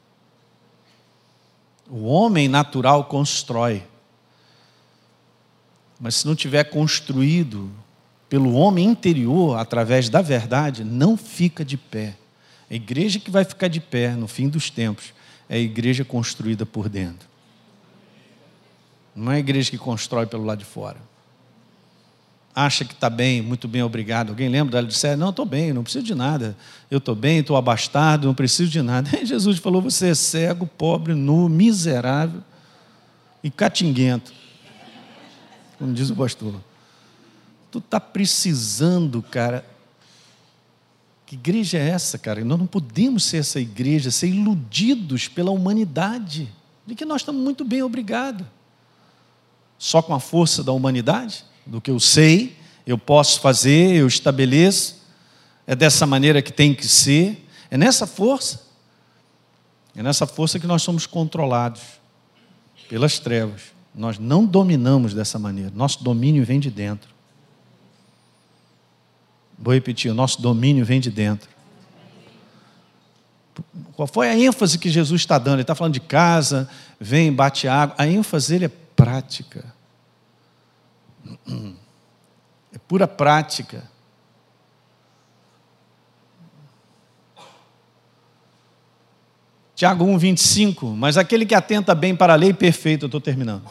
O 1.89 2.05
homem 2.05 2.47
natural 2.47 3.03
constrói. 3.05 3.83
Mas 5.99 6.15
se 6.15 6.27
não 6.27 6.35
tiver 6.35 6.63
construído 6.65 7.71
pelo 8.29 8.53
homem 8.53 8.85
interior, 8.85 9.57
através 9.57 10.09
da 10.09 10.21
verdade, 10.21 10.83
não 10.83 11.15
fica 11.15 11.63
de 11.63 11.77
pé. 11.77 12.15
A 12.69 12.73
igreja 12.73 13.19
que 13.19 13.29
vai 13.29 13.43
ficar 13.43 13.67
de 13.67 13.79
pé 13.79 14.09
no 14.11 14.27
fim 14.27 14.49
dos 14.49 14.69
tempos 14.69 15.13
é 15.47 15.55
a 15.55 15.59
igreja 15.59 16.03
construída 16.03 16.65
por 16.65 16.89
dentro. 16.89 17.27
Não 19.15 19.31
é 19.31 19.35
a 19.35 19.39
igreja 19.39 19.71
que 19.71 19.77
constrói 19.77 20.25
pelo 20.25 20.43
lado 20.43 20.59
de 20.59 20.65
fora 20.65 20.97
acha 22.55 22.85
que 22.85 22.93
está 22.93 23.09
bem, 23.09 23.41
muito 23.41 23.67
bem, 23.67 23.83
obrigado. 23.83 24.29
Alguém 24.29 24.47
lembra 24.47 24.71
dela? 24.71 24.87
Disse, 24.87 25.13
não, 25.17 25.29
estou 25.29 25.45
bem, 25.45 25.73
não 25.73 25.83
preciso 25.83 26.05
de 26.05 26.15
nada. 26.15 26.55
Eu 26.89 26.99
estou 26.99 27.13
bem, 27.13 27.39
estou 27.39 27.57
abastado, 27.57 28.27
não 28.27 28.33
preciso 28.33 28.71
de 28.71 28.81
nada. 28.81 29.09
Aí 29.13 29.25
Jesus 29.27 29.59
falou, 29.59 29.81
você 29.81 30.09
é 30.09 30.15
cego, 30.15 30.65
pobre, 30.65 31.13
nu, 31.13 31.49
miserável 31.49 32.41
e 33.43 33.51
catinguento. 33.51 34.33
Como 35.77 35.93
diz 35.93 36.09
o 36.09 36.15
pastor. 36.15 36.55
Tu 37.75 37.79
está 37.79 37.99
precisando, 37.99 39.21
cara. 39.21 39.65
Que 41.25 41.35
igreja 41.35 41.77
é 41.77 41.89
essa, 41.89 42.17
cara? 42.17 42.45
Nós 42.45 42.57
não 42.57 42.67
podemos 42.67 43.25
ser 43.25 43.37
essa 43.37 43.59
igreja, 43.59 44.11
ser 44.11 44.27
iludidos 44.27 45.27
pela 45.27 45.51
humanidade. 45.51 46.49
De 46.87 46.95
que 46.95 47.03
nós 47.03 47.21
estamos 47.21 47.41
muito 47.43 47.65
bem, 47.65 47.83
obrigado. 47.83 48.47
Só 49.77 50.01
com 50.01 50.13
a 50.13 50.21
força 50.21 50.63
da 50.63 50.71
humanidade? 50.71 51.43
do 51.65 51.81
que 51.81 51.89
eu 51.89 51.99
sei, 51.99 52.55
eu 52.85 52.97
posso 52.97 53.39
fazer, 53.39 53.95
eu 53.95 54.07
estabeleço. 54.07 55.03
É 55.65 55.75
dessa 55.75 56.05
maneira 56.05 56.41
que 56.41 56.53
tem 56.53 56.73
que 56.73 56.87
ser. 56.87 57.45
É 57.71 57.77
nessa 57.77 58.05
força. 58.05 58.67
É 59.95 60.03
nessa 60.03 60.27
força 60.27 60.59
que 60.59 60.67
nós 60.67 60.83
somos 60.83 61.07
controlados 61.07 61.81
pelas 62.87 63.17
trevas. 63.17 63.63
Nós 63.93 64.19
não 64.19 64.45
dominamos 64.45 65.13
dessa 65.13 65.39
maneira. 65.39 65.71
Nosso 65.73 66.03
domínio 66.03 66.45
vem 66.45 66.59
de 66.59 66.69
dentro. 66.69 67.14
Vou 69.57 69.73
repetir: 69.73 70.11
o 70.11 70.13
nosso 70.13 70.41
domínio 70.41 70.85
vem 70.85 70.99
de 70.99 71.09
dentro. 71.09 71.49
Qual 73.95 74.07
foi 74.07 74.29
a 74.29 74.37
ênfase 74.37 74.77
que 74.77 74.89
Jesus 74.89 75.21
está 75.21 75.37
dando? 75.37 75.55
Ele 75.55 75.61
está 75.61 75.75
falando 75.75 75.93
de 75.93 76.01
casa, 76.01 76.69
vem, 76.99 77.31
bate 77.31 77.67
água. 77.67 77.95
A 77.97 78.05
ênfase 78.05 78.51
dele 78.51 78.65
é 78.65 78.71
prática. 78.95 79.73
É 82.73 82.77
pura 82.87 83.07
prática. 83.07 83.89
Tiago 89.75 90.05
1, 90.05 90.17
25. 90.17 90.87
Mas 90.87 91.17
aquele 91.17 91.45
que 91.45 91.55
atenta 91.55 91.95
bem 91.95 92.15
para 92.15 92.33
a 92.33 92.35
lei 92.35 92.53
perfeita, 92.53 93.05
eu 93.05 93.07
estou 93.07 93.21
terminando. 93.21 93.69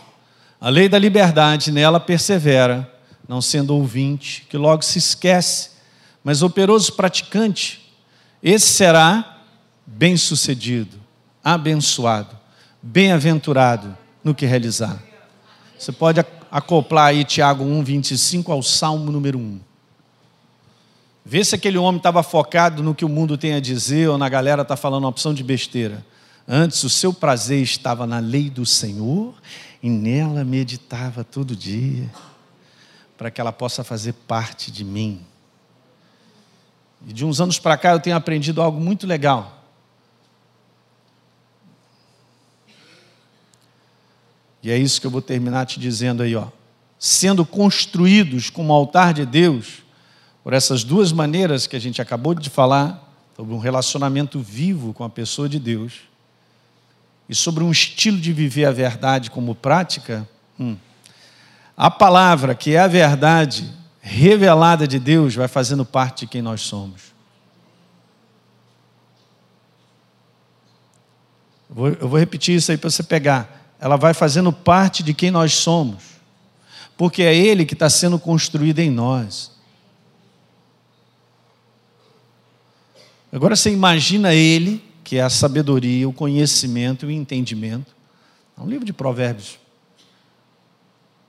A 0.61 0.71
lei 0.71 0.89
da 0.89 0.99
liberdade, 0.99 1.71
nela 1.71 2.01
persevera, 2.01 2.91
não 3.29 3.43
sendo 3.43 3.75
ouvinte, 3.75 4.47
que 4.49 4.57
logo 4.57 4.83
se 4.83 4.99
esquece, 4.99 5.74
mas 6.25 6.43
operoso 6.43 6.95
praticante, 6.95 7.95
esse 8.43 8.67
será 8.67 9.43
bem 9.87 10.17
sucedido 10.17 11.05
abençoado, 11.45 12.35
bem-aventurado 12.83 13.97
no 14.25 14.35
que 14.35 14.47
realizar. 14.47 14.99
Você 15.79 15.93
pode 15.93 16.25
acoplar 16.51 17.09
aí 17.09 17.23
Tiago 17.23 17.63
1, 17.63 17.85
25 17.85 18.51
ao 18.51 18.63
Salmo 18.63 19.13
número 19.13 19.39
1. 19.39 19.61
Vê 21.27 21.45
se 21.45 21.55
aquele 21.55 21.77
homem 21.77 21.99
estava 21.99 22.23
focado 22.23 22.83
no 22.83 22.95
que 22.95 23.05
o 23.05 23.09
mundo 23.09 23.37
tem 23.37 23.53
a 23.53 23.61
dizer 23.61 24.09
ou 24.09 24.17
na 24.17 24.29
galera 24.29 24.63
está 24.63 24.77
falando 24.77 25.05
uma 25.05 25.11
opção 25.11 25.35
de 25.35 25.45
besteira. 25.45 26.05
Antes, 26.49 26.83
o 26.85 26.91
seu 26.91 27.13
prazer 27.13 27.63
estava 27.63 28.07
na 28.07 28.19
lei 28.19 28.49
do 28.49 28.65
Senhor 28.65 29.35
e 29.83 29.89
nela 29.91 30.45
meditava 30.45 31.25
todo 31.25 31.57
dia, 31.57 32.11
para 33.17 33.31
que 33.31 33.41
ela 33.41 33.53
possa 33.53 33.83
fazer 33.83 34.13
parte 34.27 34.71
de 34.71 34.85
mim. 34.85 35.21
E 37.07 37.13
de 37.13 37.25
uns 37.25 37.41
anos 37.41 37.59
para 37.59 37.77
cá 37.77 37.93
eu 37.93 38.01
tenho 38.01 38.17
aprendido 38.17 38.63
algo 38.63 38.81
muito 38.81 39.07
legal. 39.07 39.63
E 44.63 44.71
é 44.71 44.79
isso 44.79 45.01
que 45.01 45.07
eu 45.07 45.11
vou 45.11 45.21
terminar 45.21 45.67
te 45.67 45.79
dizendo 45.79 46.23
aí, 46.23 46.35
ó. 46.35 46.47
Sendo 46.99 47.45
construídos 47.45 48.49
como 48.49 48.73
altar 48.73 49.13
de 49.13 49.27
Deus, 49.27 49.83
por 50.43 50.55
essas 50.55 50.83
duas 50.83 51.13
maneiras 51.13 51.67
que 51.67 51.77
a 51.77 51.79
gente 51.79 52.01
acabou 52.01 52.35
de 52.35 52.49
falar, 52.49 53.05
sobre 53.37 53.53
um 53.53 53.59
relacionamento 53.59 54.39
vivo 54.41 54.95
com 54.95 55.05
a 55.05 55.11
pessoa 55.11 55.49
de 55.49 55.59
Deus 55.59 56.03
e 57.29 57.35
sobre 57.35 57.65
um 57.65 57.71
estilo 57.71 58.19
de 58.19 58.33
viver 58.33 58.65
a 58.65 58.71
verdade 58.71 59.31
como 59.31 59.55
prática, 59.55 60.27
hum, 60.59 60.77
a 61.77 61.91
palavra, 61.91 62.55
que 62.55 62.75
é 62.75 62.79
a 62.79 62.87
verdade 62.87 63.71
revelada 64.07 64.87
de 64.87 64.99
Deus, 64.99 65.35
vai 65.35 65.49
fazendo 65.49 65.85
parte 65.85 66.21
de 66.21 66.27
quem 66.27 66.43
nós 66.43 66.61
somos. 66.61 67.15
Eu 71.71 72.09
vou, 72.09 72.19
repetir 72.19 72.55
isso 72.55 72.71
aí 72.71 72.79
para 72.79 72.91
você 72.91 73.03
pegar 73.03 73.65
ela 73.85 73.97
vai 73.99 74.15
fazendo 74.15 74.51
parte 74.51 75.03
de 75.03 75.13
quem 75.13 75.31
nós 75.31 75.53
somos, 75.53 76.05
porque 76.97 77.23
é 77.23 77.37
Ele 77.37 77.67
que 77.67 77.75
está 77.75 77.91
sendo 77.91 78.19
construído 78.19 78.79
em 78.79 78.89
nós. 78.89 79.51
Agora 83.31 83.55
você 83.55 83.71
imagina 83.71 84.33
Ele, 84.33 84.83
que 85.05 85.17
é 85.17 85.23
a 85.23 85.29
sabedoria, 85.29 86.09
o 86.09 86.15
conhecimento 86.15 87.05
e 87.05 87.09
o 87.09 87.11
entendimento. 87.11 87.95
É 88.57 88.63
um 88.63 88.67
livro 88.67 88.87
de 88.87 88.93
provérbios. 88.95 89.59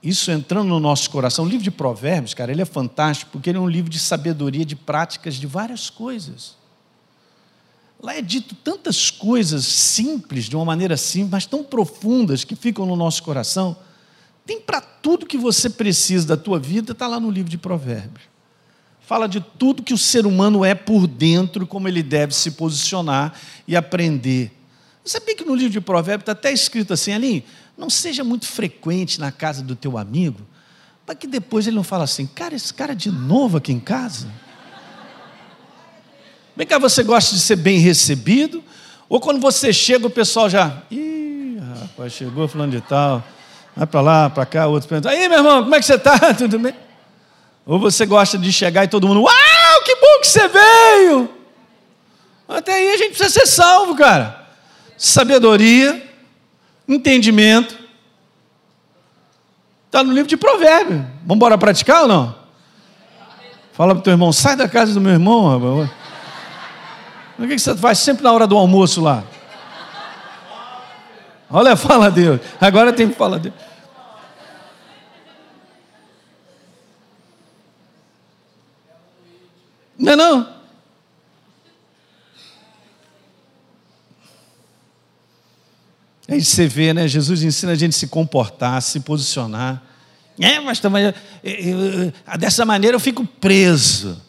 Isso 0.05 0.29
entrando 0.29 0.67
no 0.67 0.79
nosso 0.79 1.09
coração. 1.09 1.45
O 1.45 1.47
livro 1.47 1.63
de 1.63 1.71
provérbios, 1.71 2.35
cara, 2.35 2.51
ele 2.51 2.61
é 2.61 2.65
fantástico, 2.65 3.31
porque 3.31 3.49
ele 3.49 3.57
é 3.57 3.61
um 3.61 3.67
livro 3.67 3.89
de 3.89 3.97
sabedoria, 3.97 4.63
de 4.63 4.75
práticas, 4.75 5.33
de 5.33 5.47
várias 5.47 5.89
coisas. 5.89 6.55
Lá 7.99 8.15
é 8.15 8.21
dito 8.21 8.53
tantas 8.53 9.09
coisas 9.09 9.65
simples, 9.65 10.45
de 10.45 10.55
uma 10.55 10.63
maneira 10.63 10.95
simples, 10.95 11.31
mas 11.31 11.45
tão 11.47 11.63
profundas 11.63 12.43
que 12.43 12.55
ficam 12.55 12.85
no 12.85 12.95
nosso 12.95 13.23
coração. 13.23 13.75
Tem 14.45 14.61
para 14.61 14.79
tudo 14.79 15.25
que 15.25 15.39
você 15.39 15.71
precisa 15.71 16.27
da 16.27 16.37
tua 16.37 16.59
vida, 16.59 16.91
está 16.91 17.07
lá 17.07 17.19
no 17.19 17.31
livro 17.31 17.49
de 17.49 17.57
Provérbios. 17.57 18.25
Fala 19.01 19.27
de 19.27 19.39
tudo 19.39 19.81
que 19.81 19.93
o 19.93 19.97
ser 19.97 20.27
humano 20.27 20.63
é 20.63 20.75
por 20.75 21.07
dentro, 21.07 21.65
como 21.65 21.87
ele 21.87 22.03
deve 22.03 22.35
se 22.35 22.51
posicionar 22.51 23.33
e 23.67 23.75
aprender. 23.75 24.51
Sabia 25.03 25.35
que 25.35 25.45
no 25.45 25.55
livro 25.55 25.71
de 25.71 25.81
Provérbios 25.81 26.23
está 26.23 26.33
até 26.33 26.51
escrito 26.51 26.93
assim 26.93 27.11
ali? 27.11 27.43
Não 27.77 27.89
seja 27.89 28.23
muito 28.23 28.47
frequente 28.47 29.19
na 29.19 29.31
casa 29.31 29.61
do 29.61 29.75
teu 29.75 29.97
amigo, 29.97 30.41
para 31.05 31.15
que 31.15 31.27
depois 31.27 31.67
ele 31.67 31.75
não 31.75 31.83
fale 31.83 32.03
assim, 32.03 32.25
cara, 32.25 32.55
esse 32.55 32.73
cara 32.73 32.95
de 32.95 33.11
novo 33.11 33.57
aqui 33.57 33.71
em 33.71 33.79
casa. 33.79 34.27
Vem 36.55 36.65
cá, 36.65 36.79
você 36.79 37.03
gosta 37.03 37.35
de 37.35 37.41
ser 37.41 37.57
bem 37.57 37.79
recebido? 37.79 38.63
Ou 39.09 39.19
quando 39.19 39.39
você 39.39 39.73
chega, 39.73 40.07
o 40.07 40.09
pessoal 40.09 40.49
já. 40.49 40.83
Ih, 40.89 41.59
rapaz, 41.81 42.13
chegou 42.13 42.47
falando 42.47 42.71
de 42.71 42.81
tal. 42.81 43.23
Vai 43.75 43.85
para 43.85 44.01
lá, 44.01 44.29
para 44.29 44.45
cá, 44.45 44.67
outro 44.67 44.87
pergunta. 44.87 45.09
Aí, 45.09 45.27
meu 45.27 45.39
irmão, 45.39 45.63
como 45.63 45.75
é 45.75 45.79
que 45.79 45.85
você 45.85 45.95
está? 45.95 46.17
Tudo 46.33 46.57
bem? 46.57 46.73
Ou 47.65 47.77
você 47.77 48.05
gosta 48.05 48.37
de 48.37 48.51
chegar 48.53 48.85
e 48.85 48.87
todo 48.87 49.07
mundo. 49.07 49.23
Uau, 49.23 49.83
que 49.83 49.95
bom 49.95 50.21
que 50.21 50.27
você 50.27 50.47
veio! 50.47 51.29
Até 52.47 52.73
aí 52.73 52.93
a 52.93 52.97
gente 52.97 53.17
precisa 53.17 53.29
ser 53.29 53.47
salvo, 53.47 53.95
cara. 53.95 54.47
Sabedoria, 54.97 56.04
entendimento. 56.87 57.77
Está 59.85 60.03
no 60.03 60.11
livro 60.11 60.27
de 60.27 60.37
Provérbios. 60.37 61.01
Vamos 61.21 61.35
embora 61.35 61.57
praticar 61.57 62.01
ou 62.01 62.07
não? 62.07 62.35
Fala 63.73 63.93
para 63.93 63.99
o 63.99 64.03
teu 64.03 64.13
irmão, 64.13 64.31
sai 64.31 64.55
da 64.55 64.69
casa 64.69 64.93
do 64.93 65.01
meu 65.01 65.11
irmão, 65.11 65.49
rapaz. 65.49 65.89
O 67.37 67.47
que 67.47 67.59
você 67.59 67.75
faz 67.75 67.99
sempre 67.99 68.23
na 68.23 68.31
hora 68.31 68.47
do 68.47 68.57
almoço 68.57 69.01
lá? 69.01 69.23
Olha, 71.49 71.75
fala 71.75 72.07
a 72.07 72.09
Deus. 72.09 72.39
Agora 72.59 72.93
tem 72.93 73.09
que 73.09 73.15
falar 73.15 73.35
a 73.35 73.39
Deus. 73.39 73.55
Não 79.97 80.13
é 80.13 80.15
não? 80.15 80.54
Aí 86.27 86.43
você 86.43 86.67
vê, 86.67 86.93
né? 86.93 87.07
Jesus 87.07 87.43
ensina 87.43 87.73
a 87.73 87.75
gente 87.75 87.95
a 87.95 87.99
se 87.99 88.07
comportar, 88.07 88.75
a 88.75 88.81
se 88.81 88.99
posicionar. 88.99 89.83
É, 90.39 90.59
mas 90.59 90.79
também, 90.79 91.13
dessa 92.37 92.65
maneira 92.65 92.95
eu 92.95 92.99
fico 92.99 93.25
preso. 93.25 94.21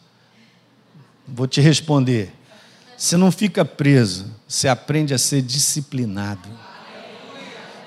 Vou 1.27 1.47
te 1.47 1.59
responder. 1.59 2.31
Você 2.97 3.17
não 3.17 3.31
fica 3.31 3.63
preso, 3.63 4.25
você 4.47 4.67
aprende 4.67 5.13
a 5.13 5.17
ser 5.17 5.41
disciplinado. 5.41 6.49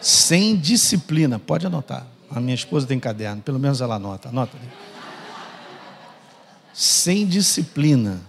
Sem 0.00 0.56
disciplina, 0.56 1.38
pode 1.38 1.66
anotar. 1.66 2.06
A 2.30 2.40
minha 2.40 2.54
esposa 2.54 2.86
tem 2.86 3.00
caderno, 3.00 3.42
pelo 3.42 3.58
menos 3.58 3.80
ela 3.80 3.96
anota. 3.96 4.28
Anota. 4.28 4.56
Sem 6.72 7.26
disciplina, 7.26 8.20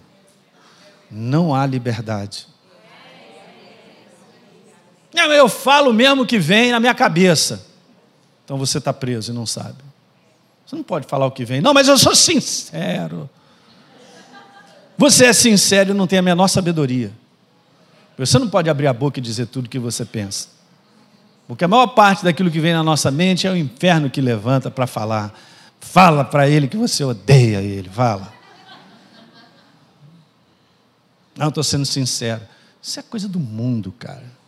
não 1.09 1.53
há 1.53 1.65
liberdade. 1.65 2.47
Não, 5.13 5.31
eu 5.31 5.49
falo 5.49 5.93
mesmo 5.93 6.25
que 6.25 6.39
vem 6.39 6.71
na 6.71 6.79
minha 6.79 6.93
cabeça. 6.93 7.65
Então 8.45 8.57
você 8.57 8.77
está 8.77 8.93
preso 8.93 9.31
e 9.31 9.35
não 9.35 9.45
sabe. 9.45 9.77
Você 10.65 10.75
não 10.75 10.83
pode 10.83 11.05
falar 11.07 11.25
o 11.25 11.31
que 11.31 11.43
vem. 11.43 11.61
Não, 11.61 11.73
mas 11.73 11.87
eu 11.87 11.97
sou 11.97 12.15
sincero. 12.15 13.29
Você 14.97 15.25
é 15.25 15.33
sincero 15.33 15.91
e 15.91 15.93
não 15.93 16.07
tem 16.07 16.19
a 16.19 16.21
menor 16.21 16.47
sabedoria. 16.47 17.11
Você 18.17 18.37
não 18.37 18.49
pode 18.49 18.69
abrir 18.69 18.87
a 18.87 18.93
boca 18.93 19.19
e 19.19 19.21
dizer 19.21 19.47
tudo 19.47 19.65
o 19.65 19.69
que 19.69 19.79
você 19.79 20.05
pensa. 20.05 20.47
Porque 21.47 21.65
a 21.65 21.67
maior 21.67 21.87
parte 21.87 22.23
daquilo 22.23 22.51
que 22.51 22.59
vem 22.59 22.71
na 22.71 22.83
nossa 22.83 23.11
mente 23.11 23.47
é 23.47 23.51
o 23.51 23.57
inferno 23.57 24.09
que 24.09 24.21
levanta 24.21 24.71
para 24.71 24.87
falar. 24.87 25.33
Fala 25.79 26.23
para 26.23 26.47
ele 26.47 26.67
que 26.67 26.77
você 26.77 27.03
odeia 27.03 27.61
ele, 27.61 27.89
fala. 27.89 28.31
Não, 31.35 31.49
estou 31.49 31.63
sendo 31.63 31.85
sincero. 31.85 32.41
Isso 32.81 32.99
é 32.99 33.03
coisa 33.03 33.27
do 33.27 33.39
mundo, 33.39 33.91
cara. 33.97 34.40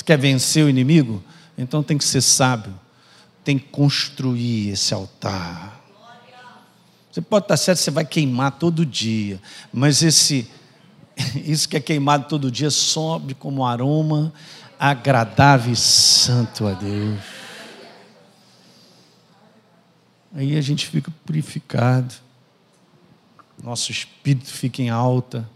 Você 0.00 0.04
quer 0.04 0.16
vencer 0.16 0.64
o 0.64 0.70
inimigo? 0.70 1.22
Então 1.58 1.82
tem 1.82 1.98
que 1.98 2.04
ser 2.04 2.22
sábio. 2.22 2.72
Tem 3.44 3.58
que 3.58 3.66
construir 3.66 4.70
esse 4.70 4.94
altar. 4.94 5.78
Você 7.12 7.20
pode 7.20 7.44
estar 7.44 7.56
certo, 7.58 7.80
você 7.80 7.90
vai 7.90 8.06
queimar 8.06 8.52
todo 8.52 8.86
dia, 8.86 9.38
mas 9.70 10.02
esse 10.02 10.48
isso 11.44 11.68
que 11.68 11.76
é 11.76 11.80
queimado 11.80 12.28
todo 12.28 12.50
dia 12.50 12.70
sobe 12.70 13.34
como 13.34 13.66
aroma 13.66 14.32
agradável 14.78 15.74
e 15.74 15.76
santo 15.76 16.66
a 16.66 16.72
Deus. 16.72 17.20
Aí 20.34 20.56
a 20.56 20.62
gente 20.62 20.86
fica 20.86 21.12
purificado, 21.26 22.14
nosso 23.62 23.92
espírito 23.92 24.50
fica 24.50 24.80
em 24.80 24.88
alta, 24.88 25.46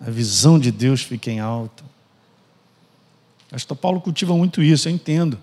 a 0.00 0.10
visão 0.10 0.58
de 0.58 0.72
Deus 0.72 1.02
fica 1.02 1.30
em 1.30 1.38
alta. 1.38 1.95
Pastor 3.56 3.76
Paulo 3.76 4.00
cultiva 4.00 4.36
muito 4.36 4.62
isso, 4.62 4.88
eu 4.88 4.92
entendo. 4.92 5.38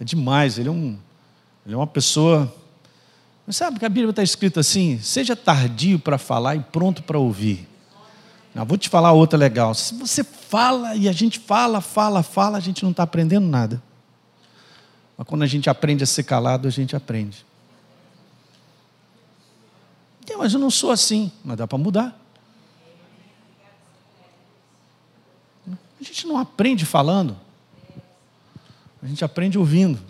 É 0.00 0.04
demais, 0.04 0.58
ele 0.58 0.68
é, 0.68 0.72
um, 0.72 0.98
ele 1.64 1.74
é 1.74 1.76
uma 1.76 1.86
pessoa 1.86 2.52
mas 3.46 3.56
sabe 3.56 3.78
que 3.78 3.84
a 3.84 3.88
Bíblia 3.88 4.10
está 4.10 4.22
escrito 4.22 4.58
assim: 4.58 4.98
seja 5.00 5.36
tardio 5.36 5.98
para 5.98 6.18
falar 6.18 6.56
e 6.56 6.60
pronto 6.60 7.02
para 7.02 7.18
ouvir. 7.18 7.68
Não, 8.54 8.64
vou 8.64 8.78
te 8.78 8.88
falar 8.88 9.12
outra 9.12 9.38
legal. 9.38 9.74
Se 9.74 9.94
você 9.94 10.22
fala 10.22 10.94
e 10.94 11.08
a 11.08 11.12
gente 11.12 11.40
fala, 11.40 11.80
fala, 11.80 12.22
fala, 12.22 12.56
a 12.56 12.60
gente 12.60 12.84
não 12.84 12.92
está 12.92 13.02
aprendendo 13.02 13.46
nada. 13.46 13.82
Mas 15.16 15.26
quando 15.26 15.42
a 15.42 15.46
gente 15.46 15.68
aprende 15.68 16.04
a 16.04 16.06
ser 16.06 16.22
calado, 16.22 16.68
a 16.68 16.70
gente 16.70 16.94
aprende. 16.94 17.44
mas 20.38 20.52
eu 20.52 20.60
não 20.60 20.70
sou 20.70 20.90
assim. 20.90 21.32
Mas 21.44 21.56
dá 21.56 21.66
para 21.66 21.78
mudar. 21.78 22.20
A 25.68 26.04
gente 26.04 26.26
não 26.26 26.38
aprende 26.38 26.86
falando. 26.86 27.36
A 29.04 29.06
gente 29.06 29.22
aprende 29.22 29.58
ouvindo. 29.58 30.00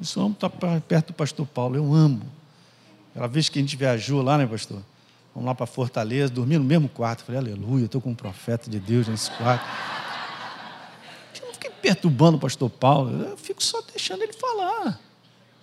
Isso 0.00 0.18
eu 0.18 0.24
amo 0.24 0.32
estar 0.32 0.48
perto 0.80 1.08
do 1.08 1.12
pastor 1.12 1.46
Paulo, 1.46 1.76
eu 1.76 1.92
amo. 1.92 2.22
Aquela 3.10 3.28
vez 3.28 3.50
que 3.50 3.58
a 3.58 3.62
gente 3.62 3.76
viajou 3.76 4.22
lá, 4.22 4.38
né, 4.38 4.46
pastor? 4.46 4.80
Vamos 5.34 5.46
lá 5.46 5.54
para 5.54 5.66
Fortaleza, 5.66 6.32
dormi 6.32 6.56
no 6.56 6.64
mesmo 6.64 6.88
quarto. 6.88 7.24
Falei, 7.24 7.42
aleluia, 7.42 7.84
estou 7.84 8.00
com 8.00 8.08
um 8.08 8.14
profeta 8.14 8.70
de 8.70 8.80
Deus 8.80 9.06
nesse 9.06 9.30
quarto. 9.32 9.66
Eu 11.38 11.46
não 11.48 11.52
fiquei 11.52 11.70
perturbando 11.72 12.38
o 12.38 12.40
pastor 12.40 12.70
Paulo, 12.70 13.22
eu 13.22 13.36
fico 13.36 13.62
só 13.62 13.82
deixando 13.82 14.22
ele 14.22 14.32
falar. 14.32 14.98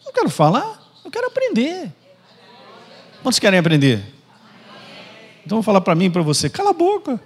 Eu 0.05 0.13
quero 0.13 0.29
falar, 0.29 0.79
eu 1.03 1.09
quero 1.09 1.25
aprender. 1.25 1.91
Quantos 3.23 3.39
querem 3.39 3.57
aprender? 3.57 4.13
Então 5.43 5.55
vou 5.55 5.63
falar 5.63 5.81
para 5.81 5.95
mim 5.95 6.05
e 6.05 6.09
para 6.11 6.21
você, 6.21 6.51
cala 6.51 6.69
a 6.69 6.73
boca. 6.73 7.19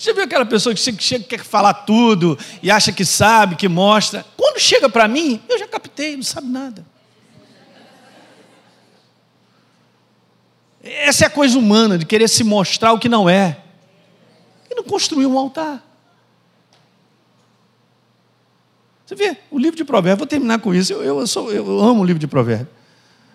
Você 0.00 0.14
viu 0.14 0.24
aquela 0.24 0.46
pessoa 0.46 0.74
que 0.74 0.80
chega, 0.80 1.24
quer 1.24 1.44
falar 1.44 1.74
tudo 1.74 2.38
e 2.62 2.70
acha 2.70 2.90
que 2.90 3.04
sabe, 3.04 3.54
que 3.54 3.68
mostra? 3.68 4.24
Quando 4.34 4.58
chega 4.58 4.88
para 4.88 5.06
mim, 5.06 5.42
eu 5.46 5.58
já 5.58 5.68
captei, 5.68 6.16
não 6.16 6.22
sabe 6.22 6.46
nada. 6.46 6.86
Essa 10.82 11.24
é 11.24 11.26
a 11.26 11.30
coisa 11.30 11.58
humana, 11.58 11.98
de 11.98 12.06
querer 12.06 12.28
se 12.28 12.42
mostrar 12.42 12.94
o 12.94 12.98
que 12.98 13.10
não 13.10 13.28
é. 13.28 13.60
E 14.70 14.74
não 14.74 14.82
construir 14.84 15.26
um 15.26 15.38
altar. 15.38 15.86
Você 19.04 19.14
vê, 19.14 19.36
o 19.50 19.58
livro 19.58 19.76
de 19.76 19.84
Provérbios, 19.84 20.20
vou 20.20 20.26
terminar 20.26 20.60
com 20.60 20.74
isso, 20.74 20.94
eu, 20.94 21.20
eu, 21.20 21.26
sou, 21.26 21.52
eu 21.52 21.78
amo 21.78 22.00
o 22.00 22.04
livro 22.06 22.20
de 22.20 22.26
Provérbios. 22.26 22.70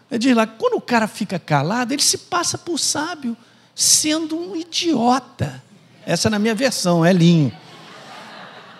Ele 0.09 0.17
diz 0.17 0.35
lá: 0.35 0.47
quando 0.47 0.77
o 0.77 0.81
cara 0.81 1.07
fica 1.07 1.37
calado, 1.37 1.93
ele 1.93 2.01
se 2.01 2.17
passa 2.17 2.57
por 2.57 2.79
sábio, 2.79 3.37
sendo 3.75 4.35
um 4.35 4.55
idiota. 4.55 5.63
Essa 6.05 6.27
é 6.27 6.31
na 6.31 6.37
minha 6.39 6.53
versão, 6.53 7.03
é 7.03 7.11
linho. 7.11 7.51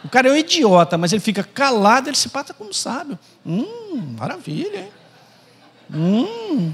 O 0.04 0.10
cara 0.10 0.30
é 0.30 0.32
um 0.32 0.36
idiota, 0.36 0.98
mas 0.98 1.12
ele 1.12 1.22
fica 1.22 1.44
calado, 1.44 2.08
ele 2.08 2.16
se 2.16 2.30
passa 2.30 2.54
como 2.54 2.72
sábio. 2.72 3.18
Hum, 3.44 4.16
maravilha, 4.18 4.82
hein? 4.82 4.92
Hum. 5.92 6.74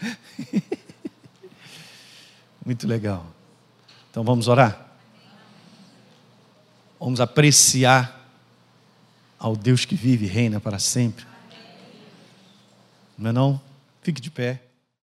Muito 2.66 2.88
legal. 2.88 3.24
Então 4.10 4.24
vamos 4.24 4.48
orar? 4.48 4.88
Vamos 6.98 7.20
apreciar 7.20 8.28
ao 9.38 9.54
Deus 9.56 9.84
que 9.84 9.94
vive 9.94 10.26
e 10.26 10.28
reina 10.28 10.58
para 10.60 10.80
sempre. 10.80 11.24
Não 13.16 13.30
é 13.30 13.32
não? 13.32 13.60
Fique 14.02 14.20
de 14.20 14.30
pé. 14.30 14.60